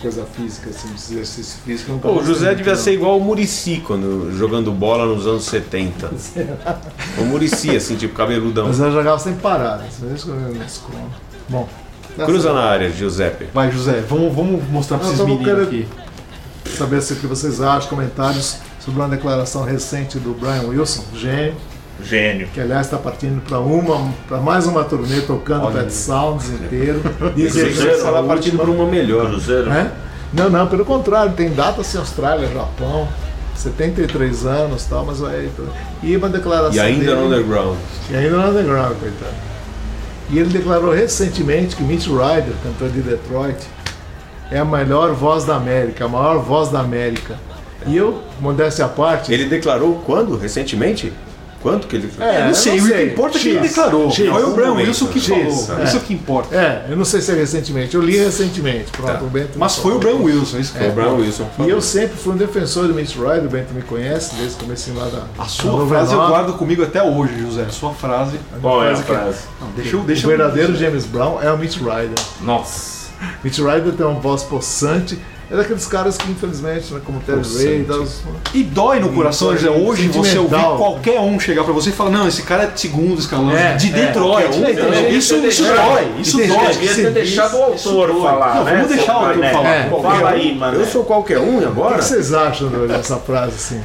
coisa 0.00 0.24
física, 0.24 0.70
assim, 0.70 0.88
de 0.88 0.94
exercício 1.14 1.58
físico. 1.64 1.98
Pô, 1.98 2.12
o 2.20 2.24
José 2.24 2.54
devia 2.54 2.74
não. 2.74 2.80
ser 2.80 2.92
igual 2.92 3.18
o 3.18 3.20
Murici 3.20 3.82
quando 3.86 4.32
jogando 4.36 4.70
bola 4.72 5.06
nos 5.06 5.26
anos 5.26 5.44
70. 5.46 6.10
O 7.18 7.24
Murici, 7.24 7.76
assim, 7.76 7.96
tipo 7.96 8.14
cabeludão. 8.14 8.66
Mas 8.68 8.78
eu 8.78 8.92
jogava 8.92 9.18
sem 9.18 9.34
parar, 9.34 9.78
né? 9.78 9.88
Bom. 11.48 11.68
Cruza 12.24 12.52
na 12.52 12.60
área, 12.62 12.90
Giuseppe. 12.90 13.46
Vai, 13.54 13.70
José, 13.70 14.00
vamos, 14.08 14.34
vamos 14.34 14.62
mostrar 14.68 14.98
pra 14.98 15.06
Não, 15.06 15.14
esses 15.14 15.24
meninos 15.26 15.44
querer- 15.46 15.62
aqui. 15.62 15.88
Saber 16.76 17.00
se 17.00 17.12
o 17.12 17.16
que 17.16 17.26
vocês 17.26 17.60
acham, 17.60 17.88
comentários 17.88 18.56
sobre 18.80 19.00
uma 19.00 19.08
declaração 19.08 19.62
recente 19.64 20.18
do 20.18 20.32
Brian 20.34 20.62
Wilson, 20.68 21.04
gênio, 21.14 21.54
Gênio. 22.02 22.48
que 22.48 22.60
aliás 22.60 22.86
está 22.86 22.96
partindo 22.96 23.42
para 23.42 23.58
uma, 23.58 24.12
para 24.28 24.38
mais 24.38 24.66
uma 24.66 24.84
turnê 24.84 25.20
tocando 25.22 25.64
Olha 25.64 25.78
Pet 25.80 25.86
aí. 25.86 25.90
Sounds 25.90 26.48
inteiro. 26.48 27.02
Dizem 27.34 27.72
vai 27.72 27.98
falar 27.98 28.22
partindo 28.22 28.56
para 28.56 28.70
uma 28.70 28.86
melhor. 28.86 29.26
Cruzeiro. 29.26 29.70
É? 29.70 29.90
Não, 30.32 30.50
não, 30.50 30.66
pelo 30.66 30.84
contrário, 30.84 31.32
tem 31.32 31.50
datas 31.50 31.94
em 31.94 31.98
Austrália, 31.98 32.48
Japão, 32.48 33.08
73 33.54 34.46
anos 34.46 34.84
e 34.84 34.88
tal, 34.88 35.04
mas 35.04 35.18
vai. 35.18 35.48
E 36.02 36.16
uma 36.16 36.28
declaração. 36.28 36.74
E 36.74 36.80
ainda 36.80 37.04
dele, 37.04 37.16
no 37.16 37.26
underground. 37.26 37.76
E 38.10 38.16
ainda 38.16 38.36
no 38.36 38.48
underground, 38.48 38.96
coitado. 38.98 39.48
E 40.30 40.38
ele 40.38 40.50
declarou 40.50 40.92
recentemente 40.92 41.74
que 41.74 41.82
Mitch 41.82 42.06
Ryder, 42.06 42.52
cantor 42.62 42.90
de 42.90 43.00
Detroit, 43.00 43.58
é 44.50 44.58
a 44.58 44.64
melhor 44.64 45.12
voz 45.12 45.44
da 45.44 45.56
América, 45.56 46.04
a 46.04 46.08
maior 46.08 46.38
voz 46.38 46.68
da 46.68 46.80
América. 46.80 47.36
E 47.86 47.96
eu, 47.96 48.22
modéstia 48.40 48.84
à 48.84 48.88
parte. 48.88 49.32
Ele 49.32 49.46
declarou 49.46 50.02
quando? 50.04 50.36
Recentemente? 50.36 51.12
Quanto 51.60 51.86
que 51.88 51.96
ele 51.96 52.08
É, 52.20 52.42
Eu 52.42 52.46
não 52.46 52.54
sei, 52.54 52.72
eu 52.72 52.76
não 52.76 52.84
o 52.84 52.86
que 52.88 52.94
sei. 52.94 53.06
importa 53.12 53.36
é 53.36 53.40
que 53.40 53.48
ele 53.48 53.58
declarou. 53.60 54.10
X. 54.10 54.28
Foi 54.28 54.44
o 54.44 54.50
Brian. 54.54 54.72
Wilson 54.74 55.06
que 55.08 55.18
X. 55.20 55.28
falou. 55.28 55.80
É. 55.80 55.84
Isso 55.84 55.96
é 55.96 55.98
o 55.98 56.02
que 56.02 56.14
importa. 56.14 56.54
É, 56.54 56.86
eu 56.88 56.96
não 56.96 57.04
sei 57.04 57.20
se 57.20 57.32
é 57.32 57.34
recentemente, 57.34 57.94
eu 57.96 58.00
li 58.02 58.16
recentemente. 58.16 58.90
Pronto, 58.92 59.24
o 59.24 59.28
Bento. 59.28 59.58
Mas 59.58 59.76
foi 59.76 59.92
o 59.94 59.98
Brian 59.98 60.16
Wilson, 60.16 60.58
isso 60.58 60.72
que 60.72 60.78
Foi 60.78 60.86
o 60.86 60.90
é. 60.90 60.94
Brian 60.94 61.12
Wilson. 61.14 61.44
que 61.44 61.50
E 61.50 61.56
falou. 61.56 61.70
eu 61.72 61.80
sempre 61.80 62.16
fui 62.16 62.32
um 62.32 62.36
defensor 62.36 62.86
do 62.86 62.94
Mitch 62.94 63.16
Ryder, 63.16 63.44
o 63.46 63.48
Bento 63.48 63.74
me 63.74 63.82
conhece, 63.82 64.34
desde 64.36 64.54
o 64.56 64.58
começo 64.60 64.92
lá 64.94 65.06
da. 65.08 65.24
A 65.42 65.46
sua 65.46 65.72
99. 65.72 65.88
frase 65.88 66.12
eu 66.14 66.28
guardo 66.28 66.52
comigo 66.58 66.82
até 66.84 67.02
hoje, 67.02 67.38
José. 67.40 67.62
A 67.62 67.70
sua 67.70 67.92
frase. 67.92 68.38
Qual 68.60 68.84
é 68.84 68.92
a 68.92 68.96
frase? 68.96 69.38
Não, 69.60 69.68
deixa 69.72 69.96
eu. 69.96 70.00
O 70.00 70.04
Deixa 70.04 70.24
eu- 70.24 70.28
verdadeiro 70.28 70.76
James 70.76 71.04
Brown 71.06 71.42
é 71.42 71.50
o 71.52 71.58
Mitch 71.58 71.78
Ryder. 71.78 72.14
Nossa. 72.40 73.08
Mitch 73.42 73.58
Ryder 73.58 73.92
tem 73.94 74.06
uma 74.06 74.20
voz 74.20 74.42
possante. 74.44 75.18
É 75.50 75.56
daqueles 75.56 75.86
caras 75.86 76.18
que, 76.18 76.30
infelizmente, 76.30 76.92
né, 76.92 77.00
como 77.02 77.20
Terry 77.20 77.40
Ray, 77.40 77.84
tal, 77.84 78.04
E 78.52 78.62
dói 78.62 79.00
no 79.00 79.08
coração, 79.10 79.56
José. 79.56 79.70
Hoje 79.70 80.06
você 80.08 80.38
ouvir 80.38 80.62
qualquer 80.76 81.20
um 81.20 81.40
chegar 81.40 81.64
pra 81.64 81.72
você 81.72 81.88
e 81.88 81.92
falar: 81.92 82.10
Não, 82.10 82.28
esse 82.28 82.42
cara 82.42 82.64
é 82.64 82.66
de 82.66 82.78
segundo 82.78 83.18
escalão, 83.18 83.50
É, 83.50 83.74
de 83.74 83.88
é, 83.88 83.92
Detroit. 83.92 84.58
Então, 84.58 84.90
né? 84.90 85.08
isso, 85.08 85.36
isso 85.36 85.64
dói, 85.64 86.06
isso 86.18 86.36
dói. 86.36 86.72
Devia 86.72 86.94
ter 86.94 87.10
deixado 87.12 87.56
o 87.56 87.62
autor 87.62 88.20
falar, 88.20 88.56
Não, 88.56 88.64
né? 88.64 88.74
vamos 88.74 88.88
deixar 88.88 89.16
o 89.16 89.24
autor 89.24 89.44
falar. 89.50 89.74
É. 89.74 89.88
Fala 89.88 90.30
aí, 90.30 90.54
mano. 90.54 90.80
Eu 90.80 90.86
sou 90.86 91.04
qualquer 91.04 91.38
um 91.38 91.56
O 91.56 91.60
que 91.60 91.66
agora? 91.66 91.98
que 91.98 92.04
vocês 92.04 92.34
acham 92.34 92.68
dessa 92.86 93.16
frase 93.16 93.54
assim? 93.54 93.80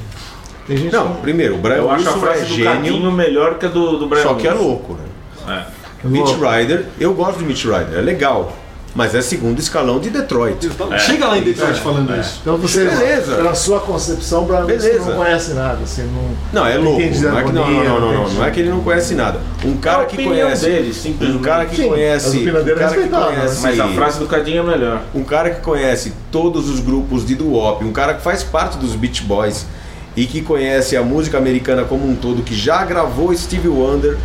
Tem 0.68 0.76
gente 0.76 0.94
Não, 0.94 1.16
primeiro, 1.16 1.56
o 1.56 1.58
Brian 1.58 1.76
Eu 1.76 1.92
acho 1.92 2.08
a 2.08 2.12
Wilson 2.14 2.26
frase 2.26 2.42
é 2.42 2.46
do 2.46 2.54
gênio, 2.56 2.72
Cadinho 2.72 3.12
melhor 3.12 3.58
que 3.58 3.66
a 3.66 3.70
do, 3.70 3.98
do 3.98 4.08
Brian 4.08 4.24
só 4.24 4.34
que 4.34 4.48
é 4.48 4.54
louco, 4.54 4.94
né? 4.94 5.66
É. 6.04 6.08
Mitch 6.08 6.28
Louco. 6.28 6.46
Ryder, 6.46 6.86
eu 7.00 7.14
gosto 7.14 7.40
do 7.40 7.46
Mitch 7.46 7.64
Ryder, 7.64 7.98
é 7.98 8.02
legal. 8.02 8.54
Mas 8.96 9.16
é 9.16 9.22
segundo 9.24 9.58
escalão 9.60 10.00
de 10.00 10.12
Detroit. 10.12 10.70
Chega 11.00 11.26
lá 11.26 11.38
em 11.40 11.42
Detroit 11.42 11.80
falando 11.80 12.16
isso. 12.16 12.38
Então 12.42 12.58
você, 12.58 12.86
Beleza. 12.86 13.36
pela 13.36 13.56
sua 13.56 13.80
concepção, 13.80 14.44
o 14.44 14.46
Brian 14.46 14.66
Wilson 14.66 14.88
Beleza. 14.88 15.06
não 15.10 15.16
conhece 15.18 15.54
nada, 15.54 15.80
assim, 15.84 16.04
não. 16.04 16.62
Não, 16.62 16.68
é 16.68 16.78
louco. 16.78 17.00
Não 17.00 17.08
é, 17.08 17.10
que, 17.10 17.20
não, 17.20 17.32
não, 17.32 17.38
harmonia, 17.64 17.90
não, 17.90 18.00
não, 18.00 18.14
não, 18.14 18.30
não 18.30 18.46
é 18.46 18.52
que 18.52 18.60
ele 18.60 18.70
não 18.70 18.82
conhece 18.82 19.16
nada. 19.16 19.40
Um 19.66 19.72
É 19.74 19.78
cara 19.82 20.04
a 20.04 20.06
que 20.06 20.24
conhece. 20.24 20.66
dele, 20.66 20.94
simplesmente. 20.94 21.40
Um 21.40 21.42
cara 21.42 21.66
que 21.66 21.76
Sim, 21.76 21.88
conhece. 21.90 22.38
Um 22.38 22.46
cara 22.76 22.94
que 22.94 23.10
conhece. 23.10 23.62
Mas 23.64 23.80
a 23.80 23.88
frase 23.88 24.20
do 24.20 24.28
Cadinho 24.28 24.60
é 24.60 24.64
melhor. 24.78 25.02
Um 25.16 25.24
cara 25.24 25.50
que 25.50 25.62
conhece 25.62 26.14
todos 26.32 26.70
os 26.70 26.80
grupos 26.80 27.26
de 27.26 27.34
doo-wop, 27.34 27.84
um 27.84 27.92
cara 27.92 28.14
que 28.14 28.22
faz 28.22 28.44
parte 28.44 28.78
dos 28.78 28.94
Beach 28.94 29.24
Boys 29.24 29.66
e 30.16 30.28
que 30.28 30.44
conhece 30.44 30.96
a 30.96 31.02
música 31.02 31.40
americana 31.40 31.84
como 31.84 32.08
um 32.08 32.16
todo, 32.16 32.44
que 32.44 32.54
já 32.56 32.86
gravou 32.86 33.36
Stevie 33.36 33.70
Wonder, 33.70 34.18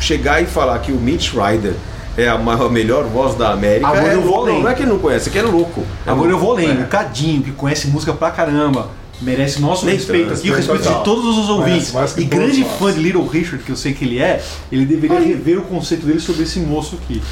chegar 0.00 0.42
e 0.42 0.46
falar 0.46 0.80
que 0.80 0.90
o 0.90 0.96
Mitch 0.96 1.32
Ryder 1.32 1.74
é 2.16 2.28
a 2.28 2.38
maior- 2.38 2.66
a 2.66 2.70
melhor 2.70 3.04
voz 3.04 3.34
da 3.36 3.52
América, 3.52 3.86
Agora 3.88 4.06
é 4.12 4.14
eu 4.14 4.20
vou 4.22 4.30
louco. 4.36 4.50
além. 4.50 4.62
não 4.62 4.70
é 4.70 4.74
que 4.74 4.82
ele 4.82 4.90
não 4.90 4.98
conhece, 4.98 5.28
é 5.28 5.32
que 5.32 5.38
é 5.38 5.42
louco. 5.42 5.82
É 6.06 6.10
Agora 6.10 6.28
eu 6.30 6.38
louco. 6.38 6.46
vou 6.46 6.56
além. 6.56 6.70
É. 6.70 6.84
O 6.84 6.86
Cadinho, 6.86 7.42
que 7.42 7.50
conhece 7.52 7.88
música 7.88 8.12
pra 8.12 8.30
caramba, 8.30 8.88
merece 9.20 9.60
nosso 9.60 9.84
Nem 9.86 9.94
respeito 9.96 10.32
aqui, 10.32 10.50
o 10.50 10.54
respeito 10.54 10.56
respeito 10.78 10.82
de 10.82 10.88
total. 10.88 11.02
todos 11.04 11.38
os 11.38 11.48
ouvintes. 11.48 11.92
E 12.16 12.24
grande 12.24 12.64
fã 12.78 12.92
de 12.92 12.98
Little 13.00 13.26
Richard, 13.26 13.62
que 13.64 13.70
eu 13.70 13.76
sei 13.76 13.92
que 13.94 14.04
ele 14.04 14.18
é, 14.18 14.42
ele 14.70 14.84
deveria 14.84 15.20
rever 15.20 15.58
o 15.58 15.62
conceito 15.62 16.04
dele 16.06 16.20
sobre 16.20 16.42
esse 16.42 16.58
moço 16.60 16.98
aqui. 17.02 17.22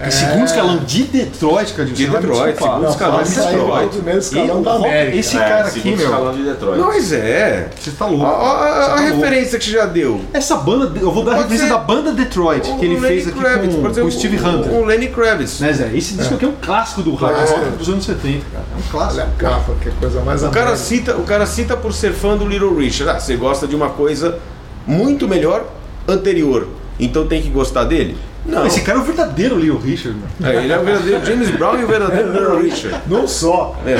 É. 0.00 0.10
Segundo 0.10 0.44
escalão 0.44 0.76
de 0.78 1.02
Detroit, 1.02 1.72
Cadinho. 1.74 1.96
De 1.96 2.06
me 2.08 2.16
Detroit, 2.18 2.50
desculpar. 2.52 2.74
segundo 2.76 2.90
escalão 2.90 3.22
de 3.24 3.30
Detroit. 3.34 3.86
o 3.86 3.88
primeiro 3.90 4.18
escalão 4.20 4.62
da 4.62 4.72
o 4.72 4.76
América. 4.76 5.16
esse 5.16 5.36
é, 5.36 5.40
cara 5.40 5.60
aqui, 5.66 5.80
segundo 5.80 5.96
meu. 5.96 6.06
escalão 6.06 6.32
de 6.34 6.42
Detroit. 6.44 6.78
Mas 6.80 7.12
é. 7.12 7.68
Você 7.80 7.90
tá 7.90 8.06
louco. 8.06 8.24
A, 8.24 8.28
a- 8.28 8.32
Você 8.32 8.90
a 8.92 8.94
tá 8.94 9.00
louco. 9.02 9.16
referência 9.16 9.58
que 9.58 9.64
você 9.64 9.70
já 9.72 9.86
deu. 9.86 10.20
Essa 10.32 10.56
banda, 10.56 10.92
eu 11.00 11.10
vou 11.10 11.24
dar 11.24 11.32
a 11.32 11.34
Pode 11.38 11.48
referência 11.48 11.66
ser. 11.66 11.72
da 11.72 11.78
banda 11.78 12.12
Detroit, 12.12 12.62
que 12.78 12.84
ele 12.84 12.94
O 12.96 13.00
fez 13.00 13.26
Lenny 13.26 13.32
aqui 13.32 13.40
Kravitz, 13.40 13.74
com, 13.74 13.82
com 14.02 14.06
o 14.06 14.12
Steve 14.12 14.36
Hunter. 14.36 14.72
O 14.72 14.84
Lenny 14.84 15.08
Kravitz. 15.08 15.60
Né, 15.60 15.72
Zé? 15.72 15.90
Esse 15.92 16.14
disco 16.14 16.34
aqui 16.34 16.44
é 16.44 16.48
um 16.48 16.54
clássico 16.62 17.02
do 17.02 17.14
rock 17.16 17.34
É. 17.34 17.70
dos 17.76 17.88
anos 17.88 18.04
70, 18.04 18.44
cara. 18.52 18.64
É 18.72 18.78
um 18.78 18.90
clássico. 18.92 19.20
Olha 19.20 19.24
a 19.36 19.40
capa, 19.40 19.72
que 19.82 19.88
é 19.88 19.92
coisa 19.98 20.20
mais 20.20 20.42
O 20.44 20.50
cara, 20.50 20.76
cita, 20.76 21.16
o 21.16 21.24
cara 21.24 21.44
cita 21.44 21.76
por 21.76 21.92
ser 21.92 22.12
fã 22.12 22.36
do 22.36 22.46
Little 22.46 22.72
Richard. 22.76 23.16
Ah, 23.16 23.18
você 23.20 23.34
gosta 23.34 23.66
de 23.66 23.74
uma 23.74 23.88
coisa 23.90 24.38
muito 24.86 25.26
melhor 25.26 25.64
anterior. 26.06 26.68
Então 26.98 27.26
tem 27.26 27.40
que 27.40 27.48
gostar 27.48 27.84
dele? 27.84 28.16
Não. 28.46 28.66
Esse 28.66 28.80
cara 28.80 28.98
é 28.98 29.02
o 29.02 29.04
verdadeiro 29.04 29.56
Leo 29.56 29.78
Richard. 29.78 30.16
É, 30.42 30.56
ele 30.56 30.72
é 30.72 30.78
o 30.78 30.82
verdadeiro 30.82 31.26
James 31.26 31.50
Brown 31.50 31.78
e 31.78 31.84
o 31.84 31.86
verdadeiro 31.86 32.32
Little 32.32 32.60
Richard. 32.62 33.02
Não 33.06 33.28
só. 33.28 33.76
É. 33.84 33.94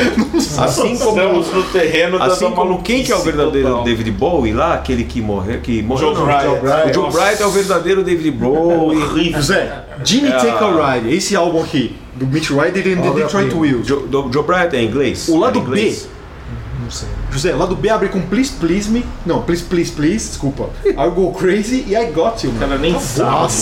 Assim 0.62 0.96
como, 0.96 1.10
Estamos 1.10 1.52
no 1.52 1.62
terreno 1.64 2.18
da 2.18 2.24
assim 2.26 2.50
como 2.52 2.82
quem 2.82 3.04
que 3.04 3.12
é 3.12 3.16
o 3.16 3.20
verdadeiro 3.20 3.68
total. 3.68 3.84
David 3.84 4.10
Bowie 4.12 4.52
lá, 4.54 4.74
aquele 4.74 5.04
que 5.04 5.20
morreu, 5.20 5.60
que 5.60 5.82
morreu. 5.82 6.14
Joe 6.14 6.14
não, 6.14 6.24
Bryant. 6.24 6.90
O 6.90 6.94
Joe 6.94 7.10
Bryant 7.10 7.40
é 7.40 7.46
o 7.46 7.50
verdadeiro 7.50 8.02
David 8.02 8.30
Bowie. 8.30 9.32
José, 9.36 9.84
Jimmy 10.02 10.28
É. 10.28 10.32
Take 10.32 10.64
a 10.64 10.94
Ride, 10.94 11.14
esse 11.14 11.36
álbum 11.36 11.62
aqui, 11.62 11.94
do 12.14 12.26
Mitch 12.26 12.48
Ryder 12.50 12.86
e 12.86 12.96
The. 12.96 13.10
Detroit 13.10 13.54
Wheels. 13.54 13.86
Joe, 13.86 14.04
Joe 14.32 14.42
Bryant 14.44 14.72
é 14.72 14.82
inglês? 14.82 15.28
O 15.28 15.36
lado 15.38 15.58
É 15.58 15.62
inglês? 15.62 16.08
B. 16.10 16.17
Não 16.88 16.92
sei. 16.92 17.08
José, 17.30 17.54
lado 17.54 17.76
B 17.76 17.90
abre 17.90 18.08
com 18.08 18.18
Please 18.22 18.54
Please 18.58 18.90
Me. 18.90 19.04
Não, 19.26 19.42
Please 19.42 19.62
Please 19.62 19.92
Please, 19.92 20.28
desculpa. 20.28 20.70
I'll 20.86 21.10
Go 21.10 21.32
Crazy 21.32 21.84
e 21.86 21.94
I 21.94 22.06
Got 22.12 22.44
You, 22.44 22.54
cara 22.58 22.78
nem 22.78 22.98
sabe. 22.98 23.52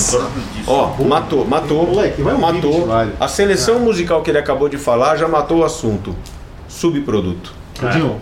Ó, 0.65 0.95
matou, 1.03 1.45
matou. 1.45 1.89
Moleque, 1.89 2.23
vai 2.23 2.39
matou. 2.39 2.87
A 3.19 3.27
seleção 3.27 3.81
musical 3.81 4.23
que 4.23 4.31
ele 4.31 4.39
acabou 4.39 4.69
de 4.69 4.79
falar 4.79 5.17
já 5.17 5.27
matou 5.27 5.59
o 5.59 5.65
assunto. 5.65 6.15
Subproduto. 6.69 7.53
Cadinho, 7.81 8.21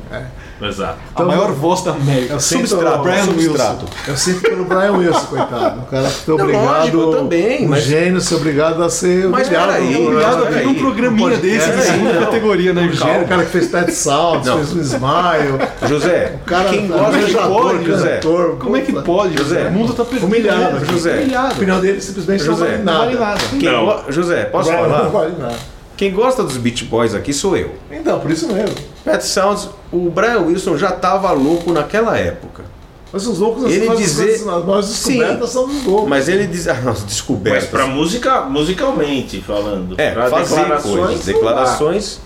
Exato. 0.62 0.98
a 1.14 1.22
maior 1.22 1.52
voz 1.52 1.82
da 1.82 1.90
América. 1.92 2.34
Eu 2.34 2.40
sinto- 2.40 2.68
Substrato, 2.68 3.02
Brian 3.02 3.24
substrato. 3.24 3.84
Wilson. 3.84 3.86
Eu 4.08 4.16
sinto 4.16 4.40
pelo 4.42 4.64
Brian 4.64 4.92
Wilson, 4.92 5.26
coitado. 5.26 5.80
O 5.80 5.86
cara 5.86 6.08
que 6.08 6.14
foi 6.14 6.34
obrigado. 6.34 6.64
lógico, 6.64 6.96
eu 6.98 7.12
também, 7.12 7.66
um 7.66 7.70
mas- 7.70 7.82
gênio 7.84 8.20
ser 8.20 8.34
obrigado 8.36 8.82
a 8.82 8.88
ser 8.88 9.28
Mas 9.28 9.46
humilhado. 9.48 9.72
peraí, 9.72 10.06
Obrigado 10.06 10.44
a 10.46 10.50
vir 10.50 10.64
num 10.66 10.74
programinha 10.74 11.36
desse 11.36 11.70
de 11.70 11.82
segunda 11.82 12.12
não. 12.12 12.20
categoria, 12.20 12.72
né, 12.72 12.82
Um 12.82 12.92
gênio, 12.92 13.22
o 13.24 13.28
cara 13.28 13.44
que 13.44 13.50
fez 13.50 13.66
Ted 13.70 13.92
Não. 14.06 14.42
fez 14.58 14.72
um 14.72 14.80
Smile. 14.80 15.58
José, 15.88 16.36
O 16.40 16.44
cara 16.44 16.68
quem 16.70 16.86
gosta 16.88 17.18
de 17.18 17.34
pode, 17.34 17.84
José. 17.86 18.14
cantor. 18.16 18.56
Como 18.58 18.76
é 18.76 18.80
que 18.80 18.92
pode, 18.92 19.36
José? 19.36 19.66
O 19.68 19.72
mundo 19.72 19.92
tá 19.92 20.04
perdido. 20.04 20.26
humilhado? 20.26 20.84
José. 20.86 21.12
A 21.14 21.16
Humilhado. 21.22 21.54
opinião 21.54 21.80
dele 21.80 22.00
simplesmente 22.00 22.44
José, 22.44 22.60
não 22.64 22.66
vale 22.70 22.78
Não 22.78 22.84
nada. 22.84 23.04
vale 23.04 23.18
nada. 23.18 23.40
Quem 23.58 23.70
Não. 23.72 24.04
José, 24.12 24.44
posso 24.44 24.70
falar? 24.70 25.02
Não 25.04 25.10
vale 25.10 25.34
nada. 25.38 25.73
Quem 25.96 26.12
gosta 26.12 26.42
dos 26.42 26.56
Beach 26.56 26.84
Boys 26.84 27.14
aqui 27.14 27.32
sou 27.32 27.56
eu. 27.56 27.72
Então, 27.90 28.18
por 28.20 28.30
isso 28.30 28.48
mesmo. 28.52 28.74
Pet 29.04 29.24
Sounds, 29.24 29.68
o 29.92 30.10
Brian 30.10 30.40
Wilson 30.40 30.76
já 30.76 30.90
tava 30.90 31.30
louco 31.32 31.72
naquela 31.72 32.18
época. 32.18 32.64
Mas 33.12 33.26
os 33.28 33.38
loucos, 33.38 33.64
Ele 33.70 33.82
as 33.82 33.86
coisas- 33.86 34.06
dizer- 34.06 34.34
as 34.50 34.64
nossas 34.66 34.90
descobertas 34.90 35.50
são 35.50 35.68
dos 35.68 35.84
loucos. 35.84 36.08
Mas 36.08 36.28
ele 36.28 36.48
diz. 36.48 36.66
Ah, 36.66 36.74
nossa, 36.74 37.02
Mas 37.02 37.04
descobertas. 37.04 37.68
pra 37.70 37.86
música, 37.86 38.40
musicalmente 38.40 39.40
falando. 39.40 39.94
É, 39.96 40.10
pra 40.10 40.28
fazer 40.28 40.54
declarações, 40.56 40.96
coisas. 40.96 41.24
dá. 41.26 42.23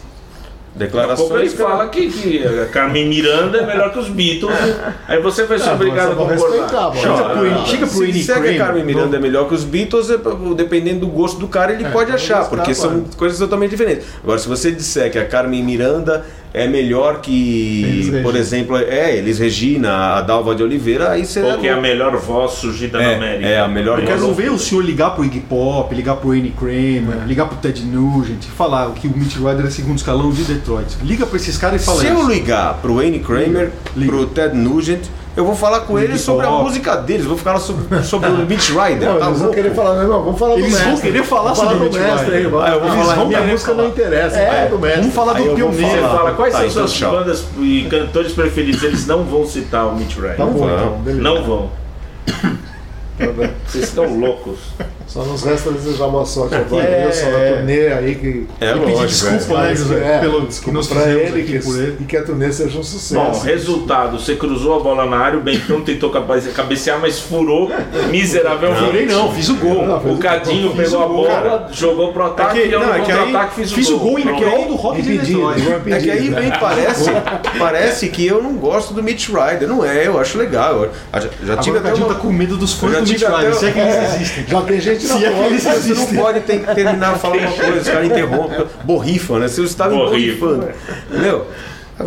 Declarações. 0.74 1.18
A 1.18 1.22
pouco 1.22 1.38
ele 1.38 1.48
fala 1.50 1.88
que, 1.88 2.08
que 2.08 2.46
a 2.46 2.66
Carmen 2.66 3.08
Miranda 3.08 3.58
é 3.58 3.66
melhor 3.66 3.92
que 3.92 3.98
os 3.98 4.08
Beatles. 4.08 4.54
Aí 5.08 5.20
você 5.20 5.44
vai 5.44 5.58
ser 5.58 5.70
Ah, 5.70 5.74
obrigado 5.74 6.12
a 6.12 6.14
concordar. 6.14 6.92
Chega 6.94 7.28
pro 7.30 7.66
chega 7.66 7.86
Se 7.86 8.12
disser 8.12 8.42
que 8.42 8.48
a 8.50 8.58
Carmen 8.58 8.84
Miranda 8.84 9.16
é 9.16 9.20
melhor 9.20 9.48
que 9.48 9.54
os 9.54 9.64
Beatles, 9.64 10.10
é, 10.10 10.18
dependendo 10.54 11.00
do 11.00 11.08
gosto 11.08 11.38
do 11.38 11.48
cara, 11.48 11.72
ele 11.72 11.84
pode 11.84 12.10
vamos 12.10 12.22
achar, 12.22 12.48
porque 12.48 12.74
são 12.74 13.04
coisas 13.16 13.38
totalmente 13.38 13.70
diferentes. 13.70 14.06
Agora, 14.22 14.38
se 14.38 14.48
você 14.48 14.70
disser 14.70 15.10
que 15.10 15.18
a 15.18 15.26
Carmen 15.26 15.62
Miranda 15.64 16.24
é 16.58 16.68
melhor 16.68 17.20
que, 17.20 18.10
por 18.22 18.34
exemplo, 18.36 18.76
é, 18.76 19.16
Elis 19.16 19.38
Regina, 19.38 20.16
a 20.16 20.20
Dalva 20.22 20.54
de 20.54 20.62
Oliveira, 20.62 21.10
aí 21.10 21.24
você 21.24 21.40
Qual 21.40 21.58
que 21.58 21.68
é 21.68 21.72
a 21.72 21.80
melhor 21.80 22.16
voz 22.16 22.52
surgida 22.52 23.00
É, 23.02 23.10
na 23.10 23.16
América? 23.16 23.46
é 23.48 23.60
a 23.60 23.68
melhor 23.68 23.98
Eu 23.98 24.06
voz. 24.06 24.20
quero 24.20 24.34
ver 24.34 24.50
o 24.50 24.58
senhor 24.58 24.82
ligar 24.84 25.10
pro 25.10 25.24
Iggy 25.24 25.40
Pop, 25.40 25.94
ligar 25.94 26.16
pro 26.16 26.30
Annie 26.30 26.50
Kramer, 26.58 27.26
ligar 27.26 27.46
pro 27.46 27.56
Ted 27.58 27.80
Nugent 27.84 28.44
e 28.44 28.50
falar 28.50 28.90
que 28.92 29.06
o 29.08 29.16
Mitch 29.16 29.36
Ryder 29.36 29.66
é 29.66 29.70
segundo 29.70 29.96
escalão 29.98 30.30
de 30.30 30.42
Detroit. 30.44 30.96
Liga 31.02 31.26
pra 31.26 31.36
esses 31.36 31.56
caras 31.56 31.82
e 31.82 31.84
fala 31.84 32.00
Se 32.00 32.06
eu 32.08 32.18
isso. 32.20 32.30
ligar 32.30 32.74
pro 32.82 32.94
Wayne 32.96 33.18
Kramer, 33.20 33.70
Liga. 33.96 34.12
pro 34.12 34.26
Ted 34.26 34.56
Nugent, 34.56 35.02
eu 35.38 35.44
vou 35.44 35.54
falar 35.54 35.80
com 35.82 35.96
eles 35.98 36.20
sobre 36.20 36.44
a 36.46 36.50
música 36.50 36.96
deles, 36.96 37.24
vou 37.24 37.36
ficar 37.38 37.58
sobre, 37.60 38.02
sobre 38.02 38.28
o 38.28 38.38
Mitch 38.44 38.70
Ryder. 38.70 39.08
Não, 39.08 39.18
tá 39.20 39.26
eles 39.28 39.40
vão 39.40 39.50
querer 39.52 39.72
falar, 39.74 39.94
não, 39.94 40.02
irmão, 40.02 40.22
vamos 40.24 40.38
falar 40.38 40.54
do 40.54 40.58
Eles 40.60 40.72
mestre. 40.72 40.90
vão 40.90 41.00
querer 41.00 41.22
falar 41.24 41.54
sobre 41.54 41.74
o 41.76 41.80
mestre 41.80 41.98
Ryder. 41.98 42.34
aí. 42.34 42.42
Ah, 42.44 42.46
eu 42.46 42.80
vou 42.80 42.88
Eles 42.88 43.00
falar, 43.02 43.14
vão 43.14 43.26
minha 43.28 43.40
música 43.42 43.70
falar. 43.70 43.82
não 43.84 43.88
interessa, 43.90 44.36
É, 44.36 44.46
fala 44.50 44.68
do 44.70 44.78
mestre. 44.80 45.00
vamos 45.00 45.14
falar 45.14 45.36
Aí 45.36 45.42
do 45.44 45.48
eu 45.50 45.56
vou 45.56 45.68
pioneiro. 45.78 46.02
Fala 46.08 46.32
quais 46.32 46.52
Tá, 46.52 46.58
são 46.58 46.66
então 46.68 46.80
suas 46.88 46.92
tchau. 46.92 47.10
bandas 47.12 47.44
e 47.60 47.86
cantores 47.88 48.32
preferidos, 48.32 48.82
eles 48.82 49.06
não 49.06 49.22
vão 49.22 49.46
citar 49.46 49.86
o 49.86 49.94
Mitch 49.96 50.16
Ryder. 50.16 50.36
Tá 50.36 50.44
bom, 50.44 50.66
Não. 50.66 50.74
então, 50.76 50.92
beleza. 51.02 51.22
Não 51.22 51.42
vão. 51.44 51.70
Vocês 53.66 53.84
estão 53.84 54.06
loucos. 54.18 54.58
Só 55.06 55.22
nos 55.24 55.42
resta 55.42 55.70
desejar 55.72 56.06
boa 56.08 56.26
sorte 56.26 56.54
agora, 56.54 56.84
É, 56.84 57.06
Wilson, 57.06 57.30
na 57.30 57.38
é. 57.38 57.52
turnê 57.54 57.88
aí 57.88 58.14
que. 58.14 58.46
É 58.60 58.70
E 58.72 58.78
pedir 58.78 58.92
lógico, 58.92 59.30
desculpa, 59.30 59.62
é. 59.62 59.68
né, 59.68 59.74
José, 59.74 59.94
é, 60.04 60.18
pelo 60.18 60.46
desculpa 60.46 60.80
pra 60.84 61.08
ele, 61.10 61.40
aqui 61.40 61.52
que, 61.58 61.64
por 61.64 61.78
ele. 61.80 61.96
e 61.98 62.04
que 62.04 62.16
a 62.18 62.22
turnê 62.22 62.52
seja 62.52 62.78
um 62.78 62.82
sucesso. 62.82 63.14
Bom, 63.14 63.40
resultado, 63.40 64.18
você 64.20 64.36
cruzou 64.36 64.76
a 64.76 64.80
bola 64.80 65.06
na 65.06 65.16
área, 65.16 65.38
o 65.38 65.42
Bentão 65.42 65.80
tentou 65.80 66.10
cabe- 66.10 66.42
cabecear, 66.54 67.00
mas 67.00 67.18
furou 67.20 67.70
miseravelmente. 68.10 68.84
Furei 68.84 69.06
não, 69.06 69.32
fiz 69.32 69.48
o 69.48 69.54
gol. 69.56 69.86
Não, 69.86 69.98
fez 70.00 70.14
O 70.14 70.18
Cadinho 70.18 70.74
Fiz 70.74 70.90
pegou 70.90 71.00
o 71.00 71.02
a 71.02 71.06
gol, 71.06 71.16
bola, 71.16 71.28
cara. 71.42 71.68
jogou 71.72 72.12
pro 72.12 72.24
ataque 72.26 72.58
É 72.58 72.62
que- 72.62 72.68
e 72.68 72.72
eu 72.72 72.80
não, 72.80 72.86
no 72.88 72.92
é 72.92 73.00
que 73.00 73.10
aí 73.12 73.18
contra-ataque 73.24 73.54
fiz, 73.54 73.72
Fiz 73.72 73.88
o 73.88 73.98
gol 73.98 74.18
em 74.18 74.22
Pronto. 74.24 74.42
prol 74.42 74.64
do 74.66 74.74
Rock 74.74 75.00
de 75.02 75.18
Detroit. 75.18 75.58
igual 75.60 75.80
É 75.86 76.00
que 76.00 76.10
aí 76.10 76.30
bem 76.30 76.48
né? 76.50 76.58
parece, 76.60 77.10
parece 77.58 78.08
que 78.08 78.26
eu 78.26 78.42
não 78.42 78.54
gosto 78.56 78.92
do 78.92 79.02
Mitch 79.02 79.28
Ryder. 79.30 79.66
Não 79.66 79.82
é, 79.82 80.06
eu 80.06 80.18
acho 80.20 80.36
legal. 80.36 80.82
Eu 80.84 80.90
já, 81.14 81.28
já 81.46 81.56
tive 81.56 81.78
Agora 81.78 81.78
o 81.78 81.78
até 81.78 81.88
Cadinho 81.88 82.06
uma... 82.06 82.14
tá 82.14 82.20
com 82.20 82.30
medo 82.30 82.56
dos 82.58 82.74
fãs 82.74 82.92
do 82.98 83.07
Se 83.16 83.66
é 83.66 83.72
que 83.72 83.78
eles 83.78 84.14
existem. 84.14 84.46
Já 84.48 84.60
tem 84.62 84.80
gente 84.80 85.02
Se 85.06 85.24
é 85.24 85.30
que 85.30 85.38
eles 85.38 85.62
Você 85.62 85.68
não 85.68 85.76
existem. 85.76 86.18
pode 86.18 86.40
ter 86.40 86.60
que 86.60 86.74
terminar 86.74 87.18
falando 87.18 87.40
uma 87.40 87.52
coisa, 87.52 87.78
os 87.80 87.88
caras 87.88 88.06
interrompem, 88.06 88.66
borrifam, 88.84 89.38
né? 89.38 89.48
Você 89.48 89.62
estava 89.62 89.94
Borrifa. 89.94 90.46
borrifando. 90.46 90.68
Entendeu? 91.10 91.46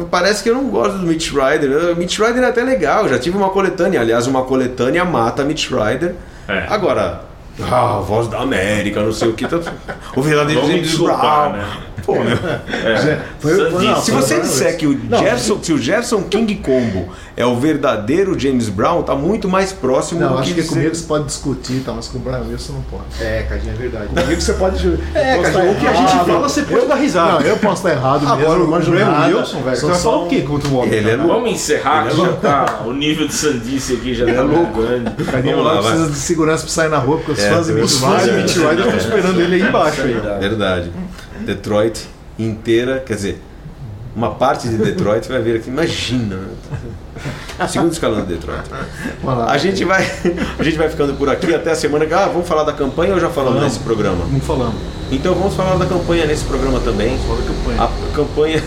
Parece 0.10 0.42
que 0.42 0.50
eu 0.50 0.54
não 0.56 0.70
gosto 0.70 0.98
do 1.00 1.06
Mitch 1.06 1.32
Ryder. 1.32 1.92
O 1.92 1.96
Mitch 1.98 2.18
Ryder 2.18 2.44
é 2.44 2.48
até 2.48 2.64
legal, 2.64 3.10
já 3.10 3.20
tive 3.20 3.36
uma 3.38 3.50
coletânea. 3.50 4.00
Aliás, 4.00 4.26
uma 4.28 4.44
coletânea 4.44 5.04
mata 5.04 5.44
Mitch 5.44 5.70
Ryder. 5.70 6.16
É. 6.48 6.66
Agora, 6.70 7.22
ah, 7.70 8.00
voz 8.00 8.28
da 8.28 8.40
América, 8.40 9.02
não 9.02 9.12
sei 9.14 9.30
o 9.30 9.34
que. 9.34 9.48
tá- 9.48 9.60
O 10.16 10.22
verdadeiro 10.22 10.66
James 10.66 10.96
Brown. 10.98 11.54
né? 11.54 11.66
Pô, 12.06 12.14
meu. 12.16 12.36
É. 12.84 13.20
Foi- 13.40 13.70
foi- 13.72 13.86
não, 13.86 14.02
Se 14.02 14.10
você 14.12 14.40
disser 14.40 14.76
que 14.78 14.88
o 14.88 15.00
Não, 15.08 15.20
Gerson, 15.20 15.60
se 15.62 15.72
o 15.72 15.78
Gerson 15.78 16.24
King 16.24 16.56
Combo 16.56 17.10
é 17.38 17.46
o 17.46 17.56
verdadeiro 17.58 18.38
James 18.40 18.70
Brown, 18.70 19.04
tá 19.04 19.14
muito 19.16 19.48
mais 19.48 19.72
próximo 19.72 20.20
Não, 20.20 20.30
do 20.30 20.34
acho 20.40 20.48
que 20.50 20.56
que 20.56 20.62
dizer- 20.62 20.74
comigo 20.74 20.96
você 20.96 21.04
pode 21.06 21.26
discutir, 21.26 21.82
tá? 21.86 21.94
Mas 21.94 22.08
com 22.08 22.18
o 22.18 22.22
Brian 22.22 22.44
Wilson 22.50 22.74
não 22.74 22.82
pode. 22.84 23.04
É, 23.22 23.44
Cadinho, 23.44 23.74
é 23.74 23.76
verdade. 23.78 24.08
Comigo 24.08 24.42
você 24.42 24.54
pode. 24.54 25.00
É, 25.14 25.38
Cadinho, 25.42 25.72
o 25.72 25.76
que 25.76 25.88
a 25.88 25.94
gente 25.94 26.12
fala, 26.26 26.40
você 26.50 26.62
pode 26.64 26.86
dar 26.88 26.96
risada. 26.96 27.32
Não, 27.34 27.42
eu 27.42 27.58
posso 27.58 27.88
estar 27.88 27.92
errado 28.00 28.22
mesmo. 28.22 28.34
Agora 28.34 28.60
o 28.64 28.68
Brian 28.68 29.38
Wilson, 29.38 29.62
velho, 29.62 29.76
você 29.76 29.82
sou 29.82 29.90
vai 29.90 30.00
só 30.00 30.12
falar 30.12 30.24
o 30.24 30.28
quê 30.28 30.42
contra 30.42 30.70
o 30.70 30.76
homem? 30.78 30.92
Ele 30.94 31.10
é. 31.12 31.18
Vamos 31.18 31.52
encerrar, 31.52 32.08
que 32.10 32.18
já 32.18 32.34
tá. 32.34 32.80
O 32.86 32.94
nível 32.94 33.28
de 33.28 33.34
sandice 33.34 33.94
aqui 33.94 34.16
já 34.16 34.28
é 34.28 34.42
louco. 34.42 34.82
grande. 34.82 35.24
Cadinho 35.24 35.58
Vamos 35.58 35.72
lá, 35.76 35.82
precisa 35.84 36.10
de 36.10 36.18
segurança 36.18 36.64
pra 36.64 36.72
sair 36.74 36.90
na 36.90 36.98
rua, 36.98 37.18
porque 37.18 37.34
os 37.34 37.40
É, 37.40 37.50
fãs 37.56 37.68
de 37.68 37.74
Mitch 37.74 38.56
Ryder- 38.58 38.80
estão 38.86 38.98
esperando 38.98 39.42
ele 39.42 39.56
aí 39.56 39.62
embaixo. 39.62 40.02
aí. 40.02 40.14
Verdade. 40.40 40.92
Detroit 41.42 42.08
inteira, 42.38 43.04
quer 43.06 43.16
dizer, 43.16 43.42
uma 44.16 44.32
parte 44.32 44.68
de 44.68 44.78
Detroit 44.78 45.28
vai 45.28 45.42
vir 45.42 45.56
aqui. 45.58 45.70
Imagina. 45.70 46.38
Segundo 47.70 47.92
escalão 47.92 48.22
de 48.22 48.28
Detroit. 48.34 48.64
Vamos. 49.24 49.48
A 49.52 49.58
gente 49.58 49.84
vai, 49.86 50.04
a 50.58 50.64
gente 50.64 50.78
vai 50.78 50.90
ficando 50.90 51.14
por 51.14 51.30
aqui 51.30 51.54
até 51.54 51.72
a 51.72 51.76
semana. 51.76 52.06
que- 52.06 52.14
Ah, 52.14 52.26
vamos 52.28 52.48
falar 52.48 52.64
da 52.64 52.74
campanha 52.74 53.14
ou 53.14 53.20
já 53.20 53.30
falamos 53.30 53.60
Vamos. 53.60 53.74
nesse 53.74 53.84
programa? 53.84 54.26
Não 54.32 54.40
falamos. 54.40 54.76
Então 55.12 55.36
vamos 55.36 55.54
falar 55.56 55.76
da 55.78 55.86
campanha 55.86 56.26
nesse 56.26 56.44
programa 56.46 56.80
também. 56.80 57.18
Fala 57.20 57.40
da 57.42 57.48
campanha. 57.48 57.84
A 57.84 58.16
campanha 58.16 58.64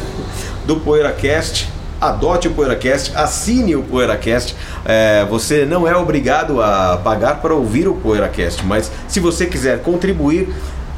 do 0.67 0.77
PoeiraCast. 0.77 1.69
Adote 2.09 2.49
o 2.49 2.51
PoeiraCast, 2.53 3.13
assine 3.17 3.77
o 3.77 3.83
PoeiraCast. 3.83 4.55
É, 4.85 5.25
você 5.25 5.65
não 5.65 5.89
é 5.89 5.97
obrigado 5.97 6.61
a 6.61 7.01
pagar 7.03 7.41
para 7.41 7.55
ouvir 7.55 7.89
o 7.89 7.95
PoeiraCast, 7.95 8.63
mas 8.67 8.93
se 9.09 9.21
você 9.21 9.47
quiser 9.47 9.81
contribuir 9.83 10.49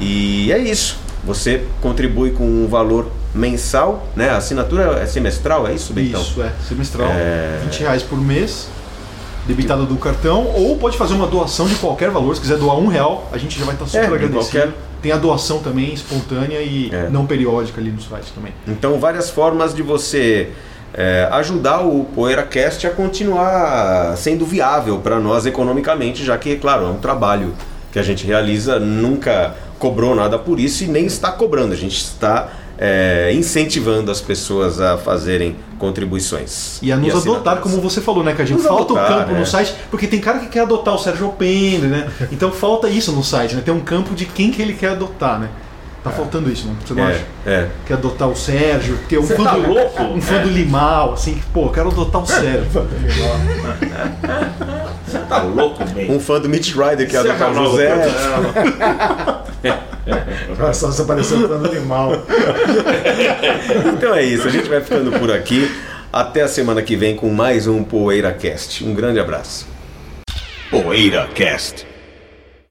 E 0.00 0.50
é 0.52 0.58
isso. 0.58 0.98
Você 1.22 1.64
contribui 1.80 2.32
com 2.32 2.44
um 2.44 2.66
valor 2.66 3.12
mensal, 3.32 4.08
né? 4.16 4.30
A 4.30 4.38
assinatura 4.38 4.98
é 5.00 5.06
semestral, 5.06 5.68
é 5.68 5.74
isso, 5.74 5.92
Bentão? 5.92 6.20
Isso, 6.20 6.42
é. 6.42 6.50
Semestral. 6.66 7.08
É. 7.10 7.60
20 7.64 7.80
reais 7.80 8.02
por 8.02 8.20
mês, 8.20 8.68
debitado 9.50 9.84
do 9.84 9.96
cartão, 9.96 10.46
ou 10.54 10.76
pode 10.76 10.96
fazer 10.96 11.14
uma 11.14 11.26
doação 11.26 11.66
de 11.66 11.74
qualquer 11.74 12.10
valor. 12.10 12.34
Se 12.34 12.40
quiser 12.40 12.56
doar 12.56 12.78
um 12.78 12.86
real, 12.86 13.28
a 13.32 13.36
gente 13.38 13.58
já 13.58 13.64
vai 13.64 13.74
estar 13.74 13.86
super 13.86 13.98
É, 14.04 14.06
de 14.08 14.14
agradecido. 14.14 14.38
qualquer. 14.44 14.72
Tem 15.02 15.10
a 15.12 15.16
doação 15.16 15.58
também 15.60 15.92
espontânea 15.92 16.60
e 16.60 16.90
É. 16.92 17.08
não 17.08 17.26
periódica 17.26 17.80
ali 17.80 17.90
no 17.90 18.00
site 18.00 18.32
também. 18.34 18.52
Então, 18.68 18.98
várias 19.00 19.28
formas 19.30 19.74
de 19.74 19.82
você 19.82 20.50
é, 20.94 21.28
ajudar 21.32 21.80
o 21.86 22.04
PoeiraCast 22.14 22.86
a 22.86 22.90
continuar 22.90 24.16
sendo 24.16 24.44
viável 24.44 24.98
para 24.98 25.18
nós 25.18 25.46
economicamente, 25.46 26.24
já 26.24 26.36
que, 26.36 26.56
claro, 26.56 26.84
é 26.84 26.88
um 26.88 26.98
trabalho 26.98 27.54
que 27.92 27.98
a 27.98 28.02
gente 28.02 28.26
realiza, 28.26 28.78
nunca 28.78 29.54
cobrou 29.78 30.14
nada 30.14 30.38
por 30.38 30.60
isso 30.60 30.84
e 30.84 30.86
nem 30.86 31.06
está 31.06 31.32
cobrando, 31.32 31.72
a 31.72 31.76
gente 31.76 31.96
está 31.96 32.48
é, 32.82 33.30
incentivando 33.34 34.10
as 34.10 34.22
pessoas 34.22 34.80
a 34.80 34.96
fazerem 34.96 35.54
contribuições. 35.78 36.78
E 36.80 36.90
a 36.90 36.96
nos 36.96 37.10
adotar, 37.10 37.24
assinaturas. 37.58 37.62
como 37.62 37.80
você 37.82 38.00
falou, 38.00 38.24
né, 38.24 38.32
que 38.32 38.40
a 38.40 38.44
gente 38.46 38.56
Nos 38.58 38.66
falta 38.66 38.94
adotar, 38.94 39.04
o 39.12 39.18
campo 39.20 39.34
é. 39.36 39.38
no 39.38 39.44
site, 39.46 39.74
porque 39.90 40.06
tem 40.06 40.18
cara 40.18 40.38
que 40.38 40.46
quer 40.48 40.60
adotar 40.60 40.94
o 40.94 40.98
Sérgio 40.98 41.26
Alpendre, 41.26 41.88
né? 41.88 42.08
Então 42.32 42.50
falta 42.50 42.88
isso 42.88 43.12
no 43.12 43.22
site, 43.22 43.54
né? 43.54 43.60
Tem 43.62 43.72
um 43.74 43.80
campo 43.80 44.14
de 44.14 44.24
quem 44.24 44.50
que 44.50 44.62
ele 44.62 44.72
quer 44.72 44.92
adotar, 44.92 45.38
né? 45.38 45.50
Tá 46.02 46.10
faltando 46.10 46.50
isso, 46.50 46.66
não? 46.66 46.74
Você 46.82 46.94
não 46.94 47.04
acha? 47.06 47.20
É, 47.44 47.52
é. 47.52 47.68
Quer 47.84 47.92
adotar 47.94 48.26
o 48.26 48.34
Sérgio, 48.34 48.96
porque 48.96 49.18
um 49.18 49.22
Você 49.22 49.36
fã 49.36 49.44
tá 49.44 49.52
do 49.52 49.68
louco? 49.68 50.02
um 50.02 50.20
fã 50.22 50.36
É. 50.36 50.38
do 50.44 50.48
Limal, 50.48 51.12
assim, 51.12 51.34
que, 51.34 51.42
pô, 51.52 51.66
eu 51.66 51.68
quero 51.68 51.90
adotar 51.90 52.22
o 52.22 52.24
Sérgio. 52.26 52.86
Tá 55.28 55.42
louco, 55.42 55.84
bem. 55.84 56.10
Um 56.10 56.18
fã 56.18 56.40
do 56.40 56.48
Mitch 56.48 56.74
Ryder 56.74 57.06
que 57.06 57.14
é 57.14 57.20
Encerra 57.20 57.46
adotar 57.46 57.50
o 57.50 57.54
logo 57.64 57.70
José. 57.72 57.90
só 60.74 60.88
você 60.88 61.02
apareceu 61.02 61.40
falando 61.40 61.66
animal. 61.66 62.12
Então 63.94 64.14
é 64.14 64.22
isso, 64.22 64.48
a 64.48 64.50
gente 64.50 64.68
vai 64.68 64.80
ficando 64.80 65.12
por 65.18 65.30
aqui. 65.30 65.70
Até 66.12 66.42
a 66.42 66.48
semana 66.48 66.82
que 66.82 66.96
vem 66.96 67.14
com 67.14 67.28
mais 67.30 67.66
um 67.66 67.84
PoeiraCast. 67.84 68.84
Um 68.84 68.94
grande 68.94 69.20
abraço. 69.20 69.68
PoeiraCast. 70.70 71.89